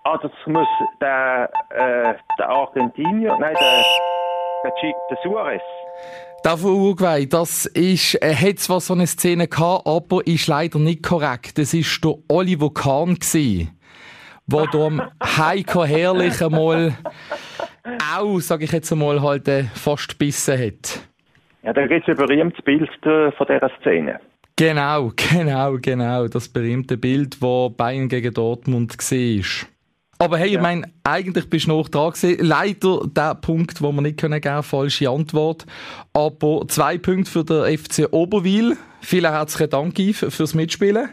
ah, 0.02 0.18
das 0.20 0.32
muss 0.46 0.66
der, 1.00 1.48
äh, 1.70 2.14
der 2.36 2.48
Argentinier, 2.48 3.36
nein, 3.38 3.54
der, 3.54 3.84
Der, 4.64 4.72
der 5.10 5.18
Suarez. 5.22 5.62
Der 6.44 6.56
von 6.56 6.70
Uruguay, 6.70 7.24
das 7.28 7.66
ist, 7.66 8.16
er 8.16 8.34
hat 8.34 8.58
zwar 8.58 8.80
so 8.80 8.94
eine 8.94 9.06
Szene 9.06 9.46
gehabt, 9.46 9.86
aber 9.86 10.26
ist 10.26 10.48
leider 10.48 10.80
nicht 10.80 11.04
korrekt. 11.04 11.56
Das 11.56 11.72
ist 11.72 12.04
der 12.04 12.14
Oliver 12.28 12.74
Kahn 12.74 13.14
gewesen, 13.14 13.77
wo 14.48 14.66
da 14.66 14.86
am 14.86 15.02
Heiko 15.22 15.84
Herrlich 15.84 16.42
einmal 16.42 16.94
auch, 18.14 18.40
sage 18.40 18.64
ich 18.64 18.72
jetzt 18.72 18.90
einmal, 18.90 19.22
halt 19.22 19.46
äh, 19.48 19.64
fast 19.74 20.08
gebissen 20.08 20.58
hat. 20.58 21.00
Ja, 21.62 21.72
da 21.72 21.86
gibt 21.86 22.08
es 22.08 22.18
ein 22.18 22.26
berühmtes 22.26 22.64
Bild 22.64 22.90
äh, 23.06 23.30
von 23.32 23.46
dieser 23.46 23.70
Szene. 23.80 24.20
Genau, 24.56 25.12
genau, 25.16 25.76
genau. 25.80 26.28
Das 26.28 26.48
berühmte 26.48 26.96
Bild, 26.96 27.40
wo 27.40 27.70
Bayern 27.70 28.08
gegen 28.08 28.34
Dortmund 28.34 28.96
war. 28.98 29.68
Aber 30.20 30.36
hey, 30.36 30.48
ich 30.48 30.60
meine, 30.60 30.90
eigentlich 31.04 31.48
bist 31.48 31.66
du 31.66 31.70
noch 31.70 31.88
dran 31.88 32.10
gewesen. 32.10 32.44
Leider 32.44 33.02
der 33.06 33.36
Punkt, 33.36 33.80
wo 33.80 33.92
wir 33.92 34.02
nicht 34.02 34.18
können 34.18 34.40
geben, 34.40 34.64
falsche 34.64 35.08
Antwort. 35.08 35.64
Aber 36.12 36.66
zwei 36.66 36.98
Punkte 36.98 37.30
für 37.30 37.44
den 37.44 37.78
FC 37.78 38.08
Oberwil. 38.10 38.76
Vielen 39.00 39.30
herzlichen 39.30 39.70
Dank, 39.70 39.98
Yves, 39.98 40.34
fürs 40.34 40.54
Mitspielen. 40.54 41.10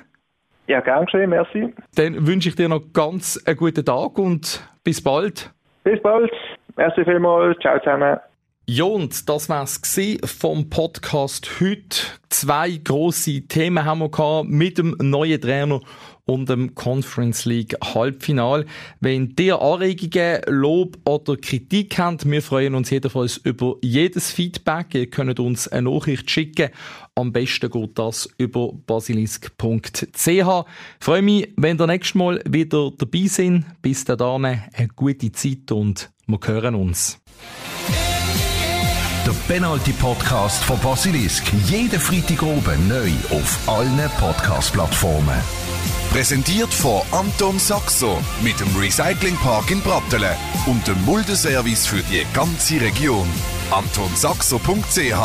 Ja, 0.68 0.80
gern 0.82 1.06
geschehen, 1.06 1.30
merci. 1.30 1.74
Dann 1.96 2.26
wünsche 2.26 2.50
ich 2.50 2.56
dir 2.56 2.68
noch 2.68 2.82
ganz 2.94 3.42
einen 3.46 3.58
guten 3.58 3.86
Tag 3.86 4.18
und 4.18 4.68
bis 4.84 5.02
bald. 5.04 5.52
Bis 5.84 6.02
bald. 6.02 6.32
Merci 6.76 7.04
vielmals. 7.04 7.58
Ciao 7.60 7.78
zusammen. 7.80 8.18
Ja, 8.68 8.86
und 8.86 9.30
das 9.30 9.48
war's 9.48 9.80
vom 10.26 10.72
Podcast 10.72 11.62
heute. 11.62 12.00
Zwei 12.30 12.80
grosse 12.84 13.42
Themen 13.42 13.86
haben 13.86 14.00
wir 14.00 14.10
gehabt 14.10 14.50
mit 14.50 14.80
dem 14.80 14.96
neuen 15.00 15.40
Trainer 15.40 15.82
und 16.26 16.50
dem 16.50 16.74
Conference 16.74 17.46
League 17.46 17.76
Halbfinal. 17.84 18.66
Wenn 19.00 19.36
ihr 19.40 19.62
Anregungen, 19.62 20.42
Lob 20.48 20.98
oder 21.06 21.38
Kritik 21.38 22.00
habt, 22.00 22.30
wir 22.30 22.42
freuen 22.42 22.74
uns 22.74 22.90
jedenfalls 22.90 23.38
über 23.38 23.76
jedes 23.84 24.32
Feedback. 24.32 24.96
Ihr 24.96 25.12
könnt 25.12 25.40
uns 25.40 25.68
eine 25.68 25.88
Nachricht 25.88 26.32
schicken. 26.32 26.72
Am 27.18 27.32
besten 27.32 27.70
geht 27.70 27.98
das 27.98 28.28
über 28.38 28.74
basilisk.ch. 28.74 30.66
freue 31.00 31.22
mich, 31.22 31.48
wenn 31.56 31.80
ihr 31.80 31.88
nächstes 31.88 32.16
Mal 32.16 32.42
wieder 32.46 32.92
dabei 32.98 33.28
sind. 33.28 33.64
Bis 33.82 34.04
dahin 34.04 34.44
eine 34.44 34.88
gute 34.98 35.32
Zeit 35.32 35.72
und 35.72 36.12
wir 36.28 36.40
hören 36.46 36.76
uns. 36.76 37.18
Der 39.26 39.32
Penalty 39.48 39.94
Podcast 39.94 40.62
von 40.66 40.78
Basilisk. 40.82 41.46
Jeden 41.68 42.02
Freitag 42.02 42.44
oben 42.44 42.88
neu 42.90 43.12
auf 43.32 43.60
allen 43.66 44.10
Podcast-Plattformen. 44.20 45.40
Präsentiert 46.12 46.74
von 46.74 47.02
Anton 47.12 47.58
Saxo 47.60 48.18
mit 48.44 48.60
dem 48.60 48.68
Recyclingpark 48.76 49.72
in 49.72 49.80
Brattelen 49.80 50.36
und 50.66 50.86
dem 50.86 51.02
Muldeservice 51.06 51.88
für 51.88 52.04
die 52.04 52.26
ganze 52.34 52.82
Region. 52.82 53.28
AntonSaxo.ch 53.72 55.16